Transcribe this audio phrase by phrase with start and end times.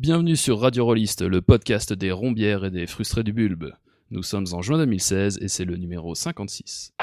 [0.00, 3.74] Bienvenue sur Radio Rolliste, le podcast des rombières et des frustrés du bulbe.
[4.10, 6.94] Nous sommes en juin 2016 et c'est le numéro 56.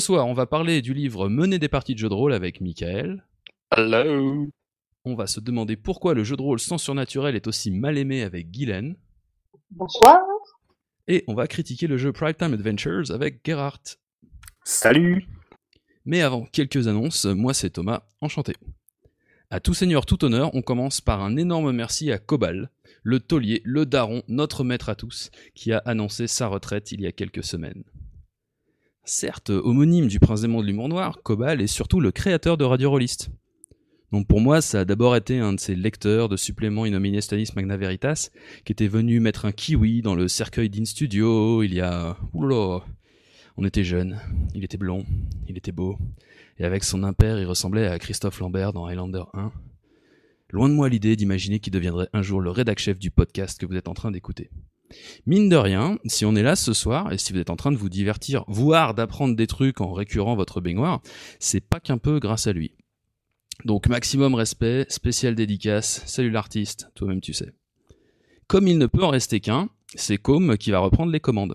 [0.00, 3.24] Soir, on va parler du livre Mener des parties de jeux de rôle avec Michael.
[3.70, 4.48] Hello
[5.04, 8.22] On va se demander pourquoi le jeu de rôle sans surnaturel est aussi mal aimé
[8.22, 8.96] avec Guylaine.
[9.70, 10.18] Bonsoir.
[11.06, 13.98] Et on va critiquer le jeu Prime Time Adventures avec Gerhardt.
[14.64, 15.28] Salut
[16.04, 17.26] Mais avant, quelques annonces.
[17.26, 18.54] Moi, c'est Thomas, enchanté.
[19.50, 22.70] À tout seigneur, tout honneur, on commence par un énorme merci à Cobal,
[23.02, 27.06] le taulier, le daron, notre maître à tous, qui a annoncé sa retraite il y
[27.06, 27.84] a quelques semaines.
[29.12, 32.90] Certes, homonyme du prince démon de l'humour noir, Cobal est surtout le créateur de Radio
[32.90, 33.30] Rollist.
[34.12, 37.48] Donc pour moi, ça a d'abord été un de ces lecteurs de suppléments innominés Stanis
[37.56, 38.30] Magna Veritas,
[38.64, 42.16] qui était venu mettre un kiwi dans le cercueil d'In Studio il y a...
[42.34, 42.84] Oula
[43.56, 44.20] On était jeunes,
[44.54, 45.04] il était blond,
[45.48, 45.98] il était beau,
[46.58, 49.50] et avec son impair, il ressemblait à Christophe Lambert dans Highlander 1.
[50.50, 53.74] Loin de moi l'idée d'imaginer qu'il deviendrait un jour le rédac-chef du podcast que vous
[53.74, 54.50] êtes en train d'écouter.
[55.26, 57.72] Mine de rien, si on est là ce soir et si vous êtes en train
[57.72, 61.00] de vous divertir, voire d'apprendre des trucs en récurant votre baignoire,
[61.38, 62.72] c'est pas qu'un peu grâce à lui.
[63.64, 67.52] Donc maximum respect, spécial dédicace, salut l'artiste, toi-même tu sais.
[68.46, 71.54] Comme il ne peut en rester qu'un, c'est Com qui va reprendre les commandes.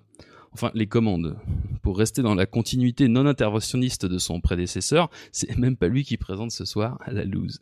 [0.53, 1.37] Enfin, les commandes.
[1.81, 6.15] Pour rester dans la continuité non interventionniste de son prédécesseur, c'est même pas lui qui
[6.15, 7.59] présente ce soir à la loose.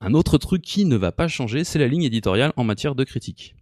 [0.00, 3.04] Un autre truc qui ne va pas changer, c'est la ligne éditoriale en matière de
[3.04, 3.54] critique.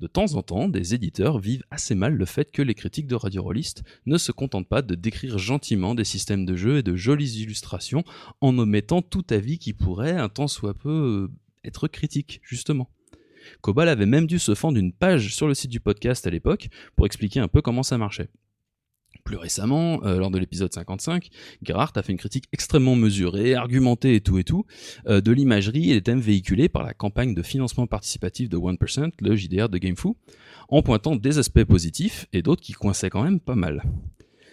[0.00, 3.14] De temps en temps, des éditeurs vivent assez mal le fait que les critiques de
[3.14, 6.96] Radio Rollist ne se contentent pas de décrire gentiment des systèmes de jeu et de
[6.96, 8.04] jolies illustrations
[8.40, 11.30] en omettant tout avis qui pourrait, un temps soit peu,
[11.64, 12.90] être critique, justement.
[13.60, 16.68] Cobal avait même dû se fendre une page sur le site du podcast à l'époque
[16.96, 18.30] pour expliquer un peu comment ça marchait.
[19.24, 21.30] Plus récemment, euh, lors de l'épisode 55,
[21.62, 24.66] Gerhardt a fait une critique extrêmement mesurée, argumentée et tout et tout,
[25.06, 29.12] euh, de l'imagerie et des thèmes véhiculés par la campagne de financement participatif de 1%,
[29.20, 30.18] le JDR de GameFoo,
[30.68, 33.82] en pointant des aspects positifs et d'autres qui coinçaient quand même pas mal.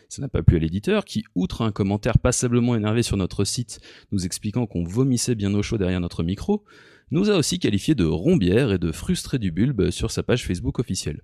[0.08, 3.82] Ça n'a pas plu à l'éditeur qui, outre un commentaire passablement énervé sur notre site
[4.14, 6.64] nous expliquant qu'on vomissait bien au chaud derrière notre micro,
[7.12, 10.80] nous a aussi qualifié de rombière et de frustré du bulbe sur sa page Facebook
[10.80, 11.22] officielle.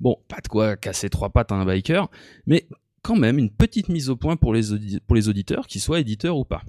[0.00, 2.08] Bon, pas de quoi casser trois pattes à un biker,
[2.46, 2.66] mais
[3.02, 6.62] quand même une petite mise au point pour les, auditeurs, qu'ils soient éditeurs ou pas.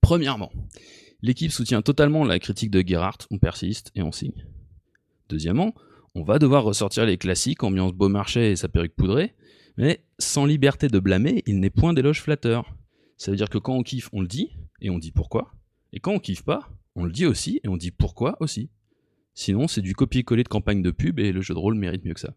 [0.00, 0.52] Premièrement,
[1.22, 4.46] l'équipe soutient totalement la critique de Gerhardt, on persiste et on signe.
[5.28, 5.74] Deuxièmement,
[6.14, 9.34] on va devoir ressortir les classiques, ambiance Beaumarchais et sa perruque poudrée,
[9.76, 12.74] mais sans liberté de blâmer, il n'est point d'éloge flatteur.
[13.16, 14.50] Ça veut dire que quand on kiffe, on le dit,
[14.80, 15.52] et on dit pourquoi,
[15.92, 18.70] et quand on kiffe pas, on le dit aussi, et on dit pourquoi aussi.
[19.36, 22.14] Sinon, c'est du copier-coller de campagne de pub et le jeu de rôle mérite mieux
[22.14, 22.34] que ça.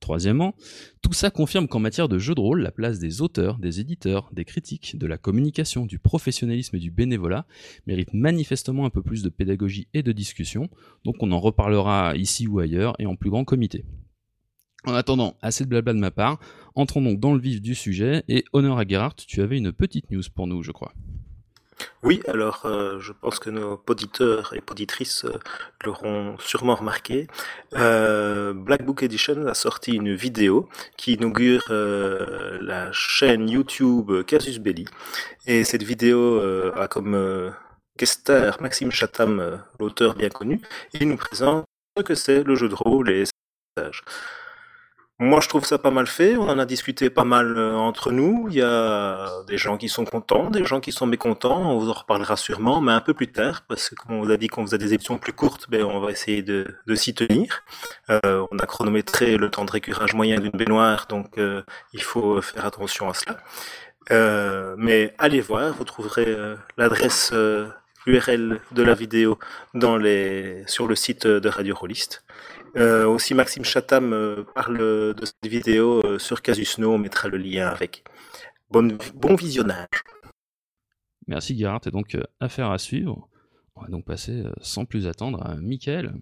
[0.00, 0.54] Troisièmement,
[1.00, 4.28] tout ça confirme qu'en matière de jeu de rôle, la place des auteurs, des éditeurs,
[4.34, 7.46] des critiques, de la communication, du professionnalisme et du bénévolat
[7.86, 10.68] mérite manifestement un peu plus de pédagogie et de discussion,
[11.06, 13.86] donc on en reparlera ici ou ailleurs et en plus grand comité.
[14.84, 16.38] En attendant, assez de blabla de ma part,
[16.74, 20.10] entrons donc dans le vif du sujet et honneur à Gerhardt, tu avais une petite
[20.10, 20.92] news pour nous, je crois.
[22.02, 25.38] Oui, alors euh, je pense que nos auditeurs et auditrices euh,
[25.84, 27.26] l'auront sûrement remarqué.
[27.74, 34.58] Euh, Black Book Edition a sorti une vidéo qui inaugure euh, la chaîne YouTube Casus
[34.58, 34.86] Belli.
[35.46, 37.52] Et cette vidéo euh, a comme
[37.98, 40.60] guestar Maxime Chatham, l'auteur bien connu,
[40.92, 41.64] et il nous présente
[41.96, 43.32] ce que c'est le jeu de rôle et ses.
[45.20, 46.36] Moi, je trouve ça pas mal fait.
[46.36, 48.46] On en a discuté pas mal euh, entre nous.
[48.50, 51.70] Il y a des gens qui sont contents, des gens qui sont mécontents.
[51.70, 54.32] On vous en reparlera sûrement, mais un peu plus tard, parce que comme on vous
[54.32, 57.14] a dit qu'on faisait des émissions plus courtes, ben, on va essayer de, de s'y
[57.14, 57.62] tenir.
[58.10, 61.62] Euh, on a chronométré le temps de récurage moyen d'une baignoire, donc euh,
[61.92, 63.38] il faut faire attention à cela.
[64.10, 67.32] Euh, mais allez voir, vous trouverez euh, l'adresse
[68.06, 69.38] URL de la vidéo
[69.74, 72.24] dans les, sur le site de Radio Rollist.
[72.76, 77.28] Euh, aussi, Maxime Chatham euh, parle de cette vidéo euh, sur Casus No, on mettra
[77.28, 78.04] le lien avec.
[78.70, 79.88] Bon, bon visionnage.
[81.28, 83.28] Merci Gerhardt, et donc affaire à suivre.
[83.76, 86.14] On va donc passer sans plus attendre à Michael.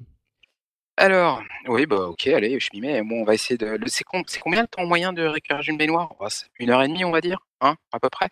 [0.98, 3.02] Alors, oui, bah ok, allez, je m'y mets.
[3.02, 3.78] Bon, on va essayer de.
[3.86, 6.14] C'est combien le temps moyen de récupérer une baignoire?
[6.20, 6.26] Oh,
[6.58, 8.28] Une heure et demie, on va dire, hein, à peu près.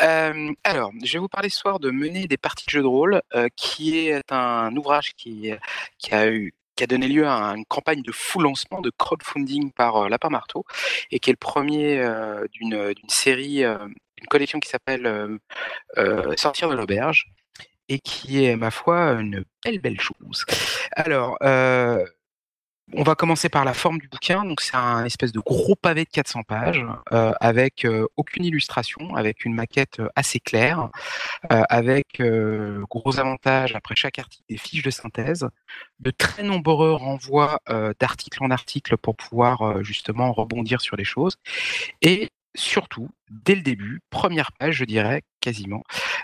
[0.00, 2.86] Euh, alors, je vais vous parler ce soir de Mener des parties de jeux de
[2.86, 5.52] rôle, euh, qui est un ouvrage qui,
[5.98, 9.72] qui a eu qui a donné lieu à une campagne de full lancement de crowdfunding
[9.72, 10.64] par euh, Lapin Marteau
[11.10, 12.04] et qui est le premier
[12.52, 15.38] d'une série, une collection qui s'appelle
[16.36, 17.26] Sortir de l'auberge
[17.88, 20.44] et qui est, ma foi, une belle, belle chose.
[20.92, 22.04] Alors, euh,
[22.92, 24.44] on va commencer par la forme du bouquin.
[24.44, 29.14] Donc, c'est un espèce de gros pavé de 400 pages euh, avec euh, aucune illustration,
[29.14, 30.90] avec une maquette assez claire,
[31.48, 32.22] avec
[32.90, 35.48] gros avantages après chaque article des fiches de synthèse,
[36.00, 37.58] de très nombreux renvois
[38.00, 41.36] d'article en article pour pouvoir justement rebondir sur les choses,
[42.02, 45.82] et surtout, dès le début, première page, je dirais, quasiment,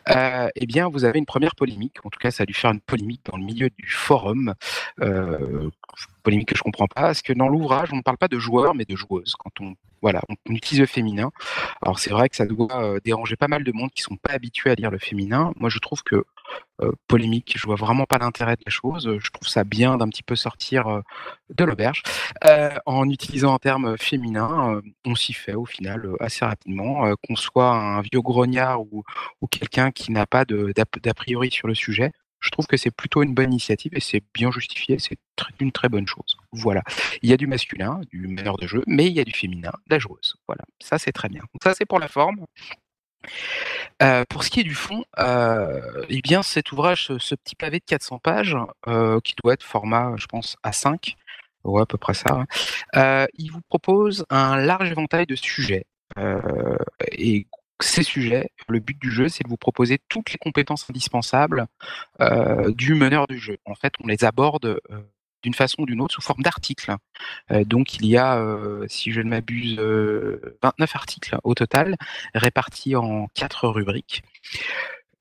[0.09, 1.97] euh, eh bien, vous avez une première polémique.
[2.05, 4.55] En tout cas, ça a dû faire une polémique dans le milieu du forum.
[5.01, 5.71] Euh,
[6.23, 8.75] polémique que je comprends pas, parce que dans l'ouvrage, on ne parle pas de joueurs,
[8.75, 9.35] mais de joueuses.
[9.39, 11.31] Quand on voilà, on, utilise le féminin.
[11.83, 14.33] Alors c'est vrai que ça doit euh, déranger pas mal de monde qui sont pas
[14.33, 15.53] habitués à lire le féminin.
[15.57, 16.25] Moi, je trouve que
[16.83, 19.19] euh, polémique, je vois vraiment pas l'intérêt de la chose.
[19.19, 21.01] Je trouve ça bien d'un petit peu sortir euh,
[21.55, 22.03] de l'auberge
[22.87, 24.81] en utilisant un terme féminin.
[25.05, 29.05] on s'y fait au final assez rapidement, qu'on soit un vieux grognard ou,
[29.41, 33.23] ou quelqu'un qui n'a pas d'a priori sur le sujet je trouve que c'est plutôt
[33.23, 35.19] une bonne initiative et c'est bien justifié, c'est
[35.61, 36.37] une très bonne chose.
[36.53, 36.83] Voilà.
[37.23, 39.73] Il y a du masculin, du meneur de jeu, mais il y a du féminin,
[39.87, 40.37] de la.
[40.47, 40.65] Voilà.
[40.83, 41.43] Ça, c'est très bien.
[41.63, 42.45] ça, c'est pour la forme.
[44.03, 47.79] Euh, pour ce qui est du fond, euh, eh bien, cet ouvrage, ce, petit pavé
[47.79, 48.57] de 400 pages,
[48.89, 51.17] euh, qui doit être format, je pense, A5,
[51.65, 52.45] ouais, à peu près ça,
[52.95, 55.85] hein, il vous propose un large éventail de sujets.
[57.13, 57.47] et
[57.83, 61.67] ces sujets, le but du jeu, c'est de vous proposer toutes les compétences indispensables
[62.21, 63.59] euh, du meneur du jeu.
[63.65, 65.01] En fait, on les aborde euh,
[65.43, 66.95] d'une façon ou d'une autre sous forme d'articles.
[67.51, 68.45] Euh, donc il y a,
[68.89, 71.97] si je ne m'abuse, 29 articles au total,
[72.35, 74.23] répartis en quatre rubriques.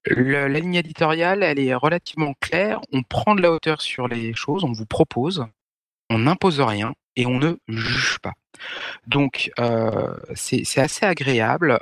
[0.06, 2.82] la ligne éditoriale, elle est relativement claire.
[2.92, 5.46] On prend de la hauteur sur les choses, on vous propose,
[6.10, 8.34] on n'impose rien et on ne juge pas.
[9.08, 9.52] Donc
[10.36, 11.80] c'est assez agréable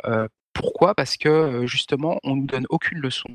[0.58, 0.96] pourquoi?
[0.96, 3.30] Parce que justement, on nous donne aucune leçon.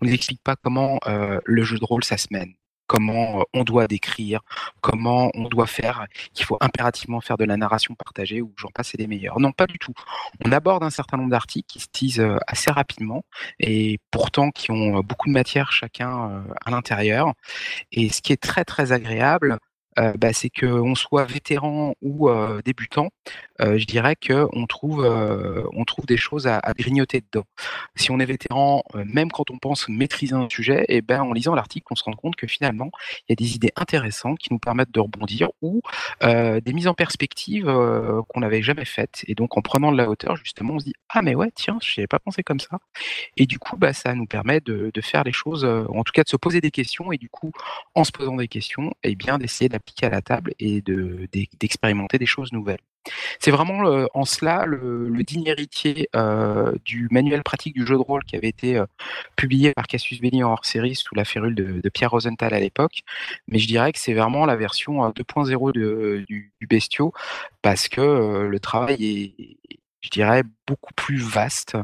[0.00, 2.54] On nous explique pas comment le jeu de rôle ça se mène,
[2.86, 4.40] comment on doit décrire,
[4.80, 8.94] comment on doit faire, qu'il faut impérativement faire de la narration partagée ou j'en passe
[8.94, 9.38] et des meilleurs.
[9.40, 9.94] Non, pas du tout.
[10.44, 13.22] On aborde un certain nombre d'articles qui se disent assez rapidement
[13.60, 17.32] et pourtant qui ont beaucoup de matière chacun à l'intérieur.
[17.92, 19.58] Et ce qui est très très agréable,
[19.98, 23.10] euh, bah, c'est qu'on soit vétéran ou euh, débutant,
[23.60, 25.04] euh, je dirais qu'on trouve,
[25.74, 27.46] on trouve des choses à, grignoter dedans.
[27.96, 31.32] Si on est vétéran, même quand on pense maîtriser un sujet, et eh ben, en
[31.32, 32.90] lisant l'article, on se rend compte que finalement,
[33.20, 35.82] il y a des idées intéressantes qui nous permettent de rebondir ou
[36.22, 39.22] des mises en perspective qu'on n'avait jamais faites.
[39.28, 41.78] Et donc, en prenant de la hauteur, justement, on se dit Ah, mais ouais, tiens,
[41.82, 42.78] je n'y avais pas pensé comme ça.
[43.36, 46.28] Et du coup, bah, ça nous permet de, faire les choses, en tout cas de
[46.28, 47.52] se poser des questions, et du coup,
[47.94, 49.68] en se posant des questions, et eh bien, d'essayer
[50.02, 52.80] à la table et de, d'expérimenter des choses nouvelles.
[53.40, 58.00] C'est vraiment euh, en cela le, digne héritier euh, du manuel pratique du jeu de
[58.00, 58.86] rôle qui avait été euh,
[59.36, 63.00] publié par Cassius Belli en hors série sous la férule de, Pierre Rosenthal à l'époque.
[63.48, 67.12] Mais je dirais que c'est vraiment la version 2.0 du, du, bestiau
[67.60, 71.76] parce que le travail est, je dirais, beaucoup plus vaste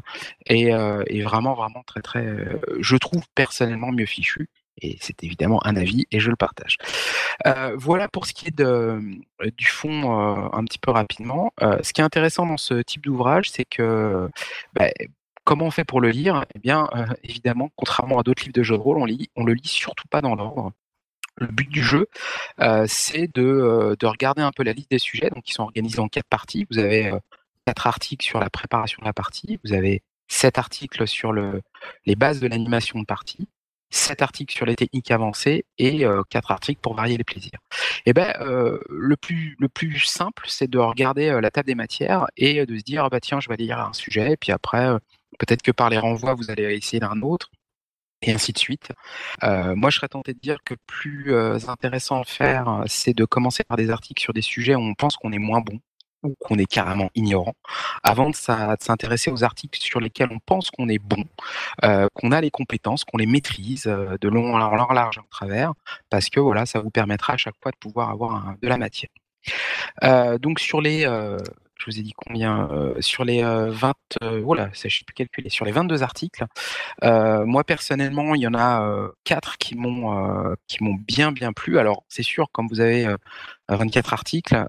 [0.47, 2.25] et, et, vraiment, vraiment très, très,
[2.81, 4.49] je trouve personnellement mieux fichu
[4.83, 6.77] et c'est évidemment un avis et je le partage.
[7.47, 9.01] Euh, voilà pour ce qui est euh,
[9.57, 11.53] du fond euh, un petit peu rapidement.
[11.61, 14.29] ce qui est intéressant dans ce type d'ouvrage, c'est que
[14.75, 14.89] bah,
[15.45, 16.45] comment on fait pour le lire?
[16.55, 16.89] Eh bien,
[17.23, 20.09] évidemment, contrairement à d'autres livres de jeux de rôle, on, lit, on le lit surtout
[20.09, 20.73] pas dans l'ordre.
[21.37, 22.09] Le but du jeu,
[22.87, 26.09] c'est de, de, regarder un peu la liste des sujets, donc qui sont organisés en
[26.09, 26.67] quatre parties.
[26.71, 27.13] Vous avez
[27.67, 31.63] quatre articles sur la préparation de la partie, vous avez sept articles sur le,
[32.07, 33.49] les bases de l'animation de partie,
[33.91, 37.59] 7 articles sur les techniques avancées et euh, 4 articles pour varier les plaisirs.
[38.07, 39.69] Et eh ben euh, le plus le
[39.99, 43.21] simple, c'est de regarder euh, la table des matières et de se dire ah bah
[43.21, 44.99] tiens, je vais lire un sujet et puis après euh,
[45.39, 47.51] peut-être que par les renvois, vous allez essayer d'un autre
[48.23, 48.91] et ainsi de suite.
[49.43, 51.33] moi, je serais tenté de dire que plus
[51.69, 55.17] intéressant à faire, c'est de commencer par des articles sur des sujets où on pense
[55.17, 55.79] qu'on est moins bon
[56.23, 57.55] ou qu'on est carrément ignorant,
[58.03, 61.25] avant de s'intéresser aux articles sur lesquels on pense qu'on est bon,
[61.85, 65.73] euh, qu'on a les compétences, qu'on les maîtrise euh, de long en large en travers,
[66.11, 69.11] parce que voilà, ça vous permettra à chaque fois de pouvoir avoir de la matière.
[70.05, 71.03] Euh, donc sur les
[71.79, 73.95] je vous ai dit combien sur les 20
[74.43, 76.45] voilà, je plus calculer sur les 22 articles.
[77.03, 81.79] moi personnellement, il y en a 4 qui m'ont qui m'ont bien bien plu.
[81.79, 83.07] Alors c'est sûr, comme vous avez
[83.69, 84.67] 24 articles,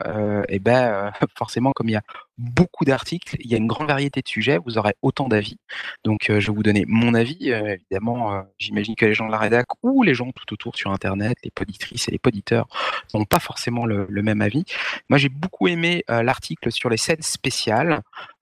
[0.49, 2.03] et ben forcément comme il y a
[2.39, 5.57] beaucoup d'articles, il y a une grande variété de sujets, vous aurez autant d'avis.
[6.03, 7.49] Donc je vais vous donner mon avis.
[7.49, 11.37] évidemment, j'imagine que les gens de la rédac ou les gens tout autour sur Internet,
[11.43, 12.67] les poditrices et les poditeurs,
[13.13, 14.63] n'ont pas forcément le, même avis.
[15.09, 18.01] Moi, j'ai beaucoup aimé l'article sur les scènes spéciales,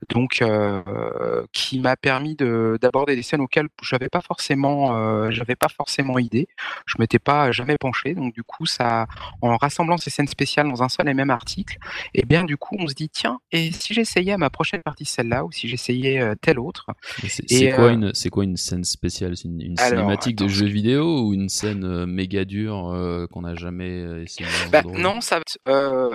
[0.10, 0.44] donc
[1.52, 6.48] qui m'a permis d'aborder des scènes auxquelles j'avais pas forcément, pas forcément idée.
[6.86, 8.14] Je m'étais pas jamais penché.
[8.14, 9.08] Donc du coup, ça,
[9.42, 11.78] en rassemblant ces scènes spéciales dans un seul et même article,
[12.14, 14.82] et eh bien du coup, on se dit tiens, et si j'essayais à ma prochaine
[14.82, 16.88] partie celle-là, ou si j'essayais telle autre.
[17.28, 19.36] C'est quoi une, c'est quoi une scène spéciale?
[19.36, 24.48] C'est une, cinématique de jeu vidéo ou une scène méga dure qu'on n'a jamais essayé
[24.72, 25.40] bah, Non, ça,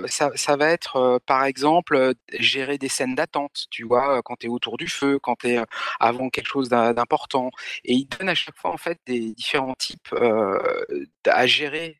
[0.06, 4.48] ça, ça va être par exemple gérer des scènes d'attente tu vois, quand tu es
[4.48, 5.60] autour du feu, quand tu es
[6.00, 7.50] avant quelque chose d'important.
[7.84, 10.14] Et il donne à chaque fois en fait des différents types
[11.26, 11.98] à gérer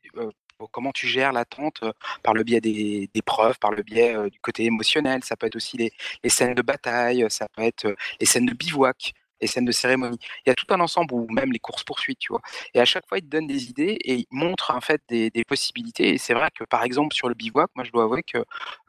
[0.71, 1.83] comment tu gères l'attente
[2.23, 5.23] par le biais des, preuves, par le biais du côté émotionnel.
[5.23, 9.13] Ça peut être aussi les, scènes de bataille, ça peut être les scènes de bivouac
[9.43, 10.17] les scènes de cérémonie.
[10.45, 12.41] Il y a tout un ensemble, ou même les courses-poursuites, tu vois.
[12.73, 15.31] Et à chaque fois, il te donne des idées et il montre en fait des,
[15.47, 16.13] possibilités.
[16.13, 18.39] Et c'est vrai que par exemple, sur le bivouac, moi, je dois avouer que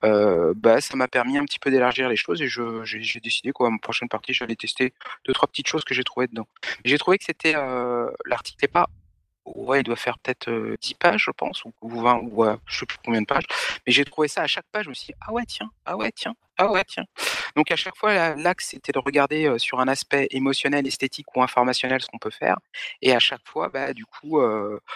[0.04, 3.68] euh, bah, ça m'a permis un petit peu d'élargir les choses et j'ai décidé, quoi,
[3.70, 4.94] ma prochaine partie, j'allais tester
[5.26, 6.46] deux, trois petites choses que j'ai trouvées dedans.
[6.84, 7.54] J'ai trouvé que c'était.
[7.56, 8.88] Euh, L'article n'est pas
[9.44, 12.98] ouais, il doit faire peut-être 10 pages, je pense, ou, 20, ou je sais plus
[13.04, 13.44] combien de pages.
[13.86, 15.96] Mais j'ai trouvé ça à chaque page, je me suis dit, ah ouais, tiens, ah
[15.96, 17.04] ouais, tiens, ah ouais, tiens.
[17.56, 22.00] Donc à chaque fois, l'axe, c'était de regarder sur un aspect émotionnel, esthétique ou informationnel
[22.00, 22.58] ce qu'on peut faire.
[23.02, 24.40] Et à chaque fois, bah, du coup,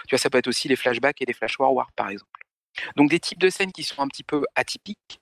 [0.07, 1.57] tu vois, ça peut être aussi les flashbacks et les flash
[1.95, 2.45] par exemple.
[2.95, 5.19] Donc des types de scènes qui sont un petit peu atypiques,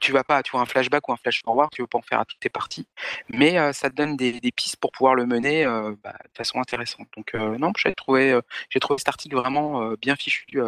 [0.00, 2.02] tu vas pas, tu vois, un flashback ou un flash forward, tu veux pas en
[2.02, 2.86] faire à toutes tes parties,
[3.28, 5.64] mais ça te donne des, pistes pour pouvoir le mener
[6.02, 7.06] bah, de façon intéressante.
[7.16, 8.38] Donc non, j'ai trouvé,
[8.70, 10.60] j'ai trouvé cet article vraiment bien fichu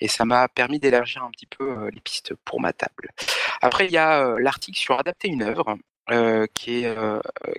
[0.00, 3.10] et ça m'a permis d'élargir un petit peu les pistes pour ma table.
[3.60, 5.76] Après, il y a l'article sur adapter une œuvre.
[6.54, 6.96] qui, est,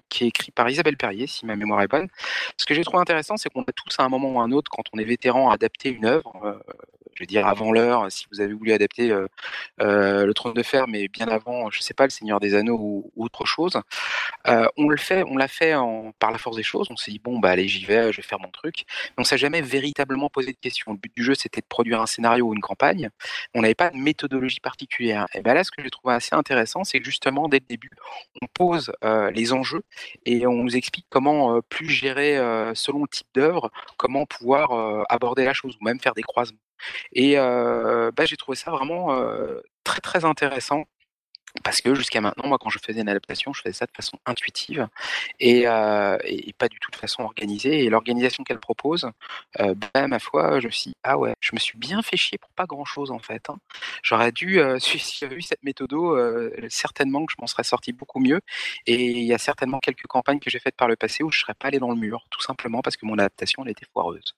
[0.09, 2.07] qui est écrit par Isabelle Perrier, si ma mémoire est bonne.
[2.57, 4.51] Ce que j'ai trouvé intéressant, c'est qu'on a tous à un moment ou à un
[4.51, 6.59] autre, quand on est vétéran, adapté une œuvre,
[7.19, 9.27] je veux dire avant l'heure, si vous avez voulu adapter euh,
[9.81, 12.77] euh, le Trône de Fer, mais bien avant, je sais pas, le Seigneur des Anneaux
[12.79, 13.73] ou, autre chose,
[14.47, 15.73] euh, on le fait, on l'a fait
[16.19, 16.87] par la force des choses.
[16.89, 18.85] On s'est dit bon bah allez j'y vais, je vais faire mon truc.
[19.09, 20.93] Mais on s'est jamais véritablement posé de questions.
[20.93, 23.09] Le but du jeu c'était de produire un scénario ou une campagne.
[23.53, 25.27] On n'avait pas de méthodologie particulière.
[25.33, 27.91] Et ben là, ce que j'ai trouvé assez intéressant, c'est que justement dès le début,
[28.41, 28.93] on pose
[29.33, 29.83] les enjeux
[30.25, 32.37] et on nous explique comment plus gérer
[32.75, 36.59] selon le type d'œuvre, comment pouvoir aborder la chose ou même faire des croisements.
[37.13, 39.09] Et bah, j'ai trouvé ça vraiment
[39.83, 40.85] très très intéressant.
[41.63, 44.19] Parce que jusqu'à maintenant, moi, quand je faisais une adaptation, je faisais ça de façon
[44.25, 44.87] intuitive
[45.39, 47.83] et, pas du tout de façon organisée.
[47.83, 49.09] Et l'organisation qu'elle propose,
[49.57, 52.37] bah, ma foi, je me suis dit, ah ouais, je me suis bien fait chier
[52.37, 53.49] pour pas grand-chose en fait.
[53.49, 53.57] Hein.
[54.03, 55.89] J'aurais dû, si j'avais eu cette méthode,
[56.69, 58.41] certainement que je m'en serais sorti beaucoup mieux.
[58.85, 61.39] Et il y a certainement quelques campagnes que j'ai faites par le passé où je
[61.39, 64.35] serais pas allé dans le mur, tout simplement parce que mon adaptation, elle était foireuse.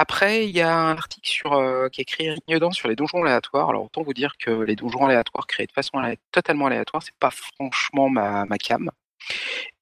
[0.00, 3.24] Après, il y a un article sur, euh, qui est écrit Eric sur les donjons
[3.24, 3.68] aléatoires.
[3.70, 6.00] Alors, autant vous dire que les donjons aléatoires créés de façon
[6.30, 8.90] totalement aléatoire, c'est pas franchement ma, ma cam.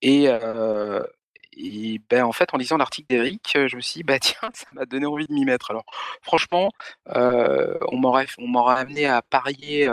[0.01, 1.03] Et, euh,
[2.11, 4.87] ben, en fait, en lisant l'article d'Eric, je me suis dit, bah tiens, ça m'a
[4.87, 5.71] donné envie de m'y mettre.
[5.71, 5.85] Alors,
[6.23, 6.73] franchement,
[7.15, 8.27] euh, on m'aurait
[8.81, 9.87] amené à parier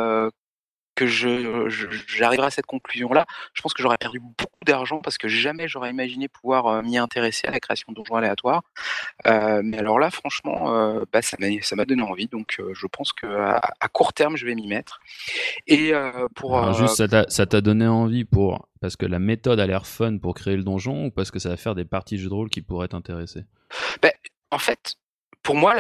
[0.96, 1.70] que je,
[2.08, 5.90] j'arriverai à cette conclusion-là, je pense que j'aurais perdu beaucoup d'argent parce que jamais j'aurais
[5.90, 8.64] imaginé pouvoir euh, m'y intéresser à la création de donjons aléatoires.
[9.26, 12.88] Euh, mais alors là, franchement, euh, bah, ça, m'a, ça m'a donné envie, donc je
[12.88, 15.00] pense qu'à à court terme, je vais m'y mettre.
[15.68, 15.94] Et
[16.36, 19.88] pour juste, ça t'a, ça t'a donné envie pour parce que la méthode a l'air
[19.88, 22.30] fun pour créer le donjon ou parce que ça va faire des parties de jeux
[22.30, 23.46] de rôle qui pourraient t'intéresser?
[24.02, 24.12] Ben,
[24.52, 24.96] En fait,
[25.42, 25.76] pour moi,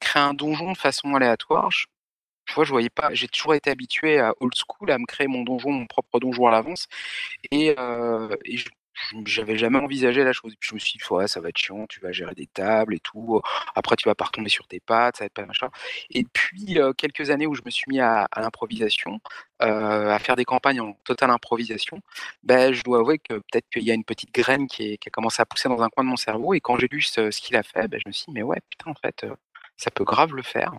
[0.00, 1.86] créer un donjon de façon aléatoire, je
[2.46, 3.10] tu vois, je voyais pas.
[3.14, 6.46] J'ai toujours été habitué à old school, à me créer mon donjon, mon propre donjon
[6.46, 6.86] à l'avance,
[7.50, 8.58] et, euh, et
[9.26, 10.52] j'avais jamais envisagé la chose.
[10.52, 12.46] Et puis je me suis dit, ouais, ça va être chiant, tu vas gérer des
[12.46, 13.40] tables et tout.
[13.74, 15.68] Après, tu vas pas retomber sur tes pattes, ça va être pas machin.
[16.10, 19.20] Et puis, euh, quelques années où je me suis mis à, l'improvisation,
[19.62, 22.00] euh, à faire des campagnes en totale improvisation,
[22.42, 25.42] ben, je dois avouer que peut-être qu'il y a une petite graine qui, a commencé
[25.42, 26.54] à pousser dans un coin de mon cerveau.
[26.54, 28.60] Et quand j'ai lu ce, qu'il a fait, ben, je me suis dit, mais ouais,
[28.70, 29.26] putain, en fait,
[29.76, 30.74] ça peut grave le faire.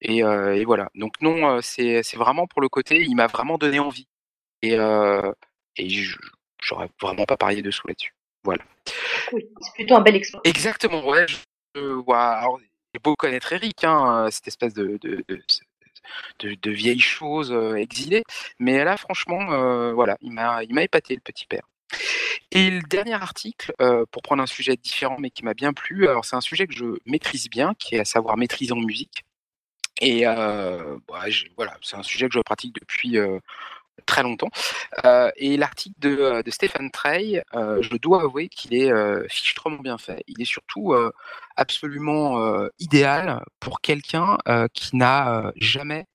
[0.00, 0.90] Et, et voilà.
[0.94, 4.06] Donc non, c'est vraiment pour le côté, il m'a vraiment donné envie.
[4.62, 4.76] Et,
[5.76, 5.88] et
[6.60, 8.14] j'aurais vraiment pas parié dessous là-dessus.
[8.44, 8.62] Voilà.
[9.32, 10.40] Oui, c'est plutôt un bel exploit.
[10.44, 11.26] Exactement, ouais.
[11.28, 12.02] Je,
[12.94, 15.24] j'ai beau connaître Eric, hein, cette espèce de, de,
[16.40, 18.22] de, vieilles choses exilées.
[18.58, 21.66] Mais là, franchement, voilà, il m'a épaté le petit père.
[22.52, 23.72] Et le dernier article,
[24.10, 26.74] pour prendre un sujet différent mais qui m'a bien plu, alors c'est un sujet que
[26.74, 29.24] je maîtrise bien, qui est à savoir maîtriser en musique.
[30.00, 31.24] Et bah,
[31.56, 33.18] voilà, c'est un sujet que je pratique depuis
[34.04, 34.50] très longtemps.
[35.36, 38.92] et l'article de, de, Stéphane Trey, je dois avouer qu'il est
[39.28, 40.22] fichtrement bien fait.
[40.26, 40.94] Il est surtout
[41.56, 44.38] absolument idéal pour quelqu'un
[44.72, 46.06] qui n'a jamais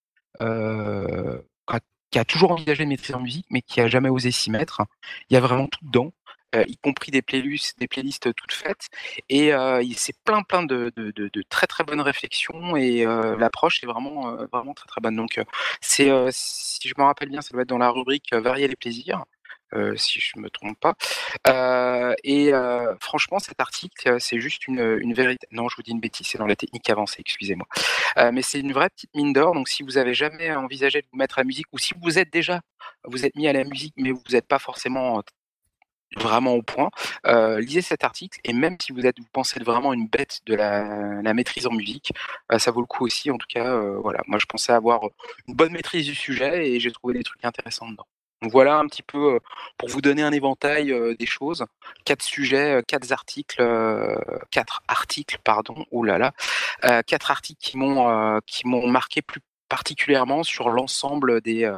[2.12, 4.82] qui a toujours envisagé de maîtriser en musique, mais qui a jamais osé s'y mettre.
[5.30, 6.13] Il y a vraiment tout dedans.
[6.53, 8.89] Euh, y compris des playlists, des playlists toutes faites.
[9.30, 10.91] Et euh, c'est plein, plein de,
[11.50, 12.75] très, très bonnes réflexions.
[12.75, 15.15] Et euh, l'approche est vraiment, vraiment très, très bonne.
[15.15, 15.41] Donc,
[15.80, 19.24] c'est, si je me rappelle bien, ça doit être dans la rubrique Varier les plaisirs.
[19.96, 20.96] Si je me trompe pas.
[22.24, 22.51] et
[23.00, 25.48] franchement, cet article, c'est juste une, une, vérité.
[25.51, 27.68] Non, je vous dis une bêtise, c'est dans la technique avancée, excusez-moi.
[28.32, 29.54] mais c'est une vraie petite mine d'or.
[29.54, 32.20] Donc, si vous avez jamais envisagé de vous mettre à la musique, ou si vous
[32.20, 32.62] êtes déjà,
[33.06, 35.22] vous êtes mis à la musique, mais vous n'êtes pas forcément
[36.18, 36.90] vraiment au point,
[37.25, 40.42] euh, lisez cet article et même si vous êtes, vous pensez être vraiment une bête
[40.46, 42.12] de la, maîtrise en musique,
[42.51, 43.32] euh, ça vaut le coup aussi.
[43.32, 45.01] En tout cas, euh, voilà, moi je pensais avoir
[45.48, 48.08] une bonne maîtrise du sujet et j'ai trouvé des trucs intéressants dedans.
[48.41, 49.39] Voilà un petit peu
[49.77, 51.65] pour vous donner un éventail des choses.
[52.05, 53.63] Quatre sujets, quatre articles,
[54.50, 61.39] quatre articles, pardon, oh là là, quatre articles qui m'ont marqué plus particulièrement sur l'ensemble
[61.39, 61.71] des,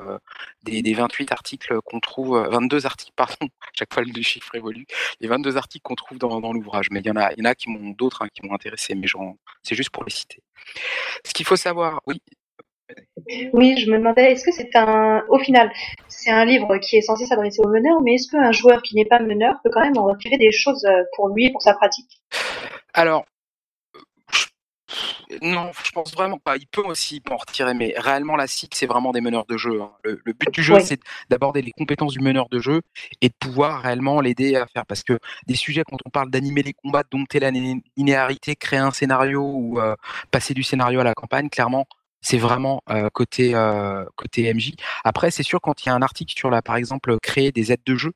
[0.63, 4.87] des, 28 articles qu'on trouve, 22 euh, articles, pardon, chaque fois le chiffre évolue,
[5.19, 6.87] les 22 articles qu'on trouve dans, l'ouvrage.
[6.89, 9.05] Mais il y en a, il qui m'ont d'autres hein, qui m'ont intéressé, mais
[9.61, 10.41] c'est juste pour les citer.
[11.23, 12.19] Ce qu'il faut savoir, oui.
[13.53, 15.71] Oui, je me demandais, est-ce que c'est un, au final,
[16.07, 19.05] c'est un livre qui est censé s'adresser aux meneurs, mais est-ce qu'un joueur qui n'est
[19.05, 22.21] pas meneur peut quand même en retirer des choses euh, pour lui, pour sa pratique?
[22.93, 23.25] Alors,
[25.41, 26.57] non, je pense vraiment pas.
[26.57, 29.81] Il peut aussi en retirer, mais réellement, la cible, c'est vraiment des meneurs de jeu.
[29.81, 29.91] Hein.
[30.03, 32.81] Le, but du jeu, c'est d'aborder les compétences du meneur de jeu
[33.21, 34.85] et de pouvoir réellement l'aider à faire.
[34.85, 38.79] Parce que des sujets, quand on parle d'animer les combats, de dompter la linéarité, créer
[38.79, 39.95] un scénario ou euh,
[40.31, 41.87] passer du scénario à la campagne, clairement,
[42.23, 44.73] c'est vraiment euh, côté euh, côté MJ.
[45.03, 47.71] Après, c'est sûr quand il y a un article sur la, par exemple, créer des
[47.71, 48.13] aides de jeu.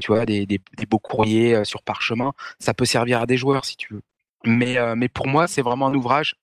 [0.00, 3.76] tu vois, des, des beaux courriers sur parchemin, ça peut servir à des joueurs si
[3.76, 4.02] tu veux.
[4.44, 6.36] Mais, euh, mais pour moi, c'est vraiment un ouvrage.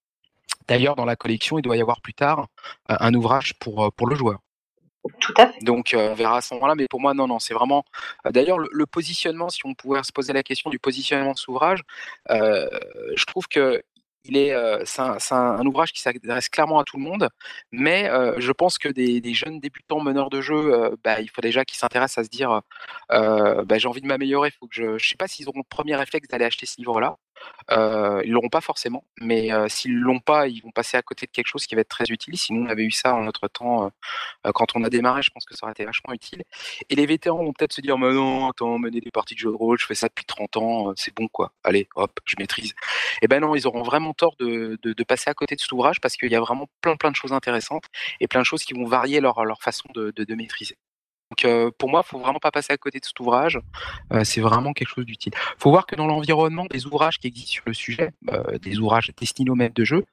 [0.67, 2.47] D'ailleurs, dans la collection, il doit y avoir plus tard
[2.89, 4.39] euh, un ouvrage pour, euh, pour le joueur.
[5.19, 5.63] Tout à fait.
[5.63, 6.75] Donc, on verra à ce moment-là.
[6.75, 7.83] Mais pour moi, non, non, c'est vraiment.
[8.29, 11.81] D'ailleurs, le, positionnement, si on pouvait se poser la question du positionnement de cet ouvrage,
[12.29, 13.81] je trouve que
[14.25, 14.53] il est,
[14.85, 15.01] c'est
[15.33, 17.29] un, ouvrage qui s'adresse clairement à tout le monde,
[17.71, 21.77] mais je pense que des, jeunes débutants meneurs de jeu, bah, il faut déjà qu'ils
[21.77, 22.61] s'intéressent à se dire,
[23.09, 26.45] bah, j'ai envie de m'améliorer, je, je sais pas s'ils auront le premier réflexe d'aller
[26.45, 27.17] acheter ce livre-là.
[27.71, 31.25] Euh, ils l'auront pas forcément, mais euh, s'ils l'ont pas, ils vont passer à côté
[31.25, 32.37] de quelque chose qui va être très utile.
[32.37, 33.91] Sinon, on avait eu ça en notre temps
[34.45, 35.21] euh, quand on a démarré.
[35.21, 36.43] Je pense que ça aurait été vachement utile.
[36.89, 39.51] Et les vétérans vont peut-être se dire, mais non, attends, mener des parties de jeu
[39.51, 41.53] de rôle, je fais ça depuis 30 ans, c'est bon quoi.
[41.63, 42.71] Allez, hop, je maîtrise.
[42.71, 42.73] Et
[43.23, 46.17] eh ben non, ils auront vraiment tort de, passer à côté de cet ouvrage parce
[46.17, 47.85] qu'il y a vraiment plein plein de choses intéressantes
[48.19, 50.77] et plein de choses qui vont varier leur, leur façon de, de maîtriser.
[51.29, 53.59] Donc euh, pour moi, il faut vraiment pas passer à côté de cet ouvrage.
[54.13, 55.33] Euh, c'est vraiment quelque chose d'utile.
[55.35, 58.79] Il faut voir que dans l'environnement des ouvrages qui existent sur le sujet, euh, des
[58.79, 60.05] ouvrages destinés aux maîtres de jeu,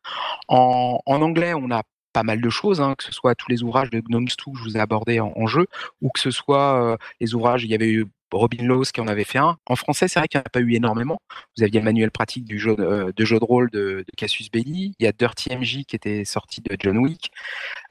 [0.49, 3.91] en, anglais, on a pas mal de choses, hein, que ce soit tous les ouvrages
[3.91, 5.67] de Gnomes 2 que je vous ai abordés en, jeu,
[6.01, 9.25] ou que ce soit les ouvrages, il y avait eu Robin Laws qui en avait
[9.25, 9.57] fait un.
[9.67, 11.19] En français, c'est vrai qu'il n'y en a pas eu énormément.
[11.57, 14.95] Vous aviez le manuel pratique du jeu de, jeu de rôle de, Cassius Belli.
[14.99, 17.31] Il y a Dirty MJ qui était sorti de John Wick.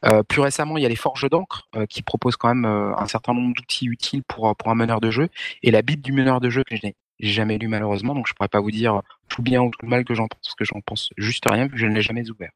[0.06, 2.96] Euh, plus récemment, il y a les Forges d'encre euh, qui proposent quand même euh,
[2.98, 5.30] un certain nombre d'outils utiles pour, un meneur de jeu.
[5.64, 8.34] Et la Bible du meneur de jeu que je n'ai jamais lu malheureusement, donc je
[8.34, 10.82] pourrais pas vous dire tout bien ou tout mal que j'en pense, parce que j'en
[10.82, 12.52] pense juste rien vu que je ne l'ai jamais ouvert.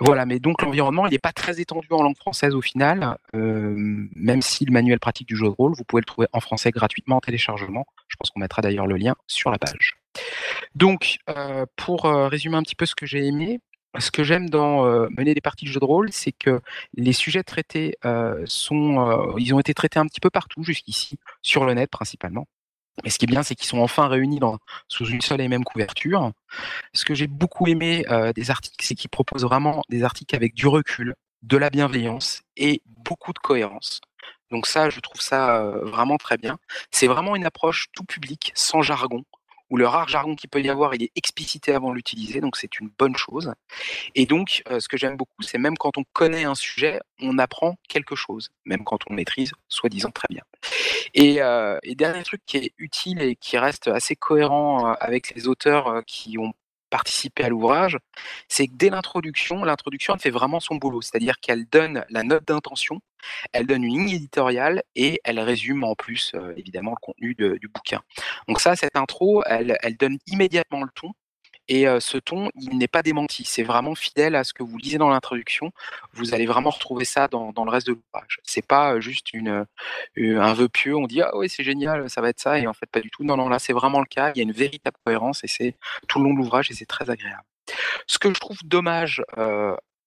[0.00, 3.74] Voilà, mais donc l'environnement, il n'est pas très étendu en langue française au final, euh,
[4.14, 6.70] même si le manuel pratique du jeu de rôle, vous pouvez le trouver en français
[6.70, 7.86] gratuitement en téléchargement.
[8.08, 9.96] Je pense qu'on mettra d'ailleurs le lien sur la page.
[10.74, 13.60] Donc, euh, pour euh, résumer un petit peu ce que j'ai aimé,
[13.98, 16.62] ce que j'aime dans mener des parties de jeu de rôle, c'est que
[16.94, 17.94] les sujets traités
[18.46, 22.46] sont, ils ont été traités un petit peu partout jusqu'ici, sur le net principalement.
[23.02, 24.40] Mais ce qui est bien, c'est qu'ils sont enfin réunis
[24.88, 26.32] sous une seule et même couverture.
[26.92, 30.54] Ce que j'ai beaucoup aimé euh, des articles, c'est qu'ils proposent vraiment des articles avec
[30.54, 34.00] du recul, de la bienveillance et beaucoup de cohérence.
[34.50, 36.58] Donc ça, je trouve ça euh, vraiment très bien.
[36.90, 39.24] C'est vraiment une approche tout public, sans jargon,
[39.72, 42.78] où le rare jargon qu'il peut y avoir, il est explicité avant l'utiliser, donc c'est
[42.78, 43.54] une bonne chose.
[44.14, 47.38] Et donc, euh, ce que j'aime beaucoup, c'est même quand on connaît un sujet, on
[47.38, 50.42] apprend quelque chose, même quand on maîtrise, soi-disant très bien.
[51.14, 55.34] Et, euh, et, dernier truc qui est utile et qui reste assez cohérent euh, avec
[55.34, 56.52] les auteurs qui ont
[56.92, 57.96] participer à l'ouvrage,
[58.48, 62.46] c'est que dès l'introduction, l'introduction elle fait vraiment son boulot, c'est-à-dire qu'elle donne la note
[62.46, 63.00] d'intention,
[63.52, 68.02] elle donne une ligne éditoriale et elle résume en plus évidemment le contenu du bouquin.
[68.46, 71.12] Donc ça, cette intro, elle donne immédiatement le ton
[71.68, 73.44] et ce ton, il n'est pas démenti.
[73.44, 75.72] C'est vraiment fidèle à ce que vous lisez dans l'introduction.
[76.12, 78.40] Vous allez vraiment retrouver ça dans, le reste de l'ouvrage.
[78.42, 79.66] C'est pas juste une,
[80.16, 80.96] un vœu pieux.
[80.96, 83.10] On dit ah oui c'est génial, ça va être ça et en fait pas du
[83.10, 83.24] tout.
[83.24, 84.32] Non non là c'est vraiment le cas.
[84.34, 85.76] Il y a une véritable cohérence et c'est
[86.08, 87.44] tout le long de l'ouvrage et c'est très agréable.
[88.06, 89.22] Ce que je trouve dommage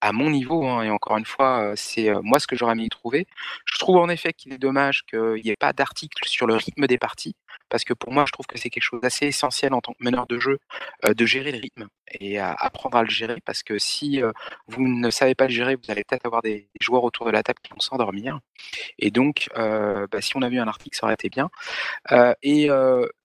[0.06, 2.90] à mon niveau, hein, et encore une fois, c'est moi ce que j'aurais aimé y
[2.90, 3.28] trouver.
[3.66, 6.88] Je trouve en effet qu'il est dommage qu'il n'y ait pas d'article sur le rythme
[6.88, 7.36] des parties
[7.70, 10.04] parce que pour moi, je trouve que c'est quelque chose d'assez essentiel en tant que
[10.04, 10.60] meneur de jeu
[11.06, 11.88] euh, de gérer le rythme
[12.20, 14.32] et apprendre à le gérer, parce que si euh,
[14.68, 17.44] vous ne savez pas le gérer, vous allez peut-être avoir des, joueurs autour de la
[17.44, 18.40] table qui vont s'endormir.
[19.00, 21.50] Et donc, euh, bah, si on a vu un article, ça aurait été bien.
[22.44, 22.70] et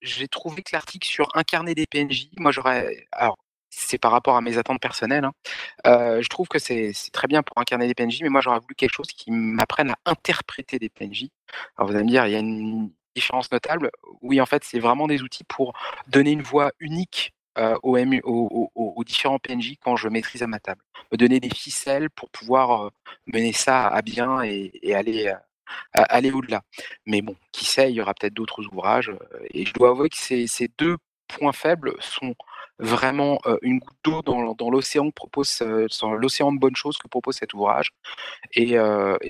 [0.03, 3.37] j'ai trouvé que l'article sur incarner des PNJ, moi j'aurais, alors
[3.71, 5.25] c'est par rapport à mes attentes personnelles.
[5.25, 8.75] Hein, je trouve que c'est très bien pour incarner des PNJ, mais moi j'aurais voulu
[8.75, 11.29] quelque chose qui m'apprenne à interpréter des PNJ.
[11.77, 13.91] Alors vous allez me dire, il y a une, différence notable,
[14.23, 15.73] oui, en fait, c'est vraiment des outils pour
[16.09, 20.83] donner une voix unique euh, aux, différents PNJ quand je maîtrise à ma table.
[21.11, 22.91] Me donner des ficelles pour pouvoir euh,
[23.27, 25.35] mener ça à bien et, aller,
[25.97, 26.63] euh, au-delà.
[27.07, 29.13] Mais bon, qui sait, il y aura peut-être d'autres ouvrages.
[29.53, 30.97] et je dois avouer que ces deux
[31.29, 32.35] points faibles sont
[32.81, 37.93] vraiment une goutte d'eau dans, l'océan propose l'océan de bonnes choses que propose cet ouvrage.
[38.55, 38.77] Et,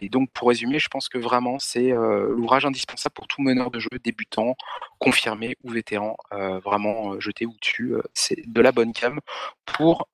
[0.09, 3.91] donc pour résumer, je pense que vraiment c'est l'ouvrage indispensable pour tout meneur de jeu
[4.03, 4.57] débutant,
[4.99, 6.17] confirmé ou vétéran,
[6.65, 7.95] vraiment jeté ou dessus.
[8.15, 9.21] c'est de la bonne cam
[9.67, 10.09] pour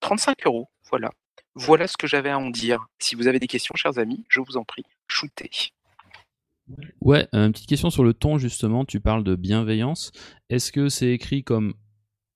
[0.00, 0.68] 35 euros.
[0.90, 1.10] Voilà.
[1.54, 2.86] Voilà ce que j'avais à en dire.
[2.98, 5.50] Si vous avez des questions, chers amis, je vous en prie, shootez.
[7.00, 10.12] Ouais, une petite question sur le ton justement, tu parles de bienveillance.
[10.48, 11.74] Est-ce que c'est écrit comme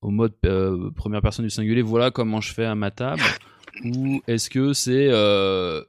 [0.07, 3.23] au mode euh, première personne du singulier, voilà comment je fais à ma table
[3.85, 5.83] Ou est-ce que c'est euh,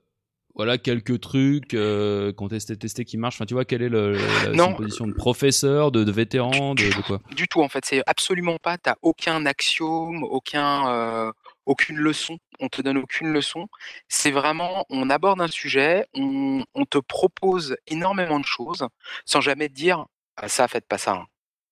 [0.56, 4.18] voilà quelques trucs euh, qu'on testé, testé qui marchent Enfin, tu vois, quelle est le,
[4.52, 7.22] la, position de professeur, de, vétéran, de, quoi?
[7.36, 8.78] Du tout, en fait, c'est absolument pas.
[8.78, 11.32] T'as aucun axiome, aucun,
[11.66, 12.40] aucune leçon.
[12.60, 13.68] On te donne aucune leçon.
[14.10, 18.86] C'est vraiment, on aborde un sujet, on, te propose énormément de choses,
[19.26, 21.14] sans jamais te dire ah, ça, faites pas ça.
[21.14, 21.26] Hein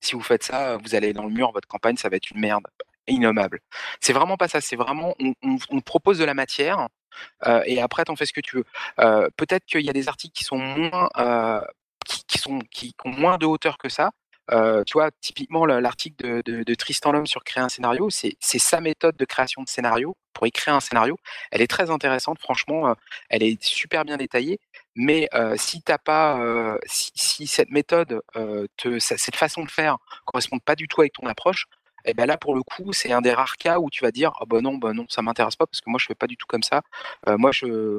[0.06, 2.40] si vous faites ça, vous allez dans le mur, votre campagne, ça va être une
[2.40, 2.66] merde
[3.08, 3.62] innommable.
[4.00, 4.62] C'est vraiment pas ça.
[4.62, 6.88] C'est vraiment, on, propose de la matière
[7.46, 8.66] euh, et après, t'en fais ce que tu veux.
[9.00, 11.62] Euh, peut-être qu'il y a des articles qui sont moins, euh,
[12.06, 14.12] qui, sont, qui, ont moins de hauteur que ça.
[14.86, 19.26] tu vois, typiquement l'article de, Tristan Lhomme sur créer un scénario, c'est sa méthode de
[19.26, 21.18] création de scénario pour écrire un scénario.
[21.52, 22.96] Elle est très intéressante, franchement,
[23.30, 24.60] elle est super bien détaillée.
[24.96, 28.22] Mais si t'as pas, si, cette méthode,
[28.78, 31.68] te, cette façon de faire correspond pas du tout avec ton approche,
[32.06, 34.12] et eh ben là pour le coup c'est un des rares cas où tu vas
[34.12, 36.28] dire ah bah non bah non ça m'intéresse pas parce que moi je fais pas
[36.28, 36.84] du tout comme ça.
[37.28, 37.52] Moi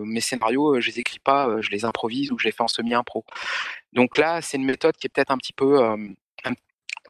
[0.04, 2.94] mes scénarios je les écris pas je les improvise ou je les fais en semi
[2.94, 3.24] impro
[3.92, 5.80] donc là c'est une méthode qui est peut-être un petit peu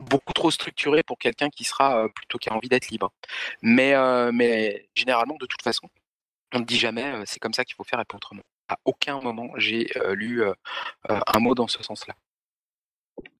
[0.01, 3.13] beaucoup trop structurée pour quelqu'un qui sera plutôt qui a envie d'être libre.
[3.63, 3.95] Mais
[4.33, 5.89] mais généralement de toute façon
[6.55, 9.21] on ne dit jamais c'est comme ça qu'il faut faire et pas autrement à aucun
[9.21, 10.43] moment j'ai lu
[11.09, 12.15] un mot dans ce sens-là.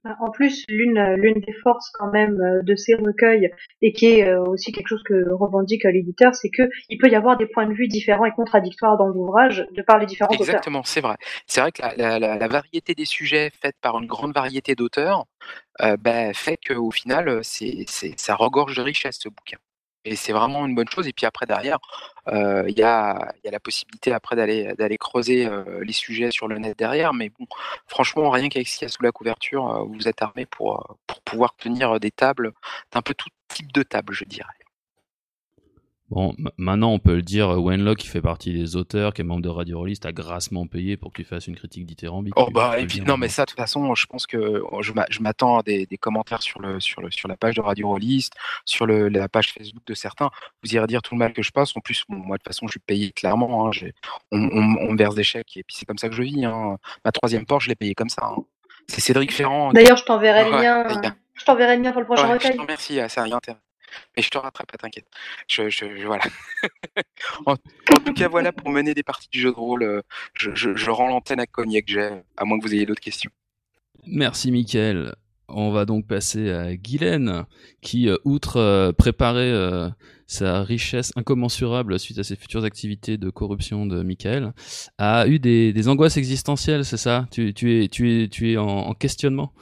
[0.05, 3.51] Bah, en plus, l'une l'une des forces quand même de ces recueils
[3.83, 7.37] et qui est aussi quelque chose que revendique l'éditeur, c'est que il peut y avoir
[7.37, 10.47] des points de vue différents et contradictoires dans l'ouvrage de par les différents auteurs.
[10.47, 11.17] Exactement, c'est vrai.
[11.47, 15.27] C'est vrai que la, variété des sujets faite par une grande variété d'auteurs
[15.81, 17.85] bah, fait qu'au final, c'est,
[18.17, 19.59] ça regorge de richesse ce bouquin
[20.07, 21.07] et c'est vraiment une bonne chose.
[21.07, 21.79] Et puis après derrière,
[22.33, 25.49] il y, a, la possibilité après d'aller creuser
[25.83, 27.13] les sujets sur le net derrière.
[27.13, 27.47] Mais bon,
[27.87, 31.55] franchement, rien qu'avec ce qu'il y a sous la couverture, vous êtes armé pour pouvoir
[31.57, 32.53] tenir des tables
[32.93, 34.66] d'un peu tout type de table, je dirais.
[36.09, 39.43] Bon, maintenant on peut le dire, Wenlock qui fait partie des auteurs, qui est membre
[39.43, 42.35] de Radio Rollist, a grassement payé pour que tu fasses une critique dithyrambique.
[42.37, 45.21] Oh bah et puis non mais ça de toute façon, je pense que oh, je
[45.21, 48.87] m'attends à des, commentaires sur le sur le sur la page de Radio Rollist, sur
[48.87, 50.31] le, la page Facebook de certains.
[50.63, 51.77] Vous irez dire tout le mal que je passe.
[51.77, 53.67] En plus, moi de toute façon, je suis payé clairement.
[53.67, 53.73] Hein,
[54.31, 56.45] on, on, me verse des chèques et puis c'est comme ça que je vis.
[56.45, 56.79] Hein.
[57.05, 58.27] Ma troisième porte, je l'ai payé comme ça.
[58.27, 58.45] Hein.
[58.87, 59.73] C'est Cédric Ferrand.
[59.73, 61.17] D'ailleurs, je t'enverrai le lien.
[61.35, 62.57] Je t'enverrai le lien pour le prochain recueil.
[62.69, 63.59] Merci, ça rien intérêt.
[64.17, 65.07] Mais je te rattrape, t'inquiète.
[65.49, 66.25] Je, je, voilà.
[67.47, 69.83] en, tout cas, voilà pour mener des parties du jeu de rôle.
[69.83, 70.03] Euh,
[70.35, 73.31] je, je rends l'antenne à Cognac j'ai, à moins que vous ayez d'autres questions.
[74.07, 75.15] Merci, Mickaël.
[75.49, 77.45] On va donc passer à Guylaine,
[77.81, 79.53] qui, euh, outre euh, préparer
[80.27, 84.53] sa richesse incommensurable suite à ses futures activités de corruption de Michael,
[84.99, 87.27] a eu des, des angoisses existentielles, c'est ça?
[87.31, 89.53] Tu, tu, es, tu, es, tu es en questionnement?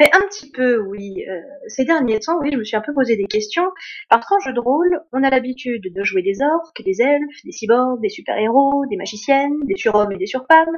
[0.00, 1.24] Mais un petit peu, oui.
[1.28, 3.70] Euh, ces derniers temps, oui, je me suis un peu posé des questions.
[4.10, 7.52] Parce qu'en jeu de rôle, on a l'habitude de jouer des orques, des elfes, des
[7.52, 10.76] cyborgs, des super-héros, des magiciennes, des surhommes et des surfemmes,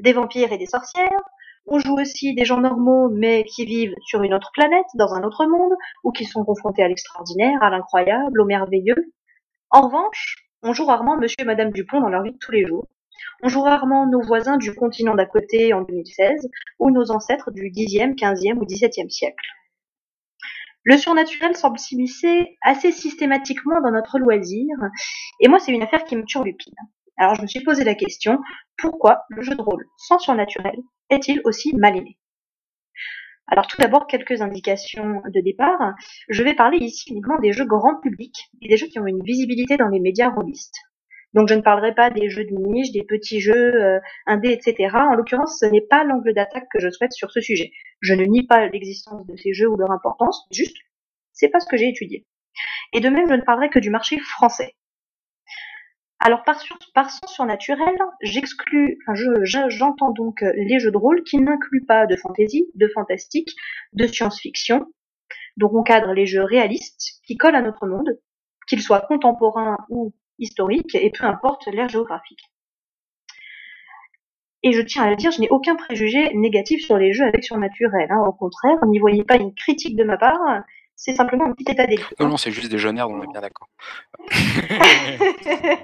[0.00, 1.22] des vampires et des sorcières.
[1.66, 5.22] On joue aussi des gens normaux, mais qui vivent sur une autre planète, dans un
[5.22, 5.72] autre monde,
[6.02, 9.12] ou qui sont confrontés à l'extraordinaire, à l'incroyable, au merveilleux.
[9.70, 12.66] En revanche, on joue rarement Monsieur et Madame Dupont dans leur vie de tous les
[12.66, 12.86] jours.
[13.42, 16.48] On joue rarement nos voisins du continent d'à côté en 2016,
[16.78, 19.44] ou nos ancêtres du Xe, XVe ou XVIIe siècle.
[20.84, 24.76] Le surnaturel semble s'immiscer assez systématiquement dans notre loisir,
[25.40, 26.74] et moi c'est une affaire qui me turlupine.
[27.16, 28.38] Alors je me suis posé la question,
[28.76, 30.76] pourquoi le jeu de rôle sans surnaturel
[31.10, 32.18] est-il aussi mal aimé
[33.46, 35.94] alors tout d'abord, quelques indications de départ.
[36.30, 39.22] Je vais parler ici uniquement des jeux grand public et des jeux qui ont une
[39.22, 40.78] visibilité dans les médias rôlistes.
[41.34, 44.94] Donc je ne parlerai pas des jeux de niche, des petits jeux euh, indés, etc.
[44.94, 47.72] En l'occurrence, ce n'est pas l'angle d'attaque que je souhaite sur ce sujet.
[48.00, 50.76] Je ne nie pas l'existence de ces jeux ou leur importance, juste,
[51.32, 52.24] c'est pas ce que j'ai étudié.
[52.92, 54.74] Et de même, je ne parlerai que du marché français.
[56.20, 59.14] Alors par, sens surnaturel, j'exclus, enfin,
[59.68, 63.50] j'entends donc les jeux de rôle qui n'incluent pas de fantasy, de fantastique,
[63.92, 64.86] de science-fiction.
[65.56, 68.18] Donc on cadre les jeux réalistes qui collent à notre monde,
[68.68, 72.40] qu'ils soient contemporains ou historique et peu importe l'ère géographique.
[74.62, 77.44] Et je tiens à le dire, je n'ai aucun préjugé négatif sur les jeux avec
[77.44, 78.08] surnaturel.
[78.10, 78.24] Hein.
[78.26, 80.40] Au contraire, n'y voyez pas une critique de ma part,
[80.96, 82.14] c'est simplement un petit état d'esprit.
[82.18, 83.68] Non, non, c'est juste des jeunes on est bien d'accord.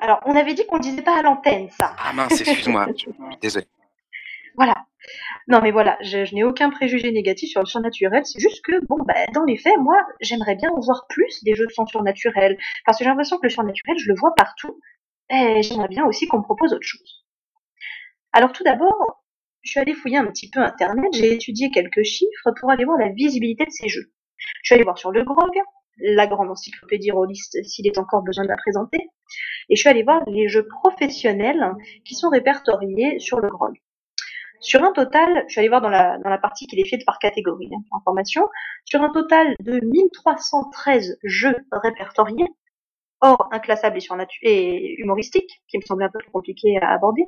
[0.00, 1.96] Alors, on avait dit qu'on ne disait pas à l'antenne, ça.
[1.98, 2.86] Ah mince, excuse-moi,
[3.40, 3.66] désolé.
[4.56, 4.74] Voilà.
[5.48, 8.24] Non, mais voilà, je, n'ai aucun préjugé négatif sur le surnaturel.
[8.24, 11.54] C'est juste que, bon, bah, dans les faits, moi, j'aimerais bien en voir plus des
[11.54, 12.58] jeux sans surnaturel.
[12.84, 14.80] Parce que j'ai l'impression que le surnaturel, je le vois partout.
[15.30, 17.24] Et j'aimerais bien aussi qu'on me propose autre chose.
[18.32, 19.24] Alors, tout d'abord,
[19.62, 21.08] je suis allée fouiller un petit peu Internet.
[21.12, 24.12] J'ai étudié quelques chiffres pour aller voir la visibilité de ces jeux.
[24.62, 25.60] Je suis allée voir sur le GROG,
[25.98, 28.98] la grande encyclopédie rôliste, s'il est encore besoin de la présenter.
[29.68, 33.76] Et je suis allée voir les jeux professionnels qui sont répertoriés sur le GROG.
[34.60, 37.04] Sur un total, je suis allée voir dans la, dans la partie qui est faite
[37.06, 38.22] par catégorie hein,
[38.84, 42.46] sur un total de 1313 jeux répertoriés,
[43.22, 47.24] hors inclassables et, et humoristiques, qui me semblait un peu compliqué à aborder,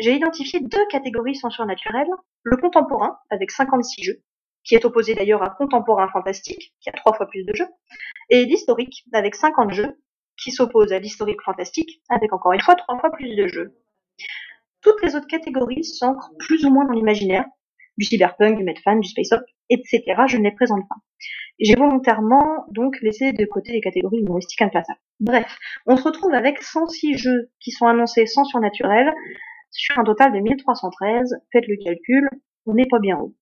[0.00, 2.06] j'ai identifié deux catégories sans surnaturel,
[2.42, 4.22] le contemporain, avec 56 jeux,
[4.64, 7.68] qui est opposé d'ailleurs à contemporain fantastique, qui a trois fois plus de jeux,
[8.28, 9.98] et l'historique, avec 50 jeux,
[10.36, 13.74] qui s'oppose à l'historique fantastique, avec encore une fois trois fois plus de jeux.
[14.86, 17.44] Toutes les autres catégories s'ancrent plus ou moins dans l'imaginaire,
[17.98, 20.00] du cyberpunk, du medfan, du space op, etc.
[20.28, 20.94] Je ne les présente pas.
[21.58, 25.00] J'ai volontairement donc laissé de côté les catégories humoristiques inclassables.
[25.18, 29.12] Bref, on se retrouve avec 106 jeux qui sont annoncés sans surnaturel
[29.72, 31.34] sur un total de 1313.
[31.50, 32.30] Faites le calcul,
[32.66, 33.34] on n'est pas bien haut.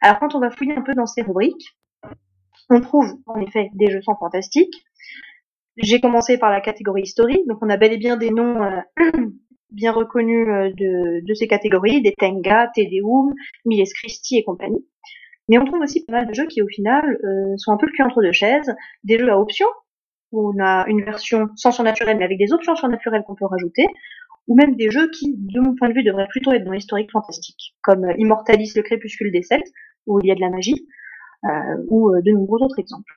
[0.00, 1.78] Alors quand on va fouiller un peu dans ces rubriques,
[2.68, 4.74] on trouve en effet des jeux sans fantastique.
[5.76, 8.80] J'ai commencé par la catégorie historique, donc on a bel et bien des noms euh,
[9.72, 13.32] bien reconnus euh, de, ces catégories, des Tenga, Tedeum,
[13.64, 14.86] Miles Christi et compagnie.
[15.48, 17.86] Mais on trouve aussi pas mal de jeux qui au final euh, sont un peu
[17.86, 18.72] le cul entre deux chaises,
[19.04, 19.66] des jeux à options,
[20.30, 23.86] où on a une version sans surnaturel mais avec des options surnaturelles qu'on peut rajouter,
[24.48, 27.10] ou même des jeux qui, de mon point de vue, devraient plutôt être dans l'historique
[27.10, 29.72] fantastique, comme euh, Immortalis, le crépuscule des Celtes,
[30.06, 30.86] où il y a de la magie,
[31.88, 33.14] ou de nombreux autres exemples.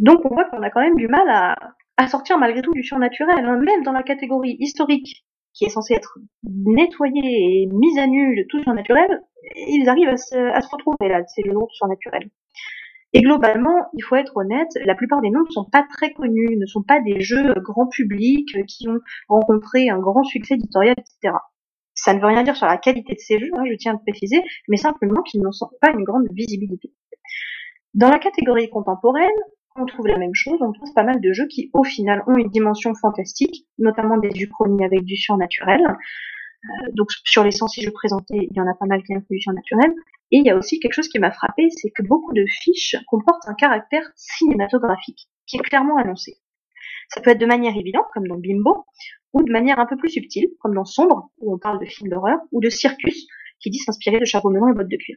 [0.00, 1.56] Donc on voit qu'on a quand même du mal à,
[1.96, 3.58] à sortir malgré tout du surnaturel, hein.
[3.58, 5.25] même dans la catégorie historique
[5.56, 9.22] qui est censée être nettoyée et mise à nu de tout surnaturel,
[9.56, 12.30] ils arrivent à se, retrouver là, c'est le nom surnaturel.
[13.12, 16.56] Et globalement, il faut être honnête, la plupart des noms ne sont pas très connus,
[16.58, 21.34] ne sont pas des jeux grand public qui ont rencontré un grand succès éditorial, etc.
[21.94, 23.94] Ça ne veut rien dire sur la qualité de ces jeux, hein, je tiens à
[23.94, 26.92] le préciser, mais simplement qu'ils n'ont pas une grande visibilité.
[27.94, 29.30] Dans la catégorie contemporaine,
[29.78, 32.36] on trouve la même chose, on trouve pas mal de jeux qui, au final, ont
[32.36, 35.80] une dimension fantastique, notamment des uchronies avec du surnaturel.
[35.82, 39.36] Euh, donc sur les 106 jeux présentés, il y en a pas mal qui incluent
[39.36, 39.92] du surnaturel.
[40.32, 42.96] Et il y a aussi quelque chose qui m'a frappé, c'est que beaucoup de fiches
[43.06, 46.38] comportent un caractère cinématographique, qui est clairement annoncé.
[47.08, 48.84] Ça peut être de manière évidente, comme dans Bimbo,
[49.32, 52.10] ou de manière un peu plus subtile, comme dans Sombre, où on parle de films
[52.10, 53.26] d'horreur, ou de Circus,
[53.60, 55.16] qui dit s'inspirer de charbon et bottes de cuir.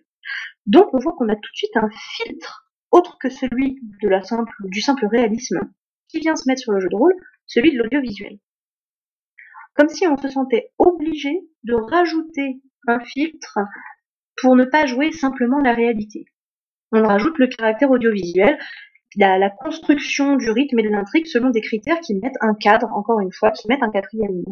[0.68, 3.80] Donc on voit qu'on a tout de suite un filtre autre que celui
[4.64, 5.60] du simple réalisme
[6.08, 7.14] qui vient se mettre sur le jeu de rôle,
[7.46, 8.40] celui de l'audiovisuel.
[9.76, 11.30] Comme si on se sentait obligé
[11.64, 13.60] de rajouter un filtre
[14.42, 16.26] pour ne pas jouer simplement la réalité.
[16.92, 18.58] On rajoute le caractère audiovisuel,
[19.16, 22.88] la, la construction du rythme et de l'intrigue selon des critères qui mettent un cadre,
[22.94, 24.44] encore une fois, qui mettent un quatrième.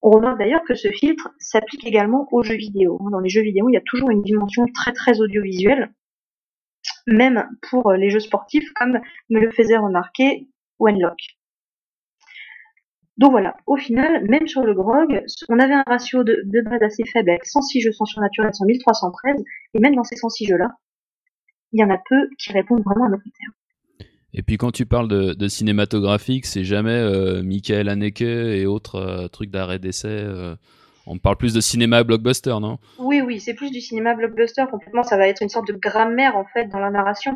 [0.00, 2.98] On remarque d'ailleurs que ce filtre s'applique également aux jeux vidéo.
[3.10, 5.92] Dans les jeux vidéo, il y a toujours une dimension très très audiovisuelle,
[7.08, 11.18] même pour les jeux sportifs, comme me le faisait remarquer Wenlock.
[13.16, 17.04] Donc voilà, au final, même sur le grog, on avait un ratio de, base assez
[17.04, 19.42] faible avec 106 jeux sans surnaturel sur 1313,
[19.74, 20.70] et même dans ces 106 jeux-là,
[21.72, 23.50] il y en a peu qui répondent vraiment à nos critères.
[24.34, 29.28] Et puis quand tu parles de, cinématographique, c'est jamais euh, Michael Haneke et autres euh,
[29.28, 30.08] trucs d'arrêt d'essai.
[30.08, 30.54] Euh,
[31.08, 32.78] on parle plus de cinéma blockbuster, non?
[32.98, 34.64] Oui, oui, c'est plus du cinéma blockbuster.
[34.70, 37.34] Complètement, ça va être une sorte de grammaire en fait dans la narration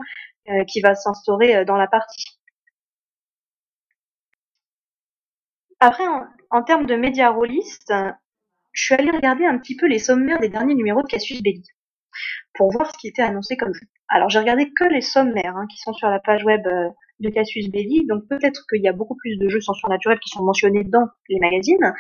[0.67, 2.25] qui va s'instaurer dans la partie.
[5.81, 6.05] Après,
[6.51, 7.93] en, termes de médias rôlistes,
[8.73, 11.65] je suis allée regarder un petit peu les sommaires des derniers numéros de Cassius Belli
[12.55, 13.87] pour voir ce qui était annoncé comme jeu.
[14.09, 16.91] Alors j'ai regardé que les sommaires hein, qui sont sur la page web euh,
[17.23, 20.29] de Cassius Belli, donc peut-être qu'il y a beaucoup plus de jeux sans surnaturel qui
[20.29, 21.95] sont mentionnés dans les magazines,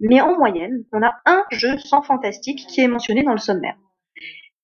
[0.00, 3.76] mais en moyenne, on a un jeu sans fantastique qui est mentionné dans le sommaire.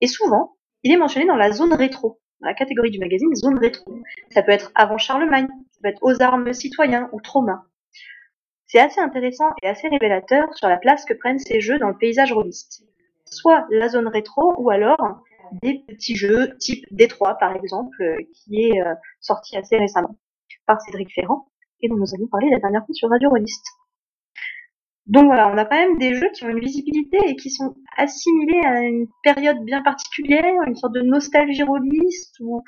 [0.00, 3.58] Et souvent, il est mentionné dans la zone rétro, dans la catégorie du magazine zone
[3.58, 3.98] rétro.
[4.30, 7.64] Ça peut être avant Charlemagne, ça peut être aux armes citoyens ou trauma.
[8.66, 11.96] C'est assez intéressant et assez révélateur sur la place que prennent ces jeux dans le
[11.96, 12.84] paysage rôliste.
[13.24, 15.22] Soit la zone rétro, ou alors
[15.62, 20.16] des petits jeux type Détroit par exemple, euh, qui est euh, sorti assez récemment
[20.66, 21.48] par Cédric Ferrand
[21.80, 23.64] et dont nous avons parlé la dernière fois sur Radio Rollist.
[25.06, 27.74] Donc voilà, on a quand même des jeux qui ont une visibilité et qui sont
[27.96, 32.62] assimilés à une période bien particulière, une sorte de nostalgie rôliste ou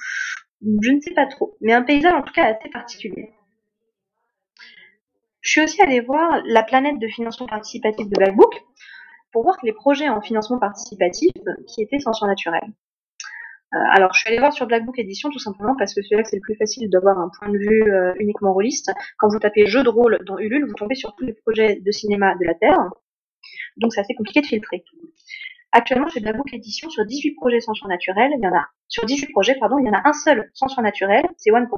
[0.63, 3.31] je ne sais pas trop, mais un paysage en tout cas assez particulier.
[5.43, 8.55] Je suis aussi allée voir la planète de financement participatif de Blackbook,
[9.33, 11.33] pour voir que les projets en financement participatif
[11.67, 12.63] qui étaient sans surnaturel.
[13.73, 16.17] Euh, alors, je suis allée voir sur Black Book Edition tout simplement parce que c'est
[16.17, 18.91] là c'est le plus facile d'avoir un point de vue euh, uniquement rôliste.
[19.19, 21.91] Quand vous tapez jeu de rôle dans Ulule, vous tombez sur tous les projets de
[21.93, 22.91] cinéma de la Terre.
[23.77, 24.85] Donc, c'est assez compliqué de filtrer.
[25.73, 29.07] Actuellement, chez Black Book Edition, sur 18 projets sans surnaturel, il y en a, sur
[29.07, 31.69] 18 projets, pardon, il y en a un seul sans surnaturel, c'est 1%.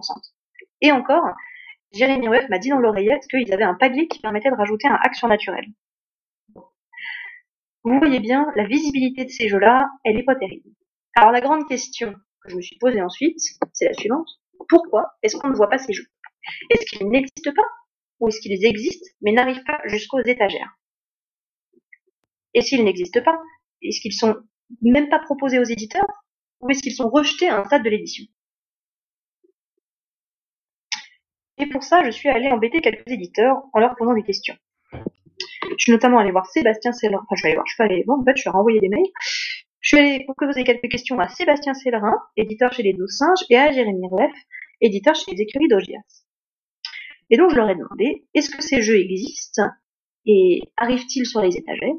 [0.81, 1.27] Et encore,
[1.93, 4.99] Jérémy Webb m'a dit dans l'oreillette qu'ils avaient un padlet qui permettait de rajouter un
[5.03, 5.67] hack surnaturel.
[7.85, 10.71] Vous voyez bien, la visibilité de ces jeux-là, elle est pas terrible.
[11.16, 13.38] Alors la grande question que je me suis posée ensuite,
[13.73, 14.29] c'est la suivante.
[14.68, 16.07] Pourquoi est-ce qu'on ne voit pas ces jeux?
[16.71, 17.68] Est-ce qu'ils n'existent pas?
[18.21, 20.79] Ou est-ce qu'ils existent mais n'arrivent pas jusqu'aux étagères?
[22.55, 23.38] Et s'ils n'existent pas,
[23.83, 24.37] est-ce qu'ils sont
[24.81, 26.07] même pas proposés aux éditeurs?
[26.61, 28.25] Ou est-ce qu'ils sont rejetés à un stade de l'édition?
[31.59, 34.57] Et pour ça, je suis allée embêter quelques éditeurs en leur posant des questions.
[35.76, 37.22] Je suis notamment allée voir Sébastien Sellerin.
[37.22, 38.88] Enfin, je suis allée voir, je suis allée voir, en fait, je ai renvoyé des
[38.88, 39.11] mails.
[39.81, 43.57] Je suis allée poser quelques questions à Sébastien Sellerin, éditeur chez les Douze Singes, et
[43.57, 44.33] à Jérémy Rueff,
[44.81, 46.24] éditeur chez les écuries d'Ogias.
[47.31, 49.68] Et donc, je leur ai demandé, est-ce que ces jeux existent?
[50.26, 51.94] Et arrivent-ils sur les étagères?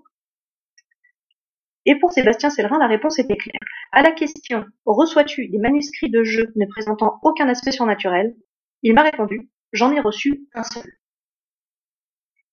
[1.85, 3.59] Et pour Sébastien Sellerin, la réponse était claire.
[3.91, 8.35] À la question, reçois-tu des manuscrits de jeux ne présentant aucun aspect surnaturel?
[8.81, 10.89] Il m'a répondu, j'en ai reçu un seul.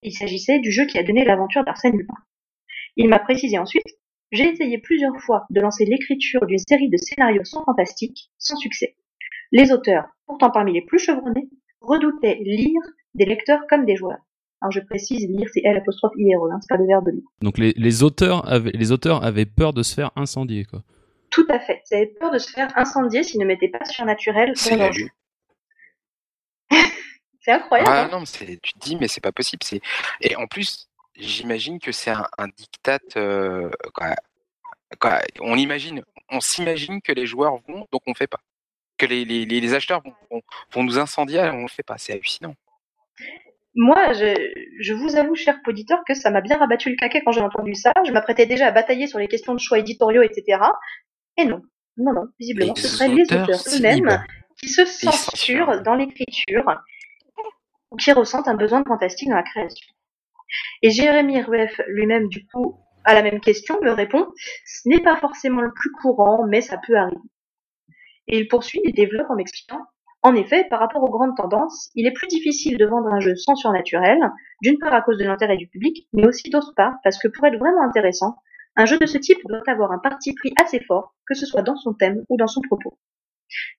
[0.03, 2.15] Il s'agissait du jeu qui a donné l'aventure d'Arsène Lupin.
[2.97, 3.87] Il m'a précisé ensuite
[4.33, 8.97] J'ai essayé plusieurs fois de lancer l'écriture d'une série de scénarios sans fantastique, sans succès.
[9.53, 11.49] Les auteurs, pourtant parmi les plus chevronnés,
[11.81, 12.81] redoutaient lire
[13.15, 14.21] des lecteurs comme des joueurs.
[14.63, 17.23] Alors je précise, lire c'est L apostrophe IRE, hein, c'est pas le verbe lire.
[17.43, 20.83] Donc les, les, auteurs avaient, les auteurs avaient peur de se faire incendier, quoi.
[21.31, 21.83] Tout à fait.
[21.91, 25.07] Ils avaient peur de se faire incendier s'ils ne mettaient pas surnaturel sur leur jeu.
[27.41, 27.91] C'est incroyable.
[27.91, 28.09] Ah, hein.
[28.11, 29.63] non, tu te dis, mais c'est pas possible.
[30.21, 32.99] Et en plus, j'imagine que c'est un, dictat.
[33.17, 33.71] Euh,
[35.41, 38.41] on imagine, on s'imagine que les joueurs vont, donc on fait pas.
[38.99, 41.97] Que les, les, les acheteurs vont, vont, nous incendier, on le fait pas.
[41.97, 42.55] C'est hallucinant.
[43.75, 44.35] Moi, je,
[44.81, 47.75] je, vous avoue, cher auditeur, que ça m'a bien rabattu le caquet quand j'ai entendu
[47.75, 47.93] ça.
[48.05, 50.59] Je m'apprêtais déjà à batailler sur les questions de choix éditoriaux, etc.
[51.39, 51.63] Et non,
[51.97, 54.25] non, non, visiblement, ce seraient les auteurs eux-mêmes
[54.59, 56.65] qui se censurent dans l'écriture
[57.99, 59.87] qui ressentent un besoin de fantastique dans la création.
[60.83, 64.27] Et Jérémy Rueff lui-même, du coup, à la même question, me répond
[64.67, 67.21] Ce n'est pas forcément le plus courant, mais ça peut arriver.
[68.29, 69.81] Et il poursuit et développe en m'expliquant
[70.23, 73.35] En effet, par rapport aux grandes tendances, il est plus difficile de vendre un jeu
[73.37, 74.19] sans surnaturel,
[74.63, 77.47] d'une part à cause de l'intérêt du public, mais aussi d'autre part parce que pour
[77.47, 78.37] être vraiment intéressant,
[78.77, 81.63] un jeu de ce type doit avoir un parti pris assez fort, que ce soit
[81.63, 82.99] dans son thème ou dans son propos.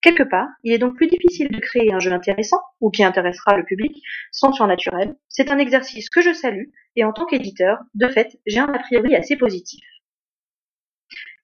[0.02, 3.58] Quelque part, il est donc plus difficile de créer un jeu intéressant, ou qui intéressera
[3.58, 4.02] le public,
[4.32, 5.16] sans surnaturel.
[5.30, 8.80] C'est un exercice que je salue, et en tant qu'éditeur, de fait, j'ai un a
[8.80, 9.84] priori assez positif.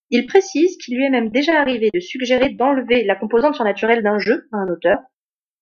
[0.10, 4.20] Il précise qu'il lui est même déjà arrivé de suggérer d'enlever la composante surnaturelle d'un
[4.20, 5.00] jeu à un auteur,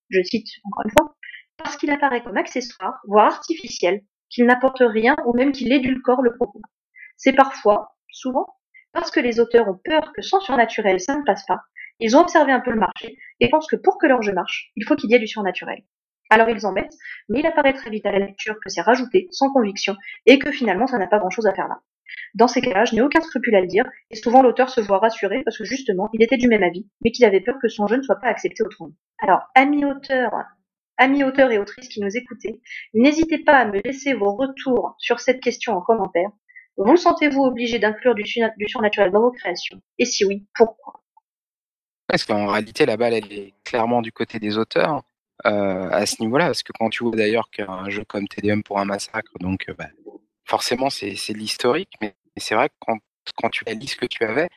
[0.09, 1.15] je cite encore une fois,
[1.57, 6.35] parce qu'il apparaît comme accessoire, voire artificiel, qu'il n'apporte rien ou même qu'il édulcore le
[6.35, 6.61] propos.
[7.17, 8.45] C'est parfois, souvent,
[8.91, 11.61] parce que les auteurs ont peur que sans surnaturel, ça ne passe pas.
[11.99, 14.71] Ils ont observé un peu le marché et pensent que pour que leur jeu marche,
[14.75, 15.83] il faut qu'il y ait du surnaturel.
[16.29, 16.97] Alors ils en mettent,
[17.29, 20.51] mais il apparaît très vite à la lecture que c'est rajouté, sans conviction, et que
[20.51, 21.79] finalement ça n'a pas grand chose à faire là.
[22.33, 24.99] Dans ces cas-là, je n'ai aucun scrupule à le dire, et souvent l'auteur se voit
[24.99, 27.87] rassuré parce que justement, il était du même avis, mais qu'il avait peur que son
[27.87, 28.91] jeu ne soit pas accepté autrement.
[29.19, 30.33] Alors, amis auteurs,
[30.97, 32.61] amis auteurs et autrices qui nous écoutez,
[32.93, 36.29] n'hésitez pas à me laisser vos retours sur cette question en commentaire.
[36.77, 38.25] Vous sentez-vous obligé d'inclure du
[38.67, 39.81] surnaturel dans vos créations?
[39.97, 41.04] Et si oui, pourquoi?
[42.07, 45.03] Parce qu'en réalité, la balle, elle est clairement du côté des auteurs.
[45.45, 48.79] Euh, à ce niveau-là, parce que quand tu vois d'ailleurs qu'un jeu comme TDM pour
[48.79, 49.89] un massacre, donc euh, bah,
[50.45, 52.97] forcément c'est de l'historique, mais, c'est vrai que quand,
[53.35, 54.49] quand tu ce que tu avais,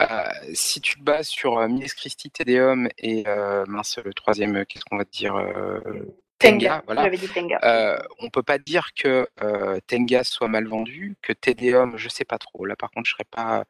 [0.00, 3.24] euh, si tu te bases sur Miles Christie, TDM et
[3.68, 5.34] mince, le troisième, qu'est-ce qu'on va te dire
[6.38, 7.08] Tenga, voilà.
[7.62, 12.26] Euh, on peut pas dire que euh, Tenga soit mal vendu, que TDM, je sais
[12.26, 12.66] pas trop.
[12.66, 13.64] Là, par contre, je serais pas.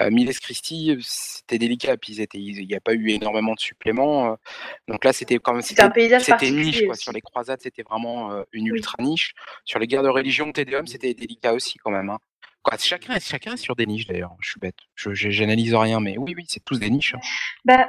[0.00, 4.36] Euh, Miles Christie, c'était délicat, puis il n'y a pas eu énormément de suppléments.
[4.86, 5.62] Donc là, c'était quand même.
[5.62, 6.94] C'était un paysage C'était niche, quoi.
[6.94, 9.34] Sur les croisades, c'était vraiment une ultra niche.
[9.64, 12.10] Sur les guerres de religion, TDM, c'était délicat aussi, quand même.
[12.10, 12.18] Hein.
[12.62, 14.36] Quoi, chacun, chacun est sur des niches, d'ailleurs.
[14.40, 14.76] Je suis bête.
[14.94, 17.14] Je n'analyse rien, mais oui, oui, c'est tous des niches.
[17.14, 17.20] Hein.
[17.64, 17.88] Bah,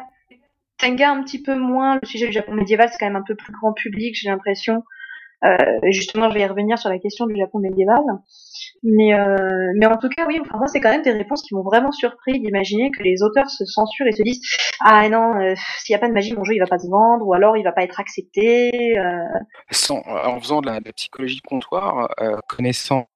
[0.77, 3.35] Tenga un petit peu moins, le sujet du Japon médiéval c'est quand même un peu
[3.35, 4.83] plus grand public, j'ai l'impression.
[5.43, 5.57] Euh,
[5.91, 8.01] justement, je vais y revenir sur la question du Japon médiéval.
[8.83, 11.53] Mais, euh, mais en tout cas, oui, enfin, moi, c'est quand même des réponses qui
[11.55, 14.41] m'ont vraiment surpris d'imaginer que les auteurs se censurent et se disent
[14.81, 16.87] Ah non, euh, s'il n'y a pas de magie, mon jeu, il va pas se
[16.87, 18.95] vendre, ou alors il va pas être accepté.
[19.71, 22.09] Sans, en faisant de la, de la psychologie de comptoir,
[22.47, 23.07] connaissant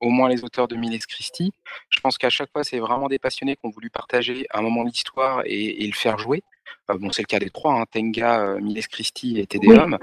[0.00, 1.52] au moins les auteurs de Miles Christie.
[1.90, 4.82] Je pense qu'à chaque fois, c'est vraiment des passionnés qui ont voulu partager un moment
[4.82, 6.42] de l'histoire et, le faire jouer.
[6.90, 9.98] Euh, bon, c'est le cas des trois, hein, Tenga, euh, Miles Christie et TDM.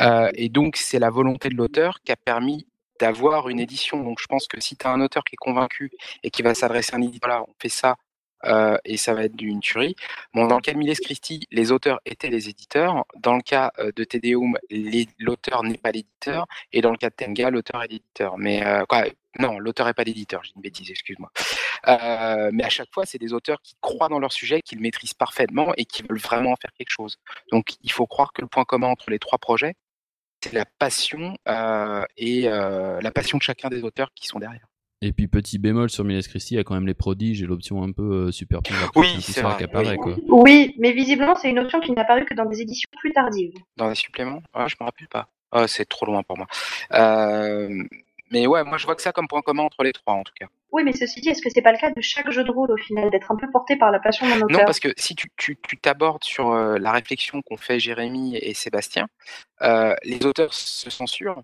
[0.00, 2.66] Euh, et donc, c'est la volonté de l'auteur qui a permis
[3.00, 4.02] d'avoir une édition.
[4.02, 5.90] Donc, je pense que si tu as un auteur qui est convaincu
[6.22, 7.96] et qui va s'adresser à un éditeur, voilà, on fait ça,
[8.44, 9.96] euh, et ça va être une tuerie.
[10.34, 13.04] Dans le cas de Miles Christie, les auteurs étaient les éditeurs.
[13.16, 14.56] Dans le cas euh, de Tedeum,
[15.18, 16.46] l'auteur n'est pas l'éditeur.
[16.72, 18.38] Et dans le cas de Tenga, l'auteur est l'éditeur.
[18.38, 18.84] Mais euh,
[19.38, 21.30] non, l'auteur n'est pas l'éditeur, j'ai une bêtise, excuse-moi.
[22.52, 25.14] mais à chaque fois, c'est des auteurs qui croient dans leur sujet, qui le maîtrisent
[25.14, 27.18] parfaitement et qui veulent vraiment en faire quelque chose.
[27.52, 29.74] Donc, il faut croire que le point commun entre les trois projets,
[30.42, 31.36] c'est la passion
[32.16, 34.66] et la passion de chacun des auteurs qui sont derrière.
[35.00, 37.46] Et puis petit bémol sur Miles Christie, il y a quand même les prodiges et
[37.46, 38.60] l'option un peu euh, super
[38.96, 39.56] Oui, c'est vrai.
[39.56, 39.96] Qui apparaît, oui.
[39.96, 40.16] Quoi.
[40.28, 43.54] oui, mais visiblement c'est une option qui n'a apparu que dans des éditions plus tardives.
[43.76, 44.42] Dans les suppléments?
[44.52, 45.28] Ah, Je me rappelle pas.
[45.52, 46.46] Ah, c'est trop loin pour moi.
[46.92, 47.84] Euh,
[48.32, 50.34] mais ouais, moi je vois que ça comme point commun entre les trois en tout
[50.38, 50.46] cas.
[50.70, 52.70] Oui, mais ceci dit, est-ce que c'est pas le cas de chaque jeu de rôle
[52.70, 54.50] au final, d'être un peu porté par la passion d'un auteur?
[54.50, 55.30] Non, parce que si tu
[55.80, 59.06] t'abordes tu, sur euh, la réflexion qu'ont fait Jérémy et Sébastien,
[59.62, 61.42] euh, les auteurs se censurent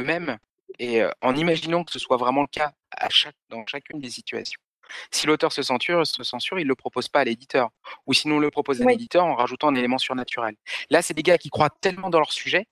[0.00, 0.38] eux-mêmes
[0.78, 4.60] et en imaginant que ce soit vraiment le cas à chaque, dans chacune des situations.
[5.10, 7.70] Si l'auteur se censure, se censure, il ne le propose pas à l'éditeur.
[8.06, 10.54] Ou sinon, le propose à l'éditeur en rajoutant un élément surnaturel.
[10.90, 12.66] Là, c'est des gars qui croient tellement dans leur sujet,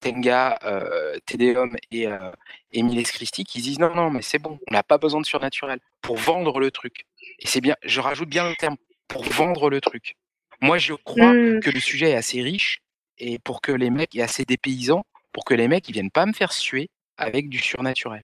[0.00, 2.30] Tenga, euh, Tedeum et euh,
[2.72, 5.80] Emiles Christie, qui disent non, non, mais c'est bon, on n'a pas besoin de surnaturel
[6.00, 7.06] pour vendre le truc.
[7.40, 8.76] Et c'est bien, je rajoute bien le terme,
[9.08, 10.16] pour vendre le truc.
[10.60, 11.60] Moi, je crois mmh.
[11.60, 12.80] que le sujet est assez riche
[13.18, 16.26] et pour que les mecs, et assez dépaysants, pour que les mecs, ils viennent pas
[16.26, 18.22] me faire suer avec du surnaturel.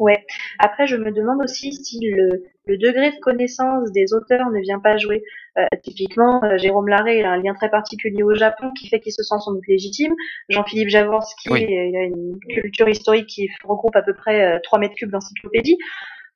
[0.00, 0.24] Ouais.
[0.58, 4.80] Après, je me demande aussi si le, le, degré de connaissance des auteurs ne vient
[4.80, 5.22] pas jouer.
[5.58, 9.12] Euh, typiquement, euh, Jérôme Larré a un lien très particulier au Japon qui fait qu'il
[9.12, 10.14] se sent sans doute légitime.
[10.48, 14.94] Jean-Philippe Javorski, il a une culture historique qui regroupe à peu près 3 euh, mètres
[14.94, 15.76] cubes d'encyclopédie.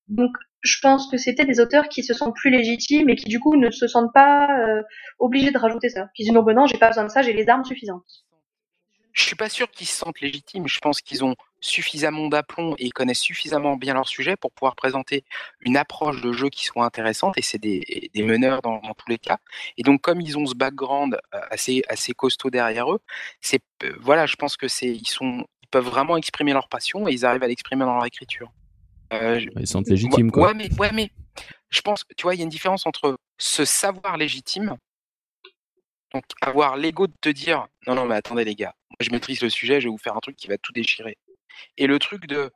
[0.09, 3.41] Donc, je pense que c'était des auteurs qui se sentent plus légitimes et qui du
[3.41, 4.49] coup ne se sentent pas
[5.19, 6.09] obligés de rajouter ça.
[6.15, 8.25] Qui disent non, ben non, j'ai pas besoin de ça, j'ai les armes suffisantes.
[9.15, 10.67] Je suis pas sûr qu'ils se sentent légitimes.
[10.67, 14.75] Je pense qu'ils ont suffisamment d'aplomb et ils connaissent suffisamment bien leur sujet pour pouvoir
[14.75, 15.25] présenter
[15.61, 17.39] une approche de jeu qui soit intéressante.
[17.39, 19.39] Et c'est des, des, meneurs dans, dans, tous les cas.
[19.79, 23.01] Et donc, comme ils ont ce background euh, assez, assez costaud derrière eux,
[23.41, 27.07] c'est euh, voilà, je pense que c'est ils sont ils peuvent vraiment exprimer leur passion
[27.09, 28.53] et ils arrivent à l'exprimer dans leur écriture.
[29.13, 30.49] Euh, ils sont légitimes, quoi.
[30.49, 31.11] Ouais, mais, ouais, mais
[31.71, 34.77] je pense, tu vois, il y a une différence entre ce savoir légitime
[36.15, 39.51] donc avoir l'ego de te dire non non mais attendez les gars, je maîtrise le
[39.51, 41.19] sujet, je vais vous faire un truc qui va tout déchirer.
[41.77, 42.51] Et le truc de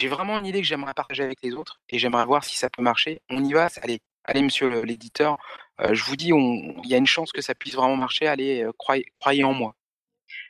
[0.00, 2.68] j'ai vraiment une idée que j'aimerais partager avec les autres et j'aimerais voir si ça
[2.70, 3.20] peut marcher.
[3.30, 5.38] On y va, allez, allez monsieur l'éditeur,
[5.80, 8.64] euh, je vous dis, il y a une chance que ça puisse vraiment marcher, allez,
[8.64, 9.74] euh, croyez, en moi.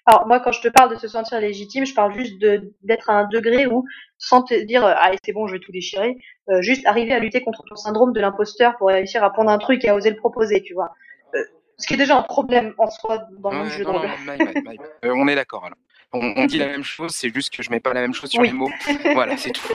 [0.07, 2.38] Alors moi, quand je te parle de se sentir légitime, je parle juste
[2.82, 3.84] d'être à un degré où,
[4.18, 6.16] sans te dire, allez c'est bon, je vais tout déchirer,
[6.51, 9.59] euh, juste arriver à lutter contre ton syndrome de l'imposteur pour réussir à prendre un
[9.59, 10.95] truc et à oser le proposer, tu vois.
[11.79, 14.09] Ce qui est déjà un problème en soi dans le jeu de rôle.
[15.03, 15.79] on est d'accord alors.
[16.16, 18.43] On, dit la même chose, c'est juste que je mets pas la même chose sur
[18.43, 18.70] les mots.
[19.14, 19.75] Voilà, c'est tout.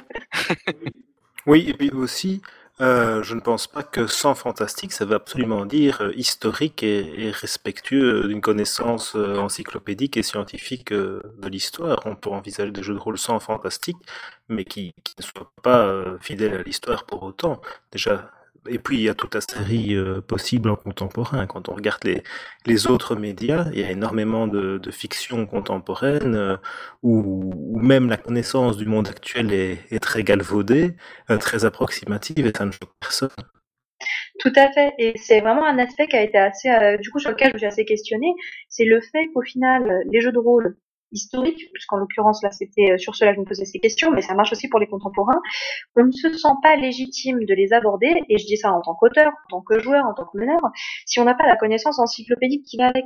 [1.45, 2.41] oui, et puis aussi,
[2.81, 7.31] euh, je ne pense pas que sans fantastique, ça veut absolument dire euh, historique et,
[7.31, 11.99] respectueux d'une connaissance euh, encyclopédique et scientifique de l'histoire.
[12.05, 13.97] On peut envisager des jeux de rôle sans fantastique,
[14.47, 17.59] mais qui, qui ne soient pas fidèles à l'histoire pour autant.
[17.91, 18.31] Déjà,
[18.67, 21.45] et puis il y a toute la série euh, possible en contemporain.
[21.47, 22.23] Quand on regarde les,
[22.65, 26.57] les autres médias, il y a énormément de, de fiction contemporaine euh,
[27.03, 30.95] où, même la connaissance du monde actuel est, est très galvaudée,
[31.29, 33.29] euh, très approximative et ça ne choque personne.
[34.39, 36.69] Tout à fait, et c'est vraiment un aspect qui a été assez,
[37.01, 38.33] du coup, sur lequel je me suis assez questionnée,
[38.69, 40.77] c'est le fait qu'au final, les jeux de rôle
[41.11, 44.21] historique, puisqu'en l'occurrence là c'était euh, sur cela que je me posais ces questions, mais
[44.21, 45.41] ça marche aussi pour les contemporains,
[45.95, 48.95] on ne se sent pas légitime de les aborder, et je dis ça en tant
[48.95, 50.59] qu'auteur, en tant que joueur, en tant que meneur,
[51.05, 53.05] si on n'a pas la connaissance encyclopédique qui va avec.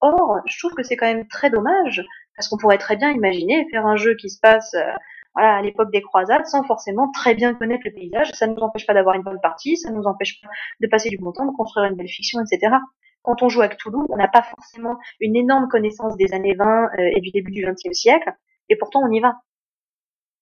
[0.00, 2.04] Or, je trouve que c'est quand même très dommage,
[2.36, 4.92] parce qu'on pourrait très bien imaginer faire un jeu qui se passe euh,
[5.36, 8.30] à l'époque des croisades sans forcément très bien connaître le paysage.
[8.34, 10.48] Ça ne nous empêche pas d'avoir une bonne partie, ça ne nous empêche pas
[10.80, 12.76] de passer du bon temps, de construire une belle fiction, etc
[13.22, 16.84] quand on joue à Cthulhu, on n'a pas forcément une énorme connaissance des années 20
[16.84, 18.32] euh, et du début du XXe siècle,
[18.68, 19.36] et pourtant on y va.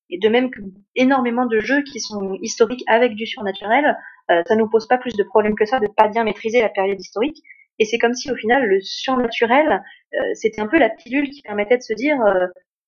[0.08, 0.60] Et de même que
[0.96, 3.96] énormément de jeux qui sont historiques avec du surnaturel,
[4.30, 6.68] euh, ça nous pose pas plus de problèmes que ça de pas bien maîtriser la
[6.68, 7.42] période historique.
[7.78, 9.82] Et c'est comme si au final le surnaturel,
[10.14, 12.18] euh, c'était un peu la pilule qui permettait de se dire,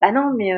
[0.01, 0.51] bah non, mais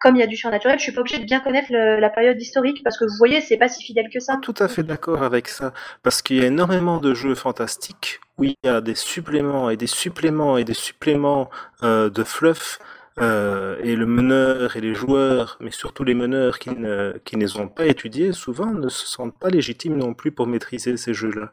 [0.00, 2.40] comme il y a du surnaturel, je suis pas obligé de bien connaître la période
[2.40, 4.38] historique parce que vous voyez, c'est pas si fidèle que ça.
[4.42, 5.72] Tout à fait d'accord avec ça,
[6.02, 9.76] parce qu'il y a énormément de jeux fantastiques où il y a des suppléments et
[9.76, 11.50] des suppléments et des suppléments
[11.82, 12.78] euh, de fluff.
[13.18, 17.42] Euh, et le meneur et les joueurs, mais surtout les meneurs qui ne, qui ne
[17.42, 21.12] les ont pas étudiés, souvent ne se sentent pas légitimes non plus pour maîtriser ces
[21.12, 21.52] jeux-là.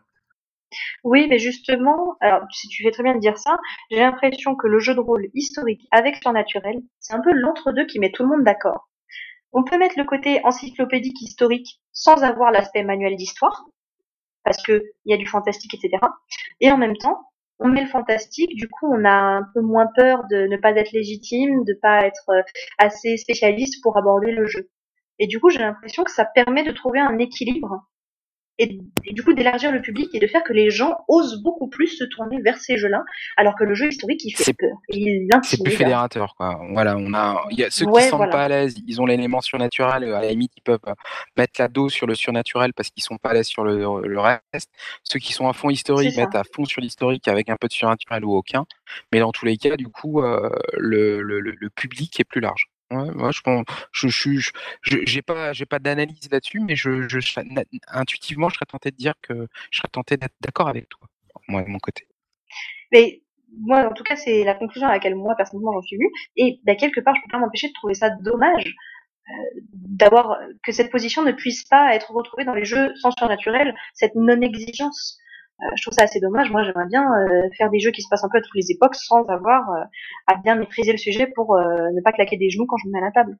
[1.03, 3.57] Oui, mais justement, alors si tu fais très bien de dire ça,
[3.91, 7.99] j'ai l'impression que le jeu de rôle historique avec naturel, c'est un peu l'entre-deux qui
[7.99, 8.89] met tout le monde d'accord.
[9.53, 13.65] On peut mettre le côté encyclopédique historique sans avoir l'aspect manuel d'histoire,
[14.43, 15.99] parce que il y a du fantastique, etc.
[16.59, 17.21] Et en même temps,
[17.59, 20.71] on met le fantastique, du coup on a un peu moins peur de ne pas
[20.71, 22.41] être légitime, de pas être euh,
[22.77, 24.69] assez spécialiste pour aborder le jeu.
[25.19, 27.83] Et du coup j'ai l'impression que ça permet de trouver un équilibre
[28.59, 28.79] et,
[29.11, 32.03] du coup d'élargir le public et de faire que les gens osent beaucoup plus se
[32.03, 33.03] tourner vers ces jeux-là,
[33.35, 34.77] alors que le jeu historique il fait peur.
[35.43, 36.59] C'est plus fédérateur quoi.
[36.71, 39.41] Voilà, on a, il y a ceux qui sont pas à l'aise, ils ont l'élément
[39.41, 40.79] surnaturel, à la limite ils peuvent
[41.35, 44.19] mettre la dose sur le surnaturel parce qu'ils sont pas à l'aise sur le, le,
[44.19, 44.71] reste.
[45.03, 47.73] Ceux qui sont à fond historique mettent à fond sur l'historique avec un peu de
[47.73, 48.65] surnaturel ou aucun.
[49.11, 52.67] Mais dans tous les cas, du coup, euh, le, le, le public est plus large.
[52.89, 54.07] Ouais, moi je pense, je,
[54.81, 57.19] j'ai pas, j'ai pas d'analyse là-dessus, mais je, je,
[57.89, 61.07] intuitivement, je serais tenté de dire que je serais tenté d'être d'accord avec toi,
[61.49, 62.07] moi de mon côté.
[62.93, 63.23] Mais
[63.59, 66.61] moi, en tout cas, c'est la conclusion à laquelle moi personnellement j'en suis venue, et
[66.63, 68.73] bah, quelque part, je peux pas m'empêcher de trouver ça dommage
[69.29, 73.75] euh, d'avoir que cette position ne puisse pas être retrouvée dans les jeux sans surnaturel,
[73.93, 75.17] cette non-exigence.
[75.61, 76.51] Euh, je trouve ça assez dommage.
[76.51, 78.71] Moi, j'aimerais bien euh, faire des jeux qui se passent un peu à toutes les
[78.71, 79.83] époques sans avoir euh,
[80.27, 82.99] à bien maîtriser le sujet pour ne pas claquer des genoux quand je me mets
[82.99, 83.35] à la table.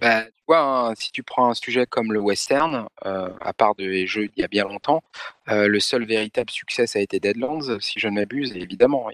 [0.00, 4.06] Bah, tu vois, hein, si tu prends un sujet comme le western, à part des
[4.06, 5.02] jeux d'il y a bien longtemps,
[5.46, 9.08] le seul véritable succès ça a été Deadlands, si je ne m'abuse, évidemment,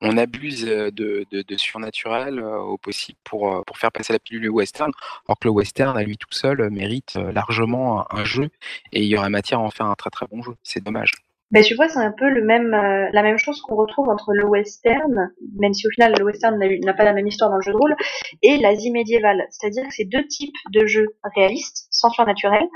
[0.00, 0.90] on, abuse de,
[1.30, 4.92] de, surnaturel au possible pour, pour faire passer la pilule western,
[5.26, 8.50] alors que le western à lui tout seul mérite largement un, jeu
[8.92, 10.54] et il y aurait matière à en faire un très très bon jeu.
[10.62, 11.12] C'est dommage.
[11.50, 14.44] Ben, tu vois, c'est un peu le même, la même chose qu'on retrouve entre le
[14.44, 17.72] western, même si au final le western n'a pas la même histoire dans le jeu
[17.72, 17.96] de rôle,
[18.42, 19.46] et l'Asie médiévale.
[19.50, 22.66] C'est-à-dire que c'est deux types de jeux réalistes, sans surnaturel, euh,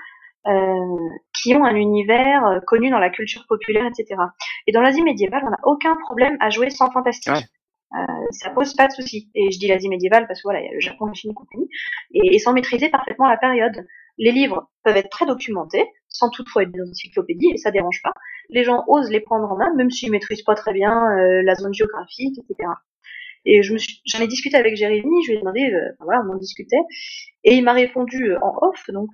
[1.43, 4.21] qui ont un univers euh, connu dans la culture populaire, etc.
[4.67, 7.33] Et dans l'Asie médiévale, on n'a aucun problème à jouer sans fantastique.
[7.95, 9.31] Euh, ça pose pas de souci.
[9.35, 11.33] Et je dis l'Asie médiévale parce que voilà, il y a le Japon, la Chine
[11.33, 11.69] et compagnie,
[12.15, 13.87] et, sans maîtriser parfaitement la période.
[14.19, 18.13] Les livres peuvent être très documentés, sans toutefois être des encyclopédies, et ça dérange pas.
[18.51, 21.55] Les gens osent les prendre en main, même s'ils maîtrisent pas très bien euh, la
[21.55, 22.69] zone géographique, etc.
[23.45, 26.23] Et je me suis, j'en ai discuté avec Jérémy, je lui ai demandé, euh, voilà,
[26.27, 26.77] on en discutait,
[27.45, 29.11] et il m'a répondu en off, donc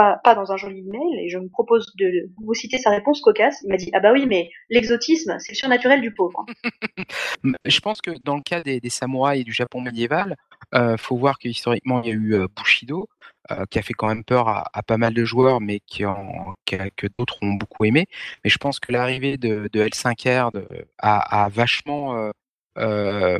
[0.00, 3.20] pas, pas dans un joli mail, et je me propose de vous citer sa réponse
[3.20, 3.60] cocasse.
[3.62, 6.46] Il m'a dit Ah bah oui, mais l'exotisme, c'est le surnaturel du pauvre.
[7.66, 10.36] je pense que dans le cas des, samouraïs et du Japon médiéval,
[10.74, 13.08] euh, faut voir que historiquement il y a eu euh, Bushido,
[13.50, 16.54] euh, qui a fait quand même peur à, pas mal de joueurs, mais qui en,
[16.64, 18.06] que d'autres ont beaucoup aimé.
[18.42, 20.50] Mais je pense que l'arrivée de, de, L5R
[20.98, 22.32] a, a, vachement
[22.78, 23.38] euh,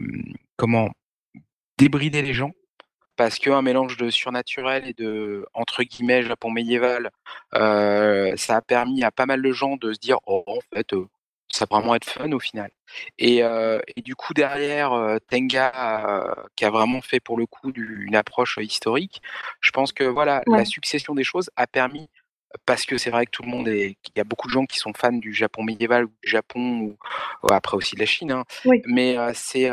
[0.57, 0.91] comment
[1.79, 2.53] débridé les gens
[3.21, 7.11] parce qu'un mélange de surnaturel et de entre guillemets Japon médiéval,
[7.53, 10.95] euh, ça a permis à pas mal de gens de se dire oh, en fait
[10.95, 11.07] euh,
[11.53, 12.71] ça va vraiment être fun au final.
[13.19, 18.59] Et, et du coup derrière Tenga qui a vraiment fait pour le coup une approche
[18.59, 19.21] historique,
[19.61, 22.09] je pense que voilà la succession des choses a permis
[22.65, 24.65] parce que c'est vrai que tout le monde est, il y a beaucoup de gens
[24.65, 26.97] qui sont fans du Japon médiéval ou du Japon
[27.43, 28.45] ou, après aussi de la Chine, hein.
[28.87, 29.69] mais c'est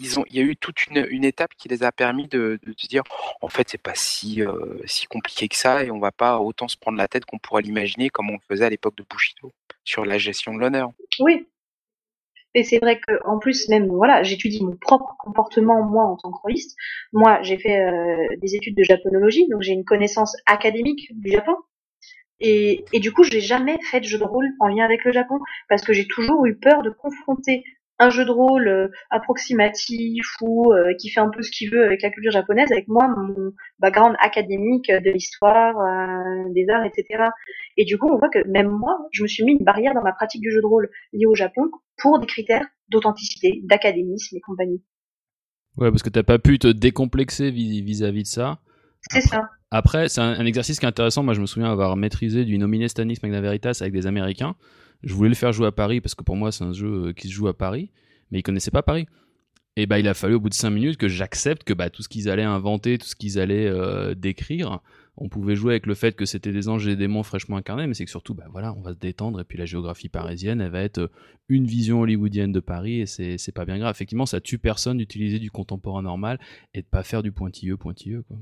[0.00, 3.02] il y a eu toute une, étape qui les a permis de, de se dire,
[3.40, 4.42] en fait, c'est pas si,
[4.86, 7.62] si compliqué que ça et on va pas autant se prendre la tête qu'on pourrait
[7.62, 9.52] l'imaginer comme on le faisait à l'époque de Bushido
[9.84, 10.92] sur la gestion de l'honneur.
[11.20, 11.46] Oui.
[12.54, 16.32] Et c'est vrai que en plus même voilà, j'étudie mon propre comportement moi en tant
[16.32, 16.76] que rôliste.
[17.12, 17.78] Moi, j'ai fait
[18.40, 21.54] des études de japonologie, donc j'ai une connaissance académique du Japon.
[22.40, 25.12] Et, et du coup, j'ai jamais fait de jeu de rôle en lien avec le
[25.12, 25.38] Japon
[25.68, 27.64] parce que j'ai toujours eu peur de confronter
[27.98, 31.84] un jeu de rôle euh, approximatif ou euh, qui fait un peu ce qu'il veut
[31.84, 37.24] avec la culture japonaise, avec moi, mon background académique de l'histoire, euh, des arts, etc.
[37.76, 40.02] Et du coup, on voit que même moi, je me suis mis une barrière dans
[40.02, 41.62] ma pratique du jeu de rôle liée au Japon
[41.96, 44.82] pour des critères d'authenticité, d'académisme et compagnie.
[45.76, 48.58] Ouais, parce que t'as pas pu te décomplexer vis-à-vis de ça.
[49.10, 49.48] C'est ça.
[49.70, 51.22] Après, c'est un, exercice qui est intéressant.
[51.22, 54.56] Moi, je me souviens avoir maîtrisé du Nominé Stanis Magna Veritas avec des Américains.
[55.02, 57.12] Je voulais le faire jouer à Paris parce que pour moi, c'est un jeu euh,
[57.12, 57.90] qui se joue à Paris,
[58.30, 59.06] mais ils connaissaient pas Paris.
[59.76, 62.02] Et bah, il a fallu au bout de 5 minutes que j'accepte que bah, tout
[62.02, 64.80] ce qu'ils allaient inventer, tout ce qu'ils allaient euh, décrire,
[65.16, 67.86] on pouvait jouer avec le fait que c'était des anges et des démons fraîchement incarnés,
[67.86, 70.60] mais c'est que surtout, bah voilà, on va se détendre et puis la géographie parisienne,
[70.60, 71.10] elle va être euh,
[71.48, 73.94] une vision hollywoodienne de Paris et c'est pas bien grave.
[73.94, 76.40] Effectivement, ça tue personne d'utiliser du contemporain normal
[76.74, 78.36] et de pas faire du pointilleux pointilleux quoi.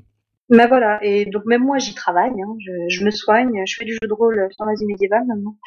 [0.49, 2.57] Mais voilà, et donc même moi j'y travaille, hein.
[2.89, 5.59] je, me soigne, je fais du jeu de rôle sur l'Asie médiévale maintenant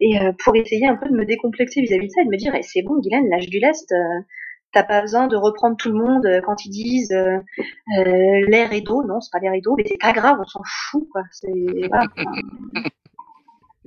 [0.00, 2.36] et euh, pour essayer un peu de me décomplexer vis-à-vis de ça et de me
[2.36, 4.20] dire c'est bon Guylaine lâche du lest euh,
[4.72, 7.16] t'as pas besoin de reprendre tout le monde euh, quand ils disent
[7.88, 9.04] l'air et d'eau.
[9.04, 11.08] Non c'est pas l'air et d'eau mais c'est pas grave on s'en fout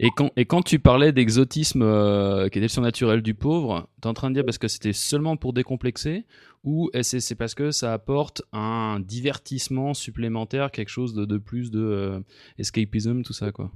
[0.01, 4.35] Et quand, tu parlais d'exotisme qui était le surnaturel du pauvre, t'es en train de
[4.35, 6.25] dire parce que c'était seulement pour décomplexer
[6.63, 12.23] ou c'est parce que ça apporte un divertissement supplémentaire, quelque chose de, de plus de
[12.57, 13.71] escapism, tout ça quoi?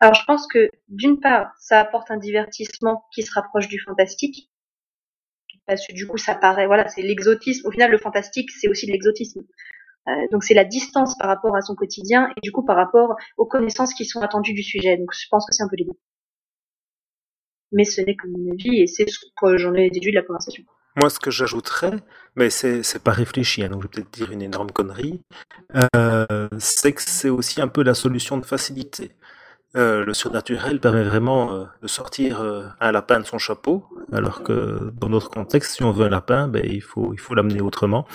[0.00, 4.50] Alors je pense que d'une part, ça apporte un divertissement qui se rapproche du fantastique,
[5.66, 7.66] parce que du coup ça paraît, voilà, c'est l'exotisme.
[7.66, 9.42] Au final, le fantastique, c'est aussi de l'exotisme.
[10.08, 13.14] Euh, donc c'est la distance par rapport à son quotidien et du coup par rapport
[13.36, 14.96] aux connaissances qui sont attendues du sujet.
[14.96, 15.98] Donc je pense que c'est un peu les deux.
[17.70, 20.22] Mais ce n'est que mon avis et c'est ce que j'en ai déduit de la
[20.22, 20.64] conversation.
[20.96, 21.92] Moi, ce que j'ajouterais,
[22.36, 25.22] mais c'est pas réfléchi, hein, donc je vais peut-être dire une énorme connerie,
[25.96, 29.12] euh, c'est que c'est aussi un peu la solution de facilité.
[29.74, 34.42] Euh, le surnaturel permet vraiment euh, de sortir euh, un lapin de son chapeau, alors
[34.42, 37.62] que dans notre contexte, si on veut un lapin, ben, il faut il faut l'amener
[37.62, 38.06] autrement.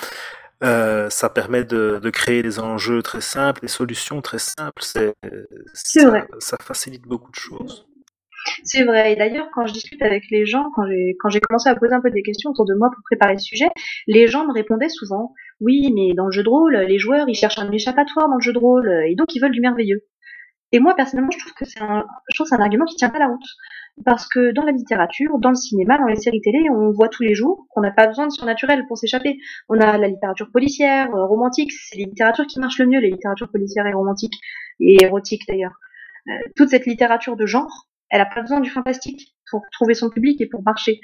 [0.61, 4.83] ça permet de, de, créer des enjeux très simples, des solutions très simples.
[4.83, 5.13] C'est
[5.73, 6.27] ça, vrai.
[6.39, 7.87] ça facilite beaucoup de choses.
[8.63, 9.13] C'est vrai.
[9.13, 11.93] Et d'ailleurs, quand je discute avec les gens, quand j'ai quand j'ai commencé à poser
[11.93, 13.69] un peu des questions autour de moi pour préparer le sujet,
[14.05, 17.35] les gens me répondaient souvent oui, mais dans le jeu de rôle, les joueurs ils
[17.35, 20.03] cherchent un échappatoire dans le jeu de rôle et donc ils veulent du merveilleux.
[20.71, 23.45] Et moi, personnellement, je trouve que c'est un, un argument qui tient pas la route.
[24.05, 27.23] Parce que dans la littérature, dans le cinéma, dans les séries télé, on voit tous
[27.23, 29.37] les jours qu'on n'a pas besoin de surnaturel pour s'échapper.
[29.69, 33.09] On a la littérature policière, euh, romantique, c'est les littératures qui marchent le mieux, les
[33.09, 34.35] littératures policières et romantiques,
[34.79, 35.73] et érotiques d'ailleurs.
[36.27, 40.09] Euh, toute cette littérature de genre, elle a pas besoin du fantastique pour trouver son
[40.09, 40.99] public et pour marcher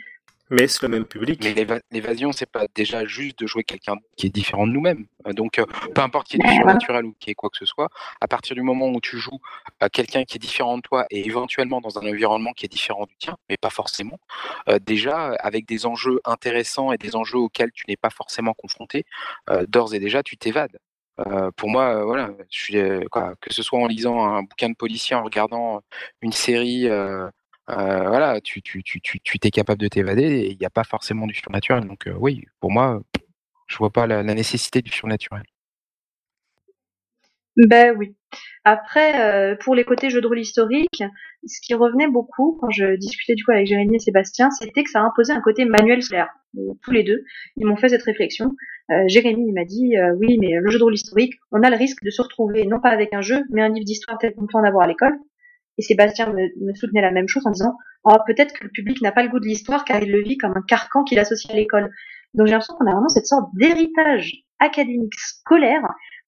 [0.49, 1.41] mais c'est le même public.
[1.43, 5.05] Mais l'évasion, c'est pas déjà juste de jouer quelqu'un qui est différent de nous-mêmes.
[5.27, 5.65] Euh, donc, euh,
[5.95, 7.89] peu importe qui est du surnaturel ou qui est quoi que ce soit,
[8.21, 9.39] à partir du moment où tu joues
[9.79, 13.05] à quelqu'un qui est différent de toi et éventuellement dans un environnement qui est différent
[13.05, 14.19] du tien, mais pas forcément,
[14.69, 19.05] euh, déjà avec des enjeux intéressants et des enjeux auxquels tu n'es pas forcément confronté,
[19.67, 20.77] d'ores et déjà, tu t'évades.
[21.57, 22.77] pour moi, voilà, je suis,
[23.11, 25.81] quoi, que ce soit en lisant un bouquin de policier, en regardant
[26.21, 26.87] une série
[27.69, 30.83] euh, voilà, tu tu tu tu t'es capable de t'évader et il n'y a pas
[30.83, 31.85] forcément du surnaturel.
[31.87, 33.01] Donc euh, oui, pour moi,
[33.67, 35.43] je vois pas la, nécessité du surnaturel.
[37.55, 38.15] Ben oui.
[38.65, 41.03] Après, euh, pour les côtés jeux de rôle historique,
[41.45, 44.89] ce qui revenait beaucoup quand je discutais du coup avec Jérémy et Sébastien, c'était que
[44.89, 46.29] ça imposait un côté manuel scolaire.
[46.81, 47.23] Tous les deux,
[47.57, 48.51] ils m'ont fait cette réflexion.
[49.07, 52.03] Jérémy, il m'a dit, oui, mais le jeu de rôle historique, on a le risque
[52.03, 54.57] de se retrouver non pas avec un jeu, mais un livre d'histoire tel qu'on peut
[54.57, 55.17] en avoir à l'école.
[55.77, 59.11] Et Sébastien me, soutenait la même chose en disant oh, peut-être que le public n'a
[59.11, 61.55] pas le goût de l'histoire car il le vit comme un carcan qu'il associe à
[61.55, 61.91] l'école.
[62.33, 65.81] Donc j'ai l'impression qu'on a vraiment cette sorte d'héritage académique scolaire.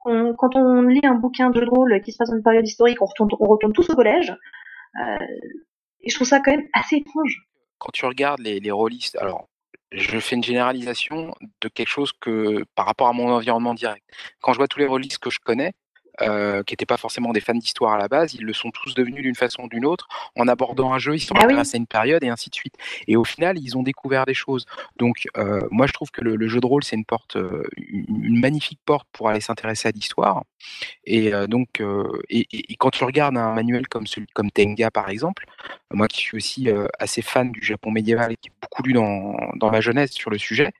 [0.04, 3.06] quand on lit un bouquin de rôle qui se passe dans une période historique, on
[3.06, 4.36] retourne, on retourne tous au collège.
[5.02, 5.18] Euh,
[6.02, 7.48] et je trouve ça quand même assez étrange.
[7.78, 9.48] Quand tu regardes les, les rôlistes, alors
[9.92, 14.06] je fais une généralisation de quelque chose que par rapport à mon environnement direct.
[14.42, 15.74] Quand je vois tous les rôlistes que je connais,
[16.22, 18.94] euh, qui n'étaient pas forcément des fans d'histoire à la base, ils le sont tous
[18.94, 21.88] devenus d'une façon ou d'une autre en abordant un jeu, ils sont intéressés à une
[21.88, 22.76] période et ainsi de suite.
[23.08, 24.66] Et au final, ils ont découvert des choses.
[24.98, 27.64] Donc, euh, moi, je trouve que le, le jeu de rôle, c'est une porte, euh,
[27.78, 30.44] une, magnifique porte pour aller s'intéresser à l'histoire.
[31.06, 31.82] Et euh, donc,
[32.30, 35.46] et, quand tu regardes un manuel comme celui comme Tenga, par exemple,
[35.94, 36.68] moi qui suis aussi
[37.00, 40.30] assez fan du Japon médiéval et qui ai beaucoup lu dans, dans ma jeunesse sur
[40.30, 40.72] le sujet,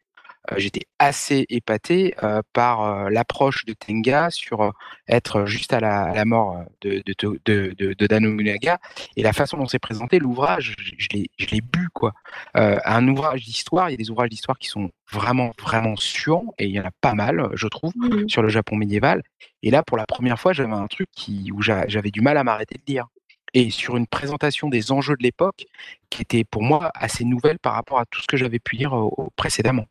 [0.58, 4.72] j'étais assez épaté euh, par euh, l'approche de Tenga sur euh,
[5.08, 7.04] être juste à la, à la mort euh, de,
[7.46, 8.76] de,
[9.18, 11.08] et la façon dont c'est présenté l'ouvrage, je,
[11.52, 12.14] l'ai bu quoi.
[12.58, 16.54] Euh, un ouvrage d'histoire, il y a des ouvrages d'histoire qui sont vraiment vraiment suants
[16.58, 18.28] et il y en a pas mal, je trouve, Mhm.
[18.30, 19.24] sur le Japon médiéval.
[19.64, 22.38] Et là, pour la première fois, j'avais un truc qui, où j'a- j'avais du mal
[22.38, 23.08] à m'arrêter de lire.
[23.54, 25.66] Et sur une présentation des enjeux de l'époque
[26.10, 28.94] qui était pour moi assez nouvelle par rapport à tout ce que j'avais pu lire
[28.98, 29.86] euh, précédemment.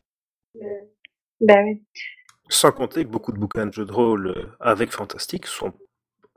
[1.45, 1.83] Ben oui.
[2.49, 5.73] Sans compter que beaucoup de bouquins de jeux de rôle euh, avec Fantastique sont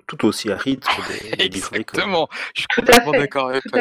[0.08, 2.28] tout aussi arides que des, Exactement.
[2.56, 3.20] Je suis Tout à complètement fait.
[3.20, 3.80] d'accord avec toi.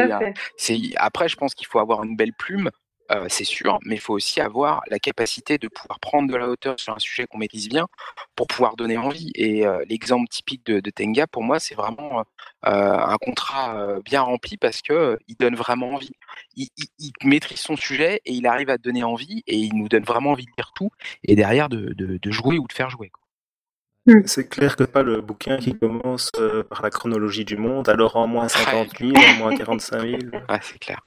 [0.97, 2.70] après, je pense qu'il faut avoir une belle plume,
[3.11, 6.48] euh, c'est sûr, mais il faut aussi avoir la capacité de pouvoir prendre de la
[6.48, 7.86] hauteur sur un sujet qu'on maîtrise bien
[8.34, 9.30] pour pouvoir donner envie.
[9.34, 12.22] Et euh, l'exemple typique de, de Tenga, pour moi, c'est vraiment euh,
[12.64, 16.12] un contrat euh, bien rempli parce que euh, il donne vraiment envie.
[16.57, 19.88] Il, il- il maîtrise son sujet et il arrive à donner envie et il nous
[19.88, 20.90] donne vraiment envie de lire tout
[21.24, 23.11] et derrière de, de- de jouer ou de faire jouer.
[23.11, 23.22] quoi.
[24.26, 28.14] C'est clair que pas le bouquin qui commence euh, par la chronologie du monde, alors
[28.16, 30.12] en moins 50 000, en moins 45 000.
[30.48, 31.00] Ouais, c'est clair.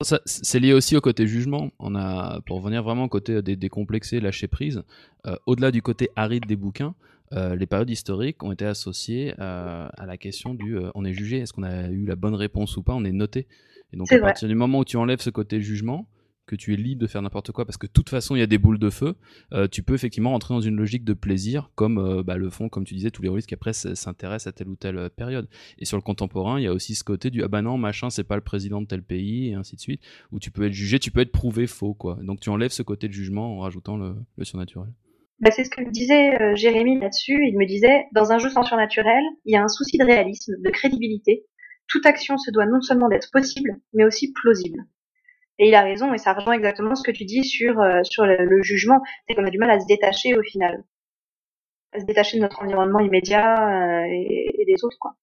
[0.00, 1.70] C'est lié aussi au côté jugement.
[1.80, 4.82] On a, pour revenir vraiment au côté des décomplexés, lâcher prise,
[5.26, 6.94] euh, au-delà du côté aride des bouquins,
[7.32, 11.12] euh, les périodes historiques ont été associées euh, à la question du euh, on est
[11.12, 13.46] jugé, est-ce qu'on a eu la bonne réponse ou pas, on est noté.
[13.92, 14.28] Et donc C'est à vrai.
[14.28, 16.08] partir du moment où tu enlèves ce côté jugement,
[16.48, 18.42] que tu es libre de faire n'importe quoi, parce que de toute façon il y
[18.42, 19.14] a des boules de feu,
[19.52, 22.68] euh, tu peux effectivement rentrer dans une logique de plaisir, comme euh, bah, le font,
[22.68, 25.48] comme tu disais, tous les rôlistes qui après s'intéressent à telle ou telle euh, période.
[25.78, 28.10] Et sur le contemporain, il y a aussi ce côté du ah bah non, machin,
[28.10, 30.72] c'est pas le président de tel pays, et ainsi de suite, où tu peux être
[30.72, 32.18] jugé, tu peux être prouvé faux, quoi.
[32.22, 34.90] Donc tu enlèves ce côté de jugement en rajoutant le, surnaturel.
[35.40, 37.38] Bah, c'est ce que me disait Jérémy là-dessus.
[37.46, 40.54] Il me disait, dans un jeu sans surnaturel, il y a un souci de réalisme,
[40.64, 41.44] de crédibilité.
[41.88, 44.84] Toute action se doit non seulement d'être possible, mais aussi plausible.
[45.58, 48.24] Et il a raison, et ça rejoint exactement ce que tu dis sur, euh, sur
[48.24, 49.00] le, jugement.
[49.26, 50.84] C'est qu'on a du mal à se détacher au final.
[51.92, 55.14] À se détacher de notre environnement immédiat euh, et, des autres, quoi.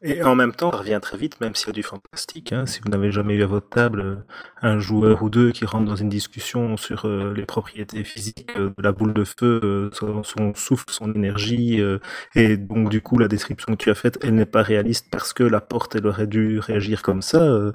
[0.00, 2.52] Et en même temps, ça revient très vite, même s'il y a du fantastique.
[2.52, 2.66] Hein.
[2.66, 4.16] Si vous n'avez jamais eu à votre table euh,
[4.62, 8.92] un joueur ou deux qui rentre dans une discussion sur les propriétés physiques de la
[8.92, 11.82] boule de feu, son, son souffle, son énergie,
[12.36, 15.32] et donc du coup la description que tu as faite, elle n'est pas réaliste parce
[15.32, 17.72] que la porte, elle aurait dû réagir comme ça.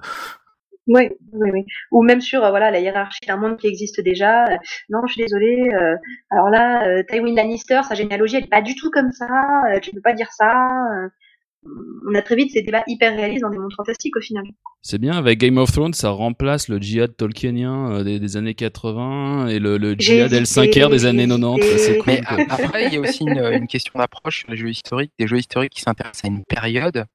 [0.88, 1.61] Oui, oui, oui.
[1.91, 4.43] Ou même sur euh, voilà la hiérarchie d'un monde qui existe déjà.
[4.45, 4.57] Euh,
[4.89, 5.69] non, je suis désolée.
[5.73, 5.95] euh,
[6.29, 9.27] alors là, euh, Tywin Lannister, sa généalogie, elle est pas du tout comme ça.
[9.73, 10.51] euh, tu peux pas dire ça.
[11.03, 11.07] euh.
[12.09, 14.43] on a très vite ces débats hyper réalistes dans des mondes fantastiques au final.
[14.81, 18.53] C'est bien, avec Game of Thrones, ça remplace le djihad tolkienien euh, des, des années
[18.53, 21.61] 80 et le, le djihad hésité, L5R des années j'ai 90.
[21.63, 21.77] hésité.
[21.77, 22.13] C'est cool.
[22.13, 25.27] Mais après, il y a aussi une, une question d'approche sur les jeux historiques, des
[25.27, 27.05] jeux historiques qui s'intéressent à une période,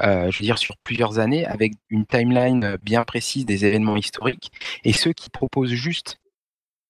[0.00, 4.52] euh, je veux dire sur plusieurs années, avec une timeline bien précise des événements historiques,
[4.84, 6.18] et ceux qui proposent juste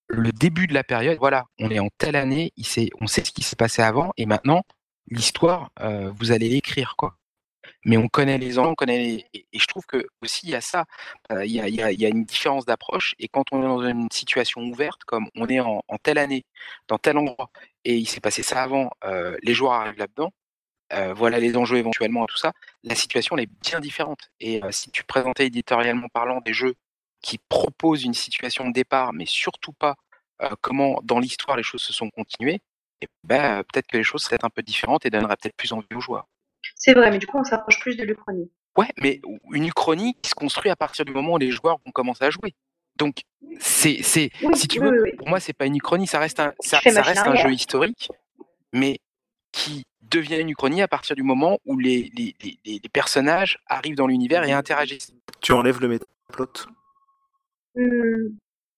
[0.08, 2.52] le début de la période, voilà, on est en telle année,
[3.00, 4.62] on sait ce qui s'est passé avant, et maintenant,
[5.08, 7.16] l'histoire, euh, vous allez l'écrire, quoi.
[7.84, 9.26] Mais on connaît les gens, on connaît.
[9.34, 10.86] Et, je trouve que aussi il y a ça,
[11.32, 15.04] euh, il y, a, une différence d'approche, et quand on est dans une situation ouverte,
[15.04, 16.44] comme on est en, en telle année,
[16.88, 17.50] dans tel endroit,
[17.84, 20.32] et il s'est passé ça avant, euh, les joueurs arrivent là-dedans,
[20.92, 24.30] euh, voilà les enjeux éventuellement et tout ça, la situation elle est bien différente.
[24.40, 26.74] Et euh, si tu présentais éditorialement parlant des jeux
[27.22, 29.96] qui proposent une situation de départ, mais surtout pas
[30.42, 32.60] euh, comment dans l'histoire les choses se sont continuées,
[33.00, 35.86] et ben, peut-être que les choses seraient un peu différentes et donneraient peut-être plus envie
[35.94, 36.26] aux joueurs.
[36.74, 38.50] C'est vrai, mais du coup on s'approche plus de l'Uchronie.
[38.76, 39.20] Ouais, mais
[39.52, 42.30] une uchronie qui se construit à partir du moment où les joueurs vont commencer à
[42.30, 42.54] jouer.
[42.96, 43.22] Donc,
[43.58, 46.18] c'est, c'est, Oui, si tu oui, veux, oui, pour moi, c'est pas une uchronie, ça
[46.18, 48.10] reste un, ça, reste un jeu historique,
[48.72, 48.98] mais
[49.56, 54.06] qui devient une uchronie à partir du moment où les, les, les, personnages arrivent dans
[54.06, 55.12] l'univers et interagissent.
[55.40, 56.52] tu enlèves le métaplot?
[57.74, 57.84] Oui,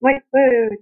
[0.00, 0.76] oui, oui, oui.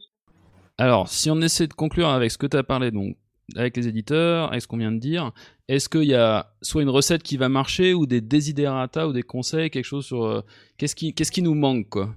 [0.78, 3.16] Alors, si on essaie de conclure avec ce que tu as parlé, donc
[3.56, 5.32] avec les éditeurs, avec ce qu'on vient de dire,
[5.68, 9.22] est-ce qu'il y a soit une recette qui va marcher ou des desiderata ou des
[9.22, 10.42] conseils, quelque chose sur euh,
[10.76, 12.10] qu'est-ce qui, qu'est-ce qui nous manque quoi?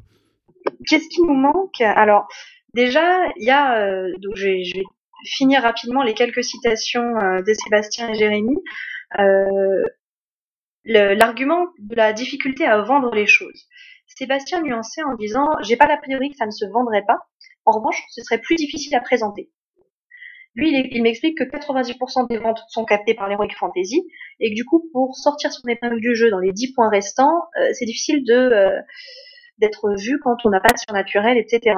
[0.87, 1.79] Qu'est-ce qui nous manque?
[1.79, 2.27] Alors,
[2.73, 4.83] déjà, il y a, euh, donc je vais, je vais
[5.25, 8.55] finir rapidement les quelques citations euh, de Sébastien et Jérémy.
[9.19, 9.83] Euh,
[10.85, 13.67] L'argument de la difficulté à vendre les choses.
[14.07, 17.17] Sébastien nuançait en disant, j'ai pas l'a priori que ça ne se vendrait pas.
[17.65, 19.51] En revanche, ce serait plus difficile à présenter.
[20.55, 24.01] Lui, il, m'explique que 90% des ventes sont captées par l'Heroic Fantasy
[24.39, 27.43] et que du coup, pour sortir son épingle du jeu dans les 10 points restants,
[27.61, 28.71] euh, c'est difficile de
[29.59, 31.75] d'être vu quand on n'a pas de surnaturel, etc.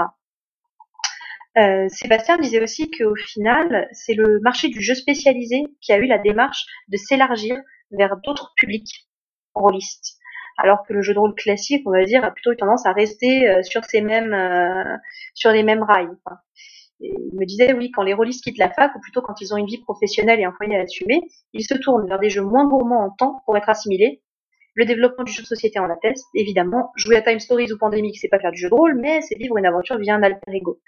[1.57, 6.05] Euh, Sébastien disait aussi qu'au final, c'est le marché du jeu spécialisé qui a eu
[6.05, 7.57] la démarche de s'élargir
[7.91, 9.07] vers d'autres publics
[9.53, 10.17] rôlistes.
[10.57, 12.93] Alors que le jeu de rôle classique, on va dire, a plutôt eu tendance à
[12.93, 14.95] rester euh, sur ces mêmes, euh,
[15.33, 16.09] sur les mêmes rails.
[17.01, 19.57] il me disait, oui, quand les rôlistes quittent la fac, ou plutôt quand ils ont
[19.57, 21.21] une vie professionnelle et un foyer à assumer,
[21.53, 24.21] ils se tournent vers des jeux moins gourmands en temps pour être assimilés.
[24.75, 26.91] Le développement du jeu société en atteste, évidemment.
[26.95, 29.37] Jouer à Time Stories ou Pandemic, c'est pas faire du jeu de rôle, mais c'est
[29.37, 30.79] vivre une aventure via un alter ego.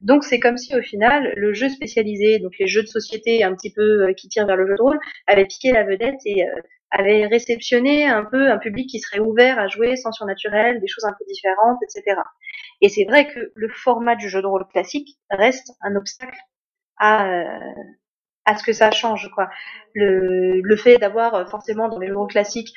[0.00, 3.54] Donc c'est comme si au final le jeu spécialisé, donc les jeux de société un
[3.54, 6.44] petit peu euh, qui tirent vers le jeu de rôle, avait piqué la vedette et
[6.46, 6.52] euh,
[6.90, 11.04] avait réceptionné un peu un public qui serait ouvert à jouer sans surnaturel, des choses
[11.04, 12.20] un peu différentes, etc.
[12.80, 16.38] Et c'est vrai que le format du jeu de rôle classique reste un obstacle
[16.98, 17.58] à euh,
[18.44, 19.50] à ce que ça change quoi.
[19.94, 22.72] Le, le fait d'avoir forcément dans les jeux de rôle classiques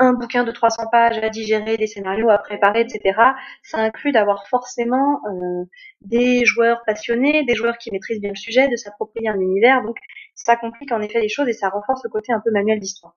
[0.00, 3.18] un bouquin de 300 pages à digérer, des scénarios à préparer, etc.
[3.62, 5.64] Ça inclut d'avoir forcément euh,
[6.00, 9.82] des joueurs passionnés, des joueurs qui maîtrisent bien le sujet, de s'approprier un univers.
[9.82, 9.96] Donc
[10.34, 13.14] ça complique en effet les choses et ça renforce le côté un peu manuel d'histoire.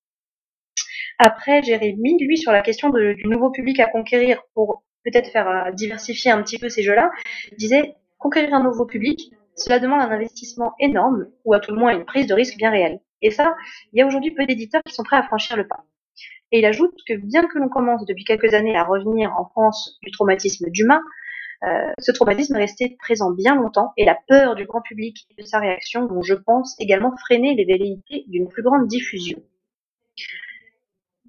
[1.19, 5.71] Après, Jérémy, lui, sur la question du nouveau public à conquérir pour peut-être faire euh,
[5.71, 7.11] diversifier un petit peu ces jeux-là,
[7.57, 11.93] disait conquérir un nouveau public, cela demande un investissement énorme ou à tout le moins
[11.93, 12.99] une prise de risque bien réelle.
[13.21, 13.55] Et ça,
[13.93, 15.86] il y a aujourd'hui peu d'éditeurs qui sont prêts à franchir le pas.
[16.53, 19.97] Et il ajoute que bien que l'on commence depuis quelques années à revenir en France
[20.03, 21.01] du traumatisme d'humain,
[21.63, 25.41] euh, ce traumatisme est resté présent bien longtemps et la peur du grand public et
[25.41, 29.41] de sa réaction vont, je pense, également freiner les velléités d'une plus grande diffusion.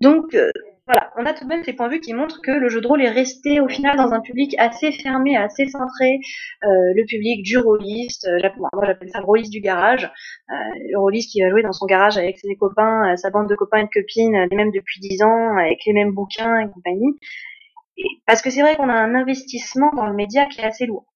[0.00, 0.50] Donc, euh,
[0.86, 2.82] voilà, on a tout de même ces points de vue qui montrent que le jeu
[2.82, 6.18] de rôle est resté au final dans un public assez fermé, assez centré,
[6.62, 10.04] euh, le public du rôliste, euh, moi j'appelle ça le rôliste du garage,
[10.50, 10.54] euh,
[10.90, 13.78] le rôliste qui va jouer dans son garage avec ses copains, sa bande de copains
[13.78, 17.18] et de copines, les mêmes depuis dix ans, avec les mêmes bouquins et compagnie.
[18.26, 21.06] parce que c'est vrai qu'on a un investissement dans le média qui est assez lourd.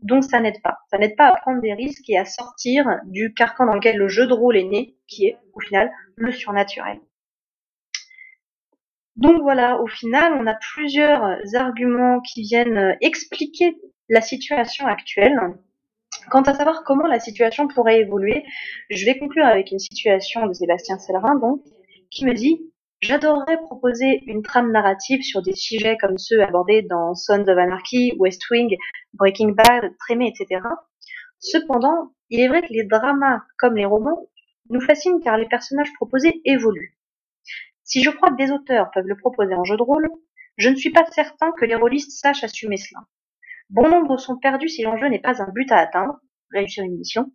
[0.00, 0.78] Donc ça n'aide pas.
[0.90, 4.08] Ça n'aide pas à prendre des risques et à sortir du carcan dans lequel le
[4.08, 6.98] jeu de rôle est né, qui est au final le surnaturel.
[9.16, 13.76] Donc voilà, au final, on a plusieurs arguments qui viennent euh, expliquer
[14.08, 15.38] la situation actuelle.
[16.30, 18.44] Quant à savoir comment la situation pourrait évoluer,
[18.90, 21.62] je vais conclure avec une situation de Sébastien Sellerin, donc,
[22.10, 22.60] qui me dit
[23.02, 28.14] J'adorerais proposer une trame narrative sur des sujets comme ceux abordés dans Sons of Anarchy,
[28.18, 28.74] West Wing,
[29.12, 30.62] Breaking Bad, Trémé, etc.
[31.38, 34.26] Cependant, il est vrai que les dramas, comme les romans,
[34.70, 36.96] nous fascinent car les personnages proposés évoluent.
[37.84, 40.08] Si je crois que des auteurs peuvent le proposer en jeu de rôle,
[40.56, 43.00] je ne suis pas certain que les rôlistes sachent assumer cela.
[43.68, 46.18] Bon nombre sont perdus si l'enjeu n'est pas un but à atteindre,
[46.50, 47.30] réussir une mission.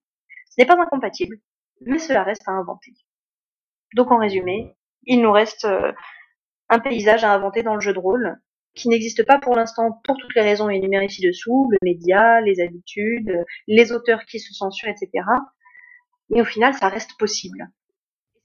[0.50, 1.38] Ce n'est pas incompatible,
[1.82, 2.94] mais cela reste à inventer.
[3.96, 5.92] Donc en résumé, il nous reste euh,
[6.70, 8.40] un paysage à inventer dans le jeu de rôle,
[8.74, 13.44] qui n'existe pas pour l'instant pour toutes les raisons énumérées ci-dessous, le média, les habitudes,
[13.68, 15.26] les auteurs qui se censurent, etc.
[16.30, 17.70] Mais au final, ça reste possible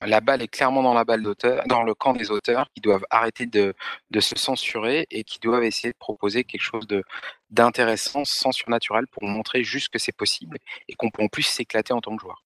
[0.06, 3.04] la balle est clairement dans la balle d'auteur, dans le camp des auteurs qui doivent
[3.10, 3.74] arrêter de,
[4.18, 7.02] se censurer et qui doivent essayer de proposer quelque chose de
[7.50, 11.92] d'intéressant, sans surnaturel, pour montrer juste que c'est possible et qu'on peut en plus s'éclater
[11.92, 12.44] en tant que joueur.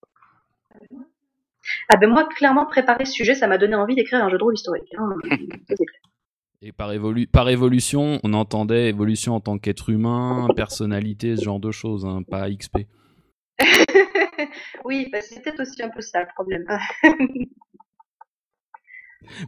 [1.89, 4.43] Ah ben moi, clairement, préparer ce sujet, ça m'a donné envie d'écrire un jeu de
[4.43, 4.95] rôle historique.
[4.99, 5.15] Hein.
[6.63, 6.93] et par,
[7.33, 12.23] par évolution, on entendait évolution en tant qu'être humain, personnalité, ce genre de choses, hein,
[12.29, 12.87] pas XP.
[14.85, 16.67] oui, bah, c'est peut-être aussi un peu ça le problème.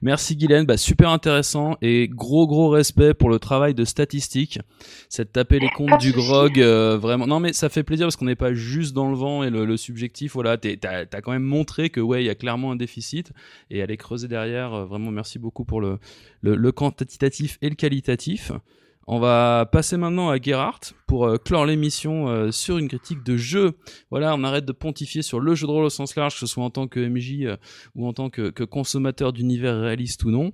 [0.02, 4.58] Merci Guylaine, bah, super intéressant et gros gros respect pour le travail de statistique.
[5.08, 7.26] C'est de taper les comptes du grog, euh, vraiment.
[7.26, 9.76] Non mais ça fait plaisir parce qu'on n'est pas juste dans le vent et le,
[9.76, 10.34] subjectif.
[10.34, 13.32] Voilà, t'as as quand même montré que ouais, il y a clairement un déficit
[13.70, 14.74] et aller creuser derrière.
[14.74, 15.98] Euh, vraiment, merci beaucoup pour le,
[16.42, 18.52] le quantitatif et le qualitatif.
[19.06, 23.36] On va passer maintenant à Gerhardt pour euh, clore l'émission euh, sur une critique de
[23.36, 23.72] jeu.
[24.10, 26.46] Voilà, on arrête de pontifier sur le jeu de rôle au sens large, que ce
[26.46, 27.56] soit en tant que MJ euh,
[27.96, 30.52] ou en tant que, consommateur d'univers réaliste ou non.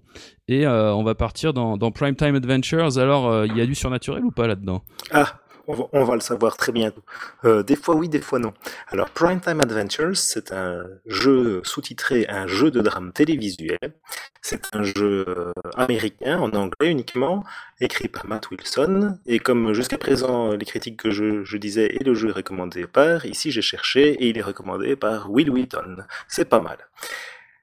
[0.49, 2.99] Et on va partir dans, dans Prime Time Adventures.
[2.99, 4.85] Alors, il y a du surnaturel ou pas là-dedans?
[5.11, 7.03] Ah on va, le savoir très bientôt.
[7.45, 8.53] Euh, des fois oui, des fois non.
[8.89, 13.79] Alors, Primetime Adventures, c'est un jeu sous-titré, un jeu de drame télévisuel.
[14.43, 17.45] C'est un jeu euh, américain, en anglais uniquement,
[17.81, 19.19] écrit par Matt Wilson.
[19.27, 23.27] Et comme jusqu'à présent, les critiques que je, disais et le jeu est recommandé par,
[23.27, 25.97] ici j'ai cherché et il est recommandé par Will Wheaton.
[26.29, 26.79] C'est pas mal.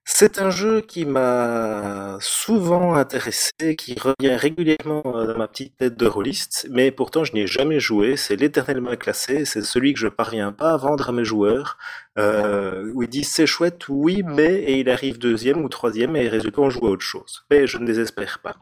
[0.06, 6.06] C'est un jeu qui m'a souvent intéressé, qui revient régulièrement dans ma petite tête de
[6.06, 8.18] rôliste, mais pourtant je n'y ai jamais joué.
[8.18, 11.78] C'est l'éternellement classé, c'est celui que je parviens pas à vendre à mes joueurs.
[12.20, 16.28] Euh, où ils disent c'est chouette, oui, mais et il arrive deuxième ou troisième et
[16.28, 17.46] résultat on joue à autre chose.
[17.50, 18.56] Mais je ne désespère pas.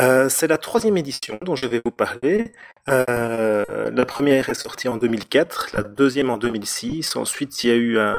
[0.00, 2.52] Euh, c'est la troisième édition dont je vais vous parler.
[2.88, 7.14] Euh, la première est sortie en 2004, la deuxième en 2006.
[7.14, 8.18] Ensuite, il y a eu un,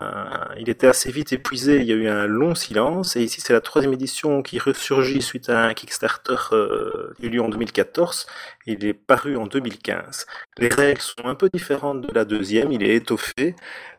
[0.57, 1.81] il était assez vite épuisé.
[1.81, 3.17] Il y a eu un long silence.
[3.17, 7.41] Et ici, c'est la troisième édition qui ressurgit suite à un Kickstarter euh, eu lieu
[7.41, 8.25] en 2014.
[8.67, 10.25] Il est paru en 2015.
[10.57, 12.71] Les règles sont un peu différentes de la deuxième.
[12.71, 13.55] Il est étoffé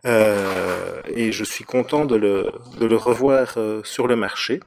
[0.06, 4.60] euh, et je suis content de le, revoir sur le marché.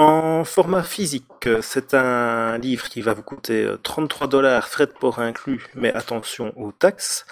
[0.00, 4.92] En format physique, c'est un livre qui va vous coûter 33 euh, dollars, frais de
[4.92, 7.26] port inclus, mais attention aux taxes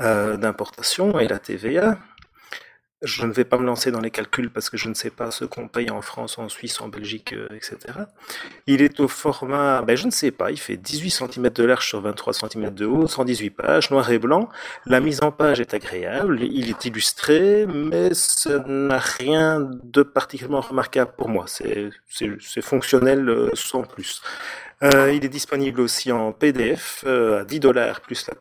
[0.00, 1.98] euh, d'importation et la TVA.
[3.04, 5.30] Je ne vais pas me lancer dans les calculs parce que je ne sais pas
[5.30, 7.76] ce qu'on paye en France, en Suisse, en Belgique, euh, etc.
[8.66, 11.86] Il est au format, ben je ne sais pas, il fait 18 cm de large
[11.86, 14.48] sur 23 cm de haut, 118 pages, noir et blanc.
[14.86, 20.62] La mise en page est agréable, il est illustré, mais ça n'a rien de particulièrement
[20.62, 21.44] remarquable pour moi.
[21.46, 24.22] C'est fonctionnel euh, sans plus.
[24.84, 28.34] Euh, il est disponible aussi en PDF euh, à 10 dollars plus la,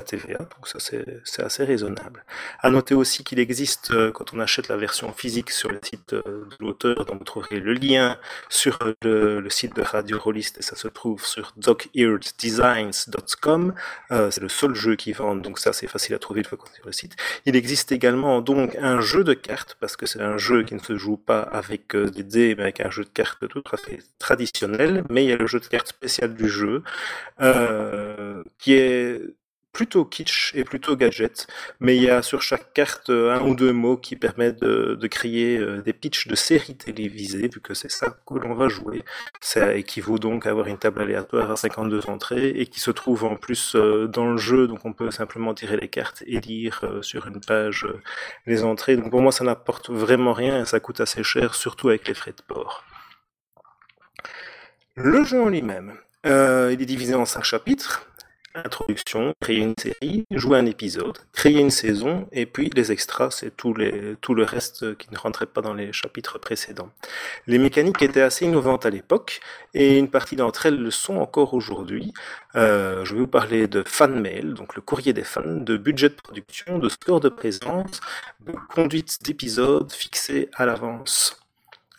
[0.00, 1.04] TVA, donc ça c'est
[1.42, 2.24] assez raisonnable.
[2.60, 6.14] À noter aussi qu'il existe, euh, quand on achète la version physique sur le site
[6.14, 10.74] de l'auteur, donc vous trouverez le lien sur le, site de Radio Rollist et ça
[10.74, 13.74] se trouve sur doceareddesigns.com.
[14.10, 16.66] c'est le seul jeu qui vend, donc ça c'est facile à trouver une fois qu'on
[16.66, 17.14] est sur le site.
[17.46, 20.80] Il existe également donc un jeu de cartes, parce que c'est un jeu qui ne
[20.80, 24.00] se joue pas avec des dés, mais avec un jeu de cartes tout à fait
[24.18, 26.82] traditionnel, mais il y a le jeu de cartes spécial du jeu,
[27.40, 29.20] euh, qui est
[29.72, 31.48] plutôt kitsch et plutôt gadget,
[31.80, 35.58] mais il y a sur chaque carte un ou deux mots qui permettent de, créer
[35.58, 39.02] euh, des pitchs de séries télévisées, vu que c'est ça que l'on va jouer.
[39.40, 43.24] Ça équivaut donc à avoir une table aléatoire à 52 entrées et qui se trouve
[43.24, 46.84] en plus euh, dans le jeu, donc on peut simplement tirer les cartes et lire
[47.02, 47.86] sur une page
[48.46, 48.96] les entrées.
[48.96, 52.14] Donc pour moi ça n'apporte vraiment rien et ça coûte assez cher, surtout avec les
[52.14, 52.84] frais de port.
[54.96, 58.06] Le jeu en lui-même, euh, il est divisé en cinq chapitres.
[58.54, 63.50] Introduction, créer une série, jouer un épisode, créer une saison, et puis les extras, c'est
[63.56, 66.90] tout, le reste qui ne rentrait pas dans les chapitres précédents.
[67.48, 69.40] Les mécaniques étaient assez innovantes à l'époque,
[69.74, 72.14] et une partie d'entre elles le sont encore aujourd'hui.
[72.54, 76.10] Euh, je vais vous parler de fan mail, donc le courrier des fans, de budget
[76.10, 78.00] de production, de score de présence,
[78.46, 81.43] de conduite d'épisodes fixés à l'avance.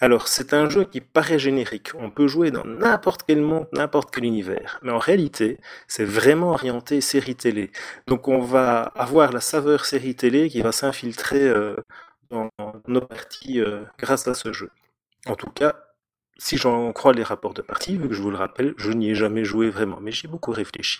[0.05, 1.89] Alors, c'est un jeu qui paraît générique.
[1.95, 4.77] On peut jouer dans n'importe quel monde, n'importe quel univers.
[4.83, 7.71] Mais en réalité, c'est vraiment orienté série télé.
[8.05, 11.75] Donc, on va avoir la saveur série télé qui va s'infiltrer euh,
[12.29, 12.51] dans
[12.87, 14.69] nos parties euh, grâce à ce jeu.
[15.25, 15.73] En tout cas,
[16.37, 19.09] si j'en crois les rapports de partie, vu que je vous le rappelle, je n'y
[19.09, 20.99] ai jamais joué vraiment, mais j'y ai beaucoup réfléchi.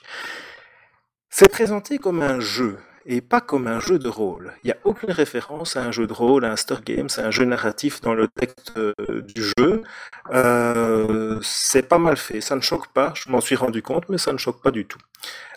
[1.29, 4.53] C'est présenté comme un jeu, et pas comme un jeu de rôle.
[4.63, 7.21] Il n'y a aucune référence à un jeu de rôle, à un story game, c'est
[7.21, 9.83] un jeu narratif dans le texte euh, du jeu.
[10.31, 14.17] Euh, c'est pas mal fait, ça ne choque pas, je m'en suis rendu compte, mais
[14.17, 14.99] ça ne choque pas du tout.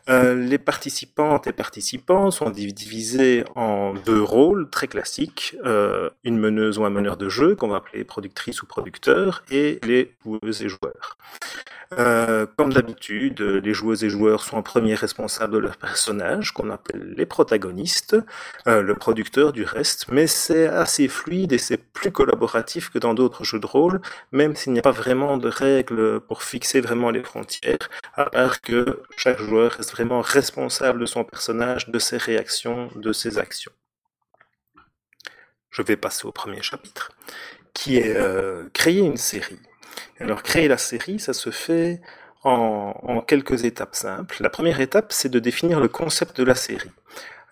[0.09, 6.79] Euh, les participantes et participants sont divisés en deux rôles très classiques, euh, une meneuse
[6.79, 10.69] ou un meneur de jeu qu'on va appeler productrice ou producteur, et les joueuses et
[10.69, 11.19] joueurs.
[11.99, 16.71] Euh, comme d'habitude, les joueuses et joueurs sont en premier responsables de leur personnage, qu'on
[16.71, 18.17] appelle les protagonistes,
[18.67, 23.45] le producteur du reste, mais c'est assez fluide et c'est plus collaboratif que dans d'autres
[23.45, 24.01] jeux de rôle,
[24.33, 28.61] même s'il n'y a pas vraiment de règles pour fixer vraiment les frontières, à part
[28.61, 33.73] que chaque joueur reste responsable de son personnage, de ses réactions, de ses actions.
[35.71, 37.13] Je vais passer au premier chapitre,
[37.75, 39.61] qui est euh, créer une série.
[40.21, 42.01] Alors créer la série, ça se fait
[42.45, 44.37] en, quelques étapes simples.
[44.41, 46.91] La première étape, c'est de définir le concept de la série.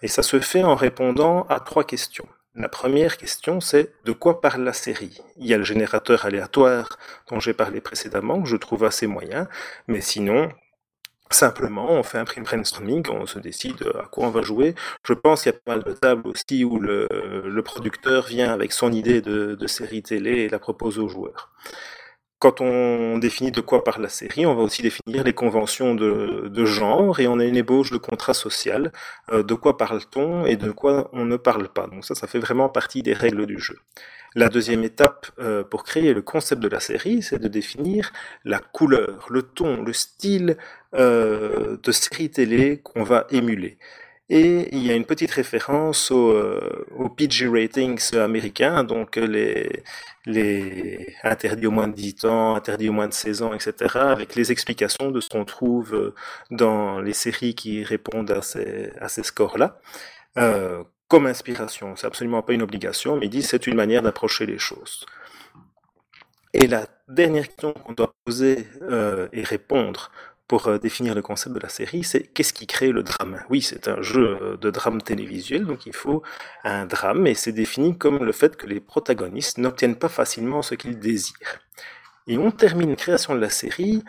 [0.03, 2.29] Et ça se fait en répondant à trois questions.
[2.55, 5.21] La première question, c'est de quoi parle la série?
[5.37, 9.47] Il y a le générateur aléatoire dont j'ai parlé précédemment, que je trouve assez moyen,
[9.89, 10.49] mais sinon,
[11.31, 14.75] Simplement, on fait un brainstorming, on se décide à quoi on va jouer.
[15.05, 18.73] Je pense qu'il y a pas mal de tables aussi où le, producteur vient avec
[18.73, 21.51] son idée de, de série télé et la propose aux joueurs.
[22.47, 26.65] Quand on définit de quoi parle la série, on va aussi définir les conventions de,
[26.65, 28.93] genre et on a une ébauche de contrat social.
[29.33, 31.89] Euh, de quoi parle-t-on et de quoi on ne parle pas.
[31.89, 33.81] Donc ça, ça fait vraiment partie des règles du jeu.
[34.37, 38.13] La deuxième étape euh, pour créer le concept de la série, c'est de définir
[38.45, 40.57] la couleur, le ton, le style
[40.95, 43.77] euh, de série télé qu'on va émuler.
[44.29, 46.85] Et il y a une petite référence au, euh,
[47.17, 49.85] PG ratings américains, donc les,
[51.23, 54.51] interdits au moins de 10 ans, interdits au moins de 16 ans, etc., avec les
[54.51, 56.13] explications de ce qu'on trouve
[56.51, 59.79] dans les séries qui répondent à ces, scores-là.
[60.39, 64.45] Euh, comme inspiration, c'est absolument pas une obligation, mais il dit c'est une manière d'approcher
[64.45, 65.07] les choses.
[66.53, 70.11] Et la dernière question qu'on doit poser euh, et répondre
[70.49, 73.43] pour euh, définir le concept de la série, c'est qu'est-ce qui crée le drame?
[73.51, 76.23] Oui, c'est un jeu euh, de drame télévisuel, donc il faut
[76.65, 80.75] un drame, et c'est défini comme le fait que les protagonistes n'obtiennent pas facilement ce
[80.75, 81.61] qu'ils désirent.
[82.27, 84.03] Et on termine la création de la série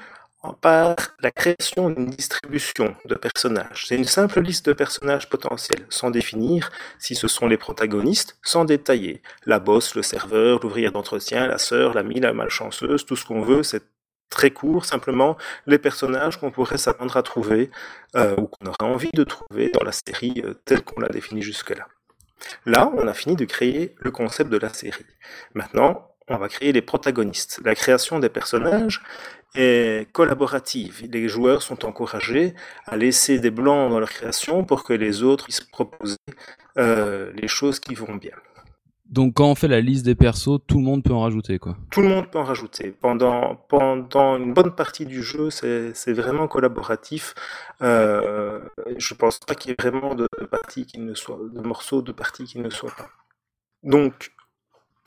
[0.62, 3.86] par la création d'une distribution de personnages.
[3.88, 8.66] C'est une simple liste de personnages potentiels, sans définir si ce sont les protagonistes, sans
[8.66, 9.22] détailler.
[9.46, 13.64] La bosse, le serveur, l'ouvrière d'entretien, la sœur, l'amie, la malchanceuse, tout ce qu'on veut,
[13.64, 13.84] c'est
[14.30, 17.72] très court, simplement les personnages qu'on pourrait s'attendre à trouver
[18.16, 21.42] euh, ou qu'on aurait envie de trouver dans la série euh, telle qu'on l'a définie
[21.42, 21.88] jusque-là.
[22.66, 25.06] Là, on a fini de créer le concept de la série.
[25.54, 27.62] Maintenant, on va créer les protagonistes.
[27.64, 29.02] La création des personnages
[29.56, 31.08] est collaborative.
[31.12, 32.54] Les joueurs sont encouragés
[32.86, 36.18] à laisser des blancs dans leur création pour que les autres puissent proposer
[36.78, 38.36] euh, les choses qui vont bien.
[39.10, 41.78] Donc quand on fait la liste des persos, tout le monde peut en rajouter quoi.
[41.92, 42.92] Tout le monde peut en rajouter.
[42.92, 47.34] Pendant, pendant une bonne partie du jeu, c'est vraiment collaboratif.
[47.82, 48.60] Euh,
[48.98, 52.12] je pense pas qu'il y ait vraiment de, parties qui ne soient, de morceaux de
[52.12, 53.10] parties qui ne soient pas.
[53.84, 54.32] Donc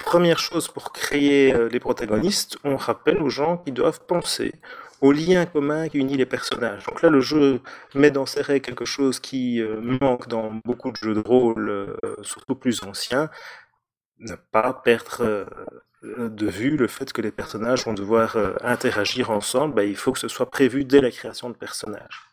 [0.05, 4.55] Première chose pour créer euh, les protagonistes, on rappelle aux gens qu'ils doivent penser
[5.01, 6.85] au lien commun qui unit les personnages.
[6.87, 7.61] Donc là, le jeu
[7.95, 11.71] met dans ses règles quelque chose qui euh, manque dans beaucoup de jeux de rôle,
[11.71, 13.31] euh, surtout plus anciens,
[14.21, 15.47] ne pas perdre
[16.03, 20.19] de vue le fait que les personnages vont devoir interagir ensemble, ben, il faut que
[20.19, 22.31] ce soit prévu dès la création de personnages.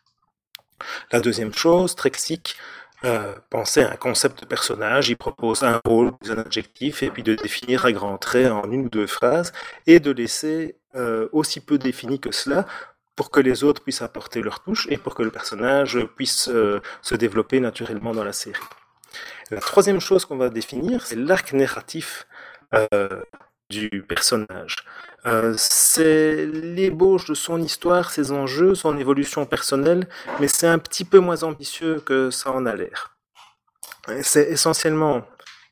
[1.12, 2.56] La deuxième chose, classique,
[3.04, 7.22] euh, penser à un concept de personnage, il propose un rôle, un adjectif, et puis
[7.22, 9.52] de définir à grands traits en une ou deux phrases,
[9.86, 12.66] et de laisser euh, aussi peu défini que cela
[13.14, 16.80] pour que les autres puissent apporter leur touche et pour que le personnage puisse euh,
[17.02, 18.60] se développer naturellement dans la série.
[19.50, 22.26] La troisième chose qu'on va définir, c'est l'arc narratif
[23.70, 24.76] du personnage.
[25.26, 30.08] Euh, c'est l'ébauche de son histoire, ses enjeux, son évolution personnelle,
[30.40, 33.16] mais c'est un petit peu moins ambitieux que ça en a l'air.
[34.22, 35.26] C'est essentiellement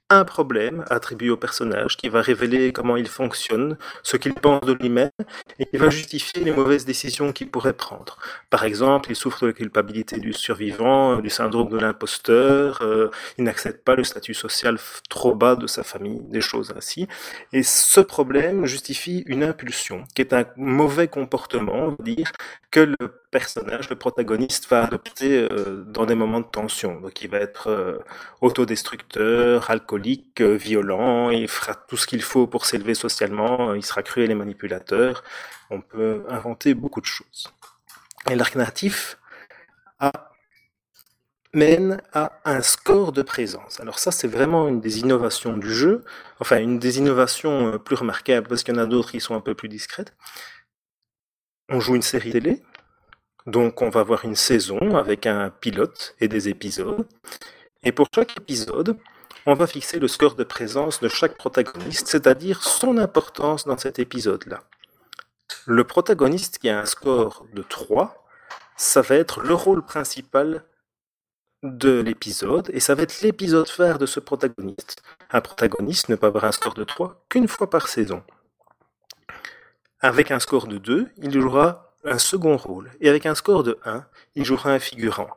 [0.09, 4.72] un problème attribué au personnage qui va révéler comment il fonctionne, ce qu'il pense de
[4.72, 5.11] lui-même
[5.59, 8.18] et qui va justifier les mauvaises décisions qu'il pourrait prendre.
[8.50, 13.44] Par exemple, il souffre de la culpabilité du survivant, du syndrome de l'imposteur, euh, il
[13.44, 14.78] n'accepte pas le statut social
[15.09, 17.09] trop bas de sa famille, des choses ainsi.
[17.52, 22.30] Et ce problème justifie une impulsion qui est un mauvais comportement, on va dire,
[22.70, 27.01] que le personnage, le protagoniste, va adopter euh, dans des moments de tension.
[27.03, 27.99] Donc il va être euh,
[28.41, 34.03] autodestructeur, alcoolique, euh, violent, il fera tout ce qu'il faut pour s'élever socialement, il sera
[34.03, 35.22] cruel et manipulateur.
[35.68, 37.53] On peut inventer beaucoup de choses.
[38.30, 39.18] Et l'arc narratif
[41.53, 43.80] mène à un score de présence.
[43.80, 46.05] Alors ça, c'est vraiment une des innovations du jeu,
[46.41, 49.41] enfin une des innovations plus remarquables, parce qu'il y en a d'autres qui sont un
[49.43, 50.14] peu plus discrètes.
[51.68, 52.62] On joue une série télé,
[53.47, 57.07] donc on va avoir une saison avec un pilote et des épisodes.
[57.84, 58.99] Et pour chaque épisode,
[59.47, 64.01] on va fixer le score de présence de chaque protagoniste, c'est-à-dire son importance dans cet
[64.01, 64.64] épisode-là.
[65.66, 68.26] Le protagoniste qui a un score de 3,
[68.76, 70.64] ça va être le rôle principal
[71.62, 75.03] de l'épisode, et ça va être l'épisode phare de ce protagoniste.
[75.30, 78.22] Un protagoniste ne peut avoir un score de 3 qu'une fois par saison.
[80.01, 83.78] Avec un score de 2, il jouera un second rôle, et avec un score de
[83.84, 85.30] 1, il jouera un figurant.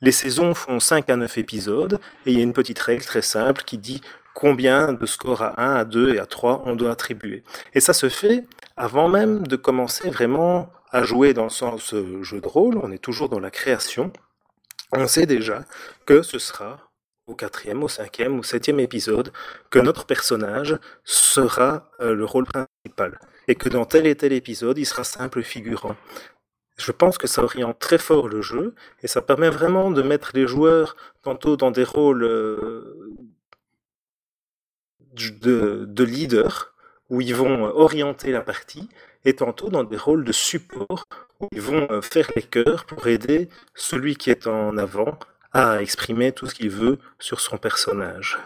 [0.00, 3.22] Les saisons font 5 à 9 épisodes, et il y a une petite règle très
[3.22, 4.00] simple qui dit
[4.34, 7.42] combien de scores à 1, à 2 et à 3 on doit attribuer.
[7.74, 8.44] Et ça se fait
[8.76, 12.92] avant même de commencer vraiment à jouer dans le sens euh, jeu de rôle, on
[12.92, 14.12] est toujours dans la création.
[14.92, 15.64] On sait déjà
[16.06, 16.78] que ce sera
[17.26, 19.32] au quatrième, au cinquième, au septième épisode
[19.70, 23.18] que notre personnage sera euh, le rôle principal
[23.48, 25.96] et que dans tel et tel épisode, il sera simple figurant.
[26.76, 30.30] Je pense que ça oriente très fort le jeu et ça permet vraiment de mettre
[30.34, 33.16] les joueurs tantôt dans des rôles euh,
[35.40, 36.74] de, de leader
[37.10, 38.88] où ils vont orienter la partie
[39.24, 41.08] et tantôt dans des rôles de support
[41.40, 45.18] où ils vont euh, faire les cœurs pour aider celui qui est en avant
[45.52, 48.38] à exprimer tout ce qu'il veut sur son personnage.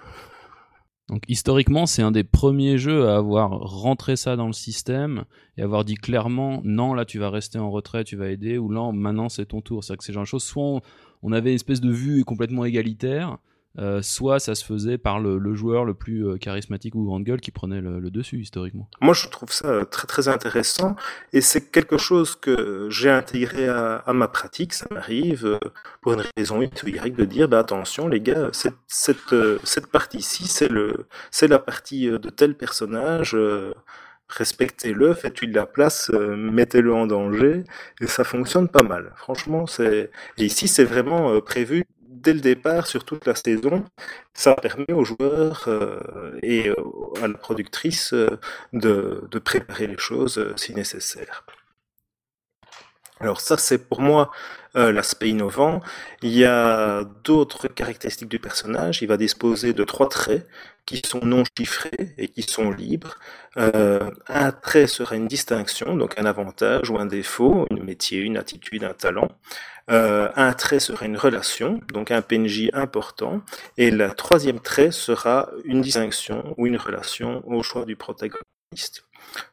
[1.12, 5.24] Donc historiquement, c'est un des premiers jeux à avoir rentré ça dans le système
[5.59, 8.70] et avoir dit clairement non, là tu vas rester en retrait, tu vas aider, ou
[8.70, 9.84] là maintenant c'est ton tour.
[9.84, 10.80] C'est-à-dire que c'est genre de choses, soit
[11.22, 13.36] on avait une espèce de vue complètement égalitaire.
[13.78, 17.40] Euh, soit ça se faisait par le, joueur le plus euh, charismatique ou grande gueule
[17.40, 18.86] qui prenait le, dessus historiquement.
[19.01, 20.94] Moi je trouve ça très très intéressant
[21.32, 25.59] et c'est quelque chose que j'ai intégré à, ma pratique, ça m'arrive euh,
[26.03, 29.35] pour une raison X ou Y de dire bah attention les gars, cette, cette,
[29.65, 31.07] cette partie-ci c'est le
[31.43, 33.36] la partie de tel personnage
[34.28, 37.65] respectez-le, faites-lui de la place, mettez-le en danger,
[38.01, 39.12] et ça fonctionne pas mal.
[39.16, 41.85] Franchement, c'est et ici c'est vraiment prévu
[42.23, 43.85] dès le départ sur toute la saison,
[44.35, 46.74] ça permet aux joueurs euh, et euh,
[47.23, 48.39] à la productrice euh,
[48.73, 51.44] de, de, préparer les choses si nécessaire.
[53.20, 54.31] Alors ça, c'est pour moi
[54.74, 55.82] l'aspect innovant.
[56.23, 59.03] Il y a d'autres caractéristiques du personnage.
[59.03, 60.49] Il va disposer de trois traits
[60.86, 63.18] qui sont non chiffrés et qui sont libres.
[63.56, 68.84] un trait sera une distinction, donc un avantage ou un défaut, un métier, une attitude,
[68.84, 69.28] un talent.
[69.90, 73.42] Euh, un trait sera une relation, donc un PNJ important,
[73.76, 79.04] et le troisième trait sera une distinction ou une relation au choix du protagoniste.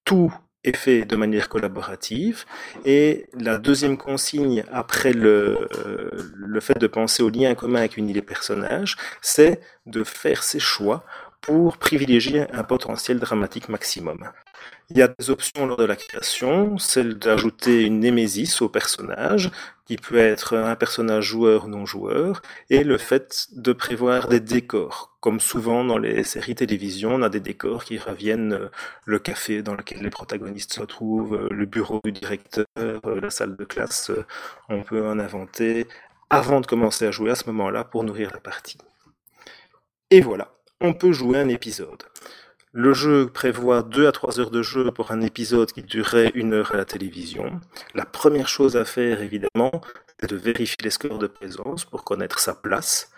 [0.06, 0.34] Tout
[0.64, 2.46] est fait de manière collaborative,
[2.86, 7.98] et la deuxième consigne après le, euh, le fait de penser au lien commun avec
[7.98, 11.06] une des personnages, c'est de faire ses choix
[11.42, 14.30] pour privilégier un potentiel dramatique maximum.
[14.92, 19.52] Il y a des options lors de la création, celle d'ajouter une némésis au personnage,
[19.86, 24.40] qui peut être un personnage joueur ou non joueur, et le fait de prévoir des
[24.40, 25.16] décors.
[25.20, 28.70] Comme souvent dans les séries télévision, on a des décors qui reviennent euh,
[29.06, 33.30] le café dans lequel les protagonistes se trouvent, euh, le bureau du directeur, euh, la
[33.30, 34.12] salle de classe,
[34.70, 35.88] on peut en inventer
[36.30, 38.78] avant de commencer à jouer à ce moment-là pour nourrir la partie.
[40.12, 40.52] Et voilà,
[40.82, 42.04] on peut jouer un épisode.
[42.72, 46.54] Le jeu prévoit 2 à 3 heures de jeu pour un épisode qui durerait une
[46.54, 47.60] heure à la télévision.
[47.96, 49.82] La première chose à faire, évidemment,
[50.20, 53.12] c'est de vérifier les scores de présence pour connaître sa place.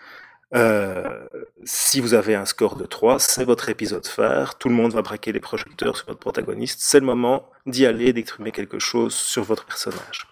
[0.54, 1.28] Euh,
[1.64, 4.56] si vous avez un score de 3, c'est votre épisode phare.
[4.56, 6.80] Tout le monde va braquer les projecteurs sur votre protagoniste.
[6.80, 10.31] C'est le moment d'y aller, d'exprimer quelque chose sur votre personnage.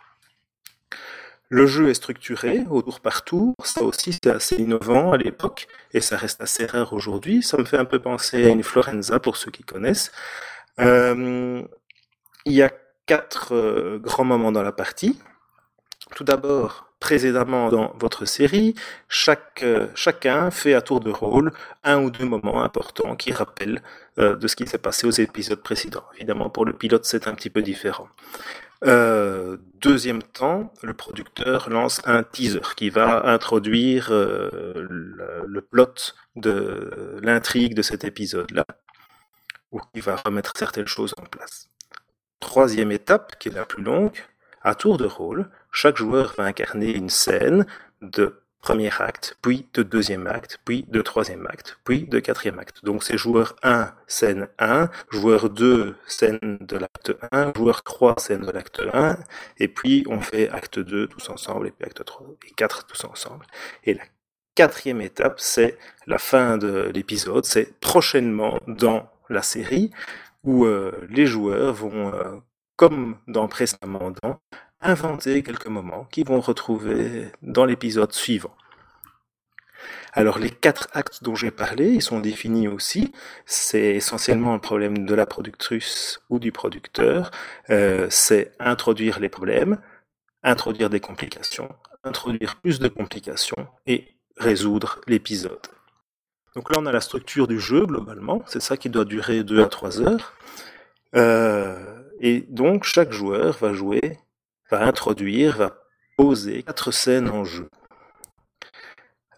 [1.52, 5.66] Le jeu est structuré au tour par tour, ça aussi c'est assez innovant à l'époque
[5.92, 7.42] et ça reste assez rare aujourd'hui.
[7.42, 10.12] Ça me fait un peu penser à une Florenza pour ceux qui connaissent.
[10.78, 11.60] Euh,
[12.44, 12.70] il y a
[13.04, 15.18] quatre euh, grands moments dans la partie.
[16.14, 18.76] Tout d'abord, précédemment dans votre série,
[19.64, 21.50] euh, chacun fait à tour de rôle
[21.82, 23.82] un ou deux moments importants qui rappellent
[24.18, 26.04] de ce qui s'est passé aux épisodes précédents.
[26.14, 28.08] Évidemment, pour le pilote, c'est un petit peu différent.
[28.84, 34.86] Euh, deuxième temps, le producteur lance un teaser qui va introduire euh,
[35.46, 38.64] le, plot de l'intrigue de cet épisode-là,
[39.70, 41.68] ou qui va remettre certaines choses en place.
[42.40, 44.16] Troisième étape, qui est la plus longue,
[44.62, 47.66] à tour de rôle, chaque joueur va incarner une scène
[48.00, 52.84] de premier acte, puis de deuxième acte, puis de troisième acte, puis de quatrième acte.
[52.84, 58.42] Donc c'est joueur 1, scène 1, joueur 2, scène de l'acte 1, joueur 3, scène
[58.42, 59.16] de l'acte 1,
[59.58, 63.04] et puis on fait acte 2 tous ensemble, et puis acte 3 et 4 tous
[63.04, 63.46] ensemble.
[63.84, 64.04] Et la
[64.54, 69.90] quatrième étape, c'est la fin de l'épisode, c'est prochainement dans la série,
[70.44, 72.36] où euh, les joueurs vont, euh,
[72.76, 74.12] comme dans précédemment
[74.80, 78.54] inventer quelques moments qui vont retrouver dans l'épisode suivant.
[80.12, 83.12] Alors les quatre actes dont j'ai parlé, ils sont définis aussi.
[83.46, 87.30] C'est essentiellement un problème de la productrice ou du producteur.
[87.70, 89.78] Euh, c'est introduire les problèmes,
[90.42, 91.68] introduire des complications,
[92.02, 95.66] introduire plus de complications et résoudre l'épisode.
[96.56, 99.62] Donc là on a la structure du jeu globalement, c'est ça qui doit durer 2
[99.62, 100.32] à 3 heures.
[101.14, 104.18] Euh, et donc chaque joueur va jouer
[104.70, 105.84] va introduire, va
[106.16, 107.68] poser quatre scènes en jeu.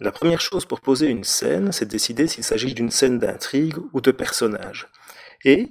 [0.01, 3.77] La première chose pour poser une scène, c'est de décider s'il s'agit d'une scène d'intrigue
[3.93, 4.89] ou de personnage.
[5.45, 5.71] Et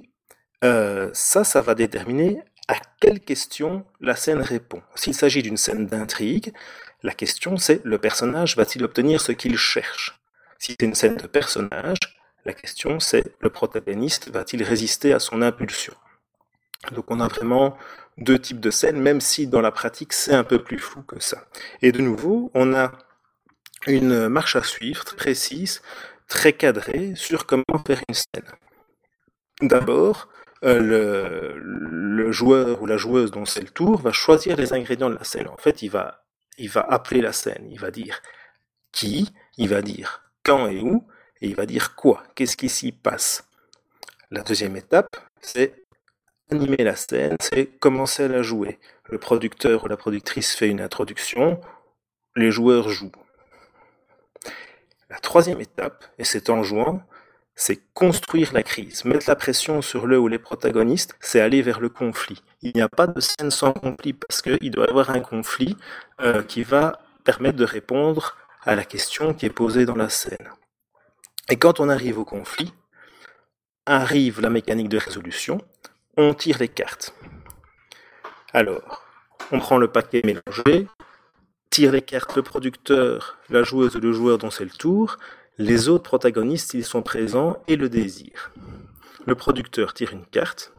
[0.64, 4.82] euh, ça, ça va déterminer à quelle question la scène répond.
[4.94, 6.54] S'il s'agit d'une scène d'intrigue,
[7.02, 10.18] la question c'est le personnage va-t-il obtenir ce qu'il cherche?
[10.58, 11.98] Si c'est une scène de personnage,
[12.44, 15.94] la question c'est le protagoniste va-t-il résister à son impulsion?
[16.92, 17.76] Donc on a vraiment
[18.18, 21.20] deux types de scènes, même si dans la pratique c'est un peu plus flou que
[21.20, 21.46] ça.
[21.80, 22.92] Et de nouveau, on a
[23.86, 25.82] une marche à suivre très précise,
[26.28, 28.50] très cadrée sur comment faire une scène.
[29.60, 30.28] D'abord,
[30.64, 35.16] euh, le, joueur ou la joueuse dont c'est le tour va choisir les ingrédients de
[35.16, 35.48] la scène.
[35.48, 36.24] En fait, il va,
[36.56, 38.22] il va appeler la scène, il va dire
[38.92, 41.06] qui, il va dire quand et où,
[41.40, 43.48] et il va dire quoi, qu'est-ce qui s'y passe?
[44.30, 45.81] La deuxième étape, c'est
[46.52, 48.78] animer la scène, c'est commencer à la jouer.
[49.10, 51.60] Le producteur ou la productrice fait une introduction,
[52.36, 53.12] les joueurs jouent.
[55.10, 57.02] La troisième étape, et c'est en jouant,
[57.54, 59.04] c'est construire la crise.
[59.04, 62.42] Mettre la pression sur le ou les protagonistes, c'est aller vers le conflit.
[62.62, 65.76] Il n'y a pas de scène sans conflit parce qu'il doit y avoir un conflit
[66.20, 70.48] euh, qui va permettre de répondre à la question qui est posée dans la scène.
[71.48, 72.72] Et quand on arrive au conflit,
[73.86, 75.60] arrive la mécanique de résolution,
[76.16, 77.14] on tire les cartes.
[78.52, 79.02] Alors,
[79.50, 80.86] on prend le paquet mélangé,
[81.70, 85.16] tire les cartes le producteur, la joueuse ou le joueur dont c'est le tour,
[85.58, 88.52] les autres protagonistes, ils sont présents et le désirent.
[89.26, 90.72] Le producteur tire une carte,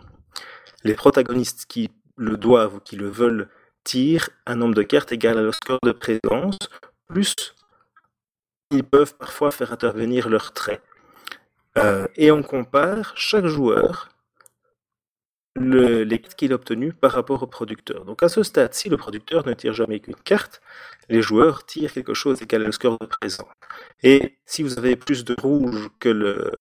[0.84, 3.50] les protagonistes qui le doivent ou qui le veulent
[3.84, 6.58] tirent un nombre de cartes égal à leur score de présence,
[7.08, 7.36] plus
[8.72, 10.82] ils peuvent parfois faire intervenir leurs traits.
[11.78, 14.10] Euh, et on compare chaque joueur
[15.56, 18.06] le, les qu'il a obtenus par rapport au producteur.
[18.06, 20.62] Donc à ce stade-ci, le producteur ne tire jamais qu'une carte,
[21.10, 23.48] les joueurs tirent quelque chose égal au score de présent.
[24.02, 26.52] Et si vous avez plus de rouge que le,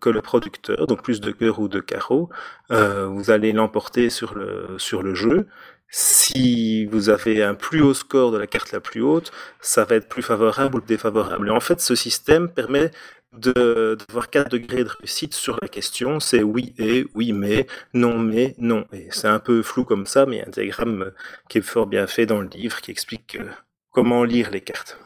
[0.00, 2.30] que le producteur, donc plus de cœur ou de carreau,
[2.70, 5.46] euh, vous allez l'emporter sur le, sur le jeu.
[5.88, 9.96] Si vous avez un plus haut score de la carte la plus haute, ça va
[9.96, 11.48] être plus favorable ou défavorable.
[11.48, 12.90] Et en fait, ce système permet
[13.32, 18.54] d'avoir 4 degrés de réussite sur la question, c'est oui et, oui mais, non mais,
[18.58, 19.08] non et.
[19.10, 21.12] C'est un peu flou comme ça, mais il y a un diagramme
[21.48, 23.50] qui est fort bien fait dans le livre qui explique euh,
[23.90, 24.98] comment lire les cartes.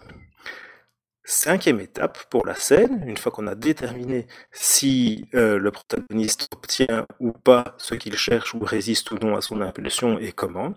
[1.33, 7.07] Cinquième étape pour la scène, une fois qu'on a déterminé si euh, le protagoniste obtient
[7.21, 10.75] ou pas ce qu'il cherche ou résiste ou non à son impulsion et comment,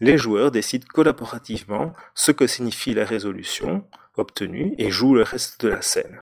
[0.00, 5.68] les joueurs décident collaborativement ce que signifie la résolution obtenue et jouent le reste de
[5.68, 6.20] la scène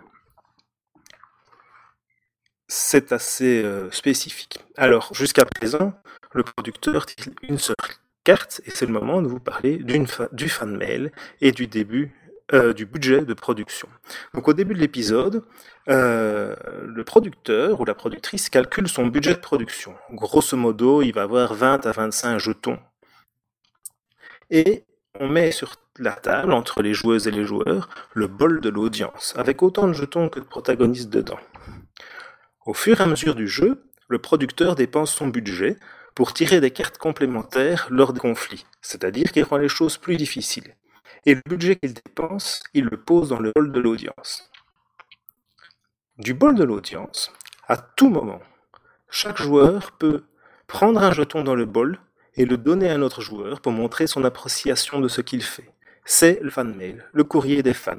[2.73, 4.65] c'est assez euh, spécifique.
[4.78, 5.93] Alors, jusqu'à présent,
[6.32, 7.77] le producteur tire une seule
[8.24, 11.12] carte et c'est le moment de vous parler du fan mail
[11.43, 12.15] et du début
[12.55, 13.89] euh, du budget de production.
[14.32, 15.44] Donc, au début de l'épisode,
[15.90, 19.94] euh, le producteur ou la productrice calcule son budget de production.
[20.11, 22.78] Grosso modo, il va avoir 20 à 25 jetons.
[24.49, 24.85] Et
[25.20, 29.35] on met sur la table, entre les joueuses et les joueurs, le bol de l'audience,
[29.36, 31.39] avec autant de jetons que de protagonistes dedans.
[32.64, 35.76] Au fur et à mesure du jeu, le producteur dépense son budget
[36.14, 40.76] pour tirer des cartes complémentaires lors des conflits, c'est-à-dire qu'il rend les choses plus difficiles.
[41.26, 44.48] Et le budget qu'il dépense, il le pose dans le bol de l'audience.
[46.18, 47.32] Du bol de l'audience,
[47.66, 48.40] à tout moment,
[49.10, 50.24] chaque joueur peut
[50.66, 51.98] prendre un jeton dans le bol
[52.34, 55.72] et le donner à un autre joueur pour montrer son appréciation de ce qu'il fait.
[56.05, 57.98] C'est le fan mail, le courrier des fans.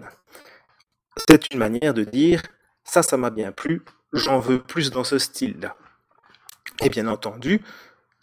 [1.27, 2.41] C'est une manière de dire
[2.83, 3.81] ça, ça m'a bien plu,
[4.13, 5.75] j'en veux plus dans ce style-là.
[6.81, 7.61] Et bien entendu,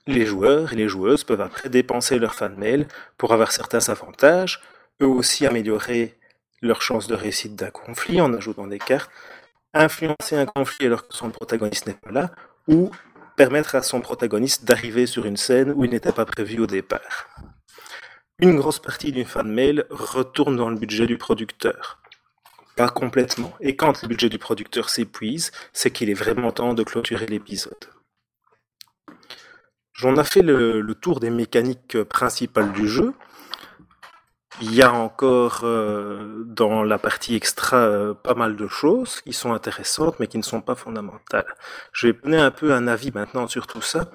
[0.07, 2.87] les joueurs et les joueuses peuvent après dépenser leur fan mail
[3.19, 4.63] pour avoir certains avantages,
[5.03, 6.17] eux aussi améliorer
[6.63, 9.11] leurs chances de réussite d'un conflit en ajoutant des cartes,
[9.75, 12.31] influencer un conflit alors que son protagoniste n'est pas là,
[12.67, 12.91] ou
[13.37, 17.29] permettre à son protagoniste d'arriver sur une scène où il n'était pas prévu au départ.
[18.39, 22.00] Une grosse partie d'une fan mail retourne dans le budget du producteur
[22.89, 23.53] complètement.
[23.61, 27.87] Et quand le budget du producteur s'épuise, c'est qu'il est vraiment temps de clôturer l'épisode.
[29.93, 33.13] J'en ai fait le, tour des mécaniques principales du jeu.
[34.63, 39.33] Il y a encore euh, dans la partie extra euh, pas mal de choses qui
[39.33, 41.55] sont intéressantes mais qui ne sont pas fondamentales.
[41.93, 44.11] Je vais donner un peu un avis maintenant sur tout ça.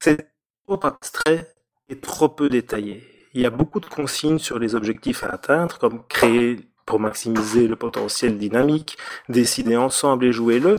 [0.00, 0.30] C'est
[0.66, 1.52] trop abstrait
[1.88, 3.02] et trop peu détaillé.
[3.34, 7.68] Il y a beaucoup de consignes sur les objectifs à atteindre, comme créer pour maximiser
[7.68, 8.98] le potentiel dynamique,
[9.28, 10.78] décider ensemble et jouer le,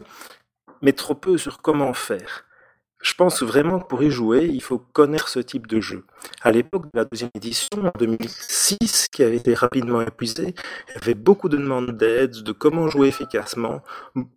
[0.81, 2.45] mais trop peu sur comment faire.
[3.05, 6.05] Je pense vraiment que pour y jouer, il faut connaître ce type de jeu.
[6.41, 10.55] À l'époque de la deuxième édition, en 2006, qui avait été rapidement épuisée,
[10.89, 13.83] il y avait beaucoup de demandes d'aide, de comment jouer efficacement,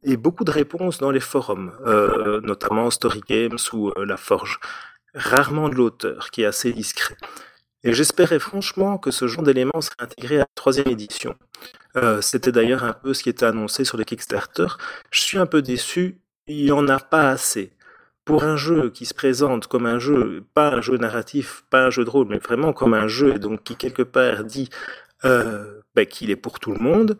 [0.03, 4.61] et beaucoup de réponses dans les forums, euh, notamment Story Games ou euh, La Forge.
[5.15, 7.17] Rarement de l'auteur, qui est assez discret.
[7.85, 11.35] Et j'espérais franchement que ce genre d'éléments serait intégré à la troisième édition.
[12.03, 14.67] Euh, c'était d'ailleurs un peu ce qui était annoncé sur le Kickstarter.
[15.11, 17.73] Je suis un peu déçu, il n'y en a pas assez.
[18.25, 21.91] Pour un jeu qui se présente comme un jeu, pas un jeu narratif, pas un
[21.91, 24.69] jeu de rôle, mais vraiment comme un jeu, et donc qui quelque part dit
[25.25, 27.19] euh, ben, qu'il est pour tout le monde,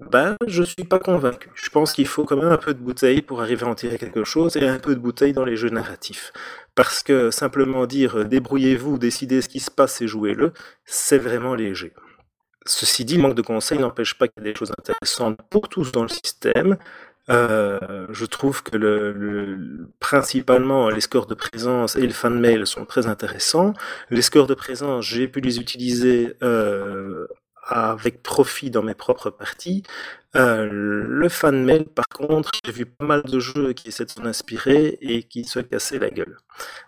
[0.00, 1.50] ben, je suis pas convaincu.
[1.54, 3.98] Je pense qu'il faut quand même un peu de bouteille pour arriver à en tirer
[3.98, 6.32] quelque chose et un peu de bouteille dans les jeux narratifs.
[6.74, 10.52] Parce que simplement dire débrouillez-vous, décidez ce qui se passe et jouez-le,
[10.84, 11.94] c'est vraiment léger.
[12.66, 15.68] Ceci dit, le manque de conseils n'empêche pas qu'il y ait des choses intéressantes pour
[15.68, 16.76] tous dans le système.
[17.30, 22.86] Euh, je trouve que le, principalement les scores de présence et le fan mail sont
[22.86, 23.74] très intéressants.
[24.10, 27.26] Les scores de présence, j'ai pu les utiliser euh,
[27.66, 29.82] avec profit dans mes propres parties.
[30.36, 34.10] Euh, le fan mail, par contre, j'ai vu pas mal de jeux qui essaient de
[34.10, 36.38] s'en inspirer et qui se cassaient la gueule.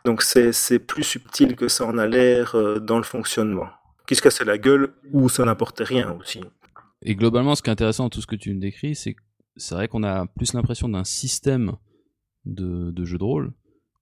[0.07, 3.69] Donc c'est plus subtil que ça en a l'air dans le fonctionnement.
[4.11, 6.41] Qui se cassait la gueule ou ça n'apportait rien aussi.
[7.01, 9.15] Et globalement, ce qui est intéressant dans tout ce que tu me décris, c'est
[9.55, 11.77] c'est vrai qu'on a plus l'impression d'un système
[12.45, 13.53] de, jeu de rôle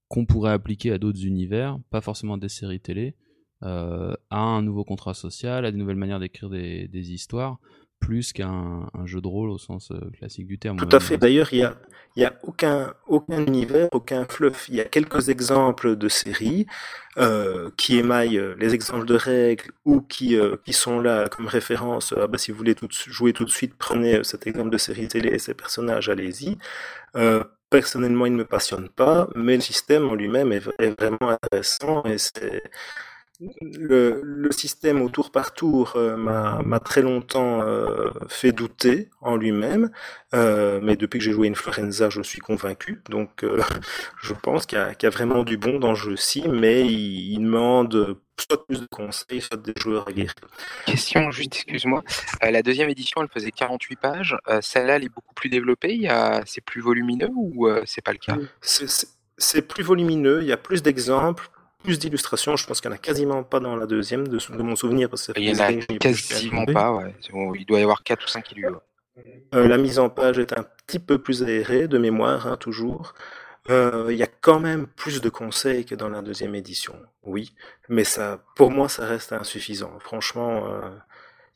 [0.08, 3.16] qu'on pourrait appliquer à d'autres univers, pas forcément des séries télé,
[3.64, 7.58] euh, à un nouveau contrat social, à des nouvelles manières d'écrire des, histoires,
[8.00, 10.76] plus qu'un jeu de rôle au sens euh, classique du terme.
[10.76, 11.18] Tout à fait.
[11.18, 11.74] D'ailleurs, il n'y a,
[12.16, 14.68] y a aucun, aucun univers, aucun fluff.
[14.68, 16.66] Il y a quelques exemples de séries
[17.18, 22.14] euh, qui émaillent les exemples de règles ou qui, euh, qui sont là comme référence.
[22.16, 25.08] Ah bah, si vous voulez tout, jouer tout de suite, prenez cet exemple de série
[25.08, 26.58] télé et ses personnages, allez-y.
[27.16, 31.30] Euh, personnellement, il ne me passionne pas, mais le système en lui-même est, est, vraiment
[31.30, 32.62] intéressant et c'est
[33.60, 39.36] le, le, système au tour par tour euh, m'a très longtemps euh, fait douter en
[39.36, 39.90] lui-même,
[40.34, 43.00] euh, mais depuis que j'ai joué Influenza, je suis convaincu.
[43.08, 43.44] Donc,
[44.22, 47.32] je pense qu'il y, qu y, a vraiment du bon dans le jeu-ci, mais il,
[47.32, 50.34] il, demande soit plus de conseils, soit des joueurs aguerris.
[50.86, 52.02] Question, juste excuse-moi.
[52.40, 54.36] La deuxième édition, elle faisait 48 pages.
[54.60, 56.08] Celle-là, elle est beaucoup plus développée.
[56.46, 58.36] C'est plus volumineux ou c'est pas le cas?
[59.38, 60.42] C'est plus volumineux.
[60.42, 61.50] Il y a plus d'exemples,
[61.82, 62.56] plus d'illustrations.
[62.56, 65.08] Je pense qu'il n'y en a quasiment pas dans la deuxième, de, de mon souvenir.
[65.08, 67.14] Parce que il n'y en a quasiment pas, ouais.
[67.58, 68.66] Il doit y avoir 4 ou 5 illus.
[69.54, 73.14] Euh, la mise en page est un petit peu plus aérée, de mémoire, hein, toujours.
[73.70, 77.54] Euh, il y a quand même plus de conseils que dans la deuxième édition, oui,
[77.88, 79.98] mais ça, pour moi, ça reste insuffisant.
[80.00, 80.88] Franchement, euh,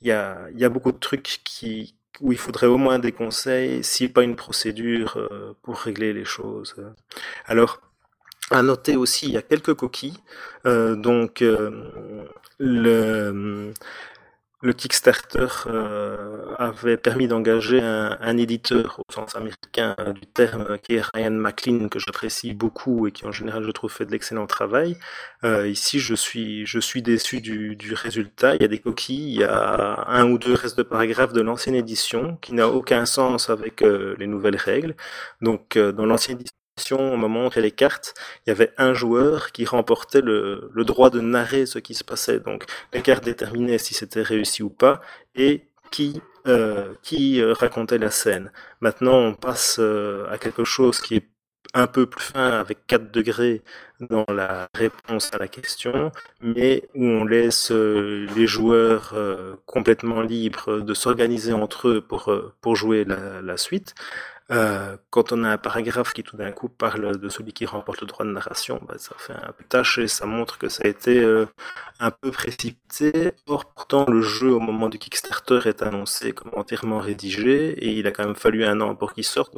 [0.03, 3.13] il y, a, y a beaucoup de trucs qui, où il faudrait au moins des
[3.13, 6.75] conseils, si pas une procédure euh, pour régler les choses.
[7.47, 7.81] Alors,
[8.53, 10.19] à noter aussi, il y a quelques coquilles.
[10.67, 11.71] Euh, donc, euh,
[12.59, 13.73] le,
[14.63, 20.95] le Kickstarter euh, avait permis d'engager un, un, éditeur au sens américain du terme, qui
[20.95, 24.47] est Ryan McLean, que j'apprécie beaucoup et qui en général je trouve fait de l'excellent
[24.47, 24.97] travail.
[25.45, 28.55] Euh, ici, je suis, je suis déçu du, du, résultat.
[28.55, 31.41] Il y a des coquilles, il y a un ou deux restes de paragraphes de
[31.41, 34.95] l'ancienne édition qui n'a aucun sens avec euh, les nouvelles règles.
[35.41, 38.15] Donc, euh, dans l'ancienne édition, on m'a montré les cartes,
[38.47, 42.41] il y avait un joueur qui remportait le, droit de narrer ce qui se passait.
[42.41, 45.01] Donc les cartes déterminaient si c'était réussi ou pas
[45.35, 48.51] et qui, euh, qui racontait la scène.
[48.81, 51.32] Maintenant, on passe euh, à quelque chose qui est
[51.75, 53.63] un peu plus fin avec 4 degrés
[54.01, 60.21] dans la réponse à la question, mais où on laisse euh, les joueurs euh, complètement
[60.23, 63.95] libres de s'organiser entre eux pour, euh, pour jouer la, suite.
[65.11, 68.07] Quand on a un paragraphe qui tout d'un coup parle de celui qui remporte le
[68.07, 70.89] droit de narration, bah, ça fait un peu tâche et ça montre que ça a
[70.89, 71.25] été
[72.01, 73.33] un peu précipité.
[73.47, 78.07] Or, pourtant, le jeu au moment du Kickstarter est annoncé comme entièrement rédigé et il
[78.07, 79.55] a quand même fallu un an pour qu'il sorte.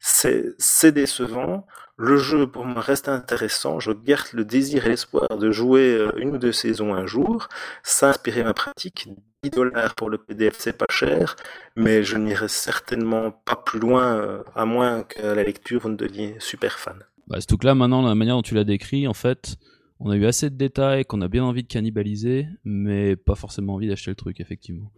[0.00, 1.66] C'est décevant.
[1.96, 3.80] Le jeu, pour moi, reste intéressant.
[3.80, 7.48] Je garde le désir et l'espoir de jouer euh, une ou deux saisons un jour.
[7.82, 9.08] Ça a ma pratique.
[9.42, 11.36] 10 dollars pour le PDF, c'est pas cher,
[11.76, 15.96] mais je n'irai certainement pas plus loin, euh, à moins que la lecture vous ne
[15.96, 17.04] deveniez super fan.
[17.28, 19.56] Bah, tout là, maintenant, la manière dont tu l'as décrit, en fait,
[20.00, 23.74] on a eu assez de détails qu'on a bien envie de cannibaliser, mais pas forcément
[23.74, 24.90] envie d'acheter le truc, effectivement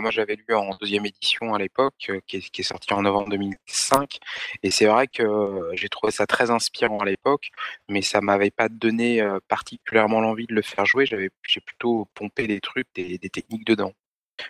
[0.00, 4.18] moi j'avais lu en deuxième édition à l'époque, euh, qui, est sorti en novembre 2005,
[4.62, 7.50] et c'est vrai que euh, j'ai trouvé ça très inspirant à l'époque,
[7.88, 11.06] mais ça m'avait pas donné euh, particulièrement l'envie de le faire jouer.
[11.06, 13.92] J'avais, j'ai plutôt pompé des trucs, des, techniques dedans.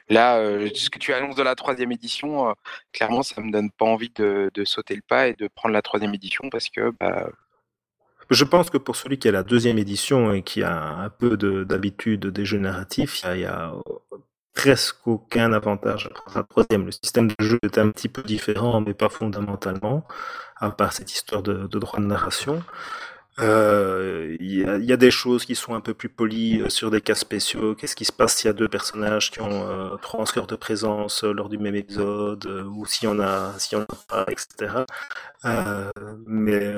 [0.09, 0.39] Là,
[0.75, 2.55] ce que tu annonces de la troisième édition,
[2.93, 6.15] clairement, ça me donne pas envie de, sauter le pas et de prendre la troisième
[6.15, 7.29] édition parce que bah,
[8.31, 11.37] je pense que pour celui qui a la deuxième édition et qui a un peu
[11.37, 13.75] d'habitude de, des jeux narratifs, il y a
[14.55, 16.87] presque aucun avantage à la troisième.
[16.87, 20.07] Le système de jeu est un petit peu différent, mais pas fondamentalement,
[20.57, 22.63] à part cette histoire de, droit de narration.
[23.39, 26.69] Il euh, y, a, y, a, des choses qui sont un peu plus polies euh,
[26.69, 27.75] sur des cas spéciaux.
[27.75, 30.57] Qu'est-ce qui se passe s'il y a deux personnages qui ont euh, trois scores de
[30.57, 33.87] présence euh, lors du même épisode, ou s'il y en a, s'il y en a
[34.09, 34.85] pas, etc.
[36.27, 36.75] mais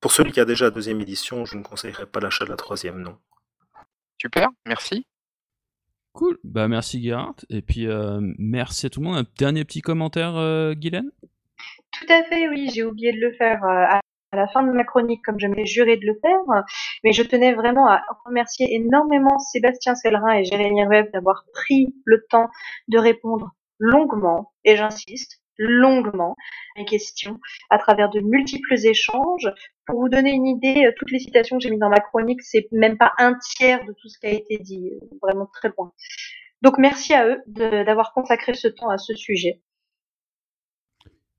[0.00, 2.56] pour celui qui a déjà la deuxième édition, je ne conseillerais pas l'achat de la
[2.56, 3.16] troisième, non.
[4.20, 5.06] Super, merci.
[6.18, 9.18] Cool, bah merci Gerhard, et puis euh, merci à tout le monde.
[9.18, 11.12] Un dernier petit commentaire, euh, Guylaine?
[11.92, 13.84] Tout à fait, oui, j'ai oublié de le faire euh,
[14.32, 16.64] à la fin de ma chronique, comme je m'ai juré de le faire,
[17.04, 22.26] mais je tenais vraiment à remercier énormément Sébastien Sellerin et Jérémy Webb d'avoir pris le
[22.28, 22.48] temps
[22.88, 26.36] de répondre longuement, et j'insiste, longuement
[26.76, 27.38] les questions
[27.70, 29.50] à travers de multiples échanges.
[29.86, 32.42] Pour vous donner une idée, euh, toutes les citations que j'ai mis dans ma chronique,
[32.42, 34.92] c'est même pas un tiers de tout ce qui a été dit.
[35.22, 35.92] Vraiment très loin.
[36.62, 39.60] Donc merci à eux d'avoir consacré ce temps à ce sujet.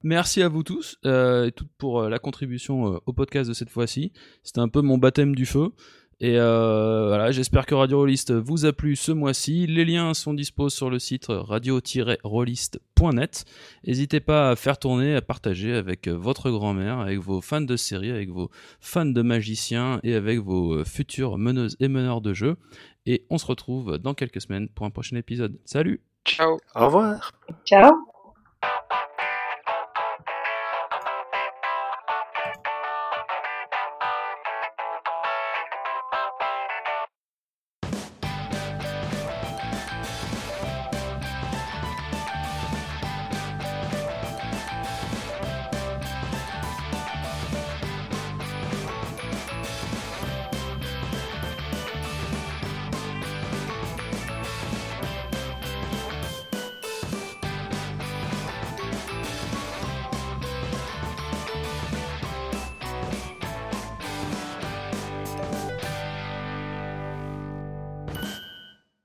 [0.01, 3.53] Merci à vous tous euh, et toutes pour euh, la contribution euh, au podcast de
[3.53, 4.13] cette fois-ci.
[4.43, 5.71] C'était un peu mon baptême du feu.
[6.21, 9.67] Et voilà, j'espère que Radio Rollist vous a plu ce mois-ci.
[9.67, 13.45] Les liens sont disposés sur le site radio-rollist.net.
[13.87, 18.11] N'hésitez pas à faire tourner, à partager avec votre grand-mère, avec vos fans de séries,
[18.11, 18.49] avec vos
[18.81, 22.57] fans de magiciens et avec vos futures meneuses et meneurs de jeux.
[23.05, 25.57] Et on se retrouve dans quelques semaines pour un prochain épisode.
[25.63, 27.31] Salut Ciao Au revoir
[27.65, 27.93] Ciao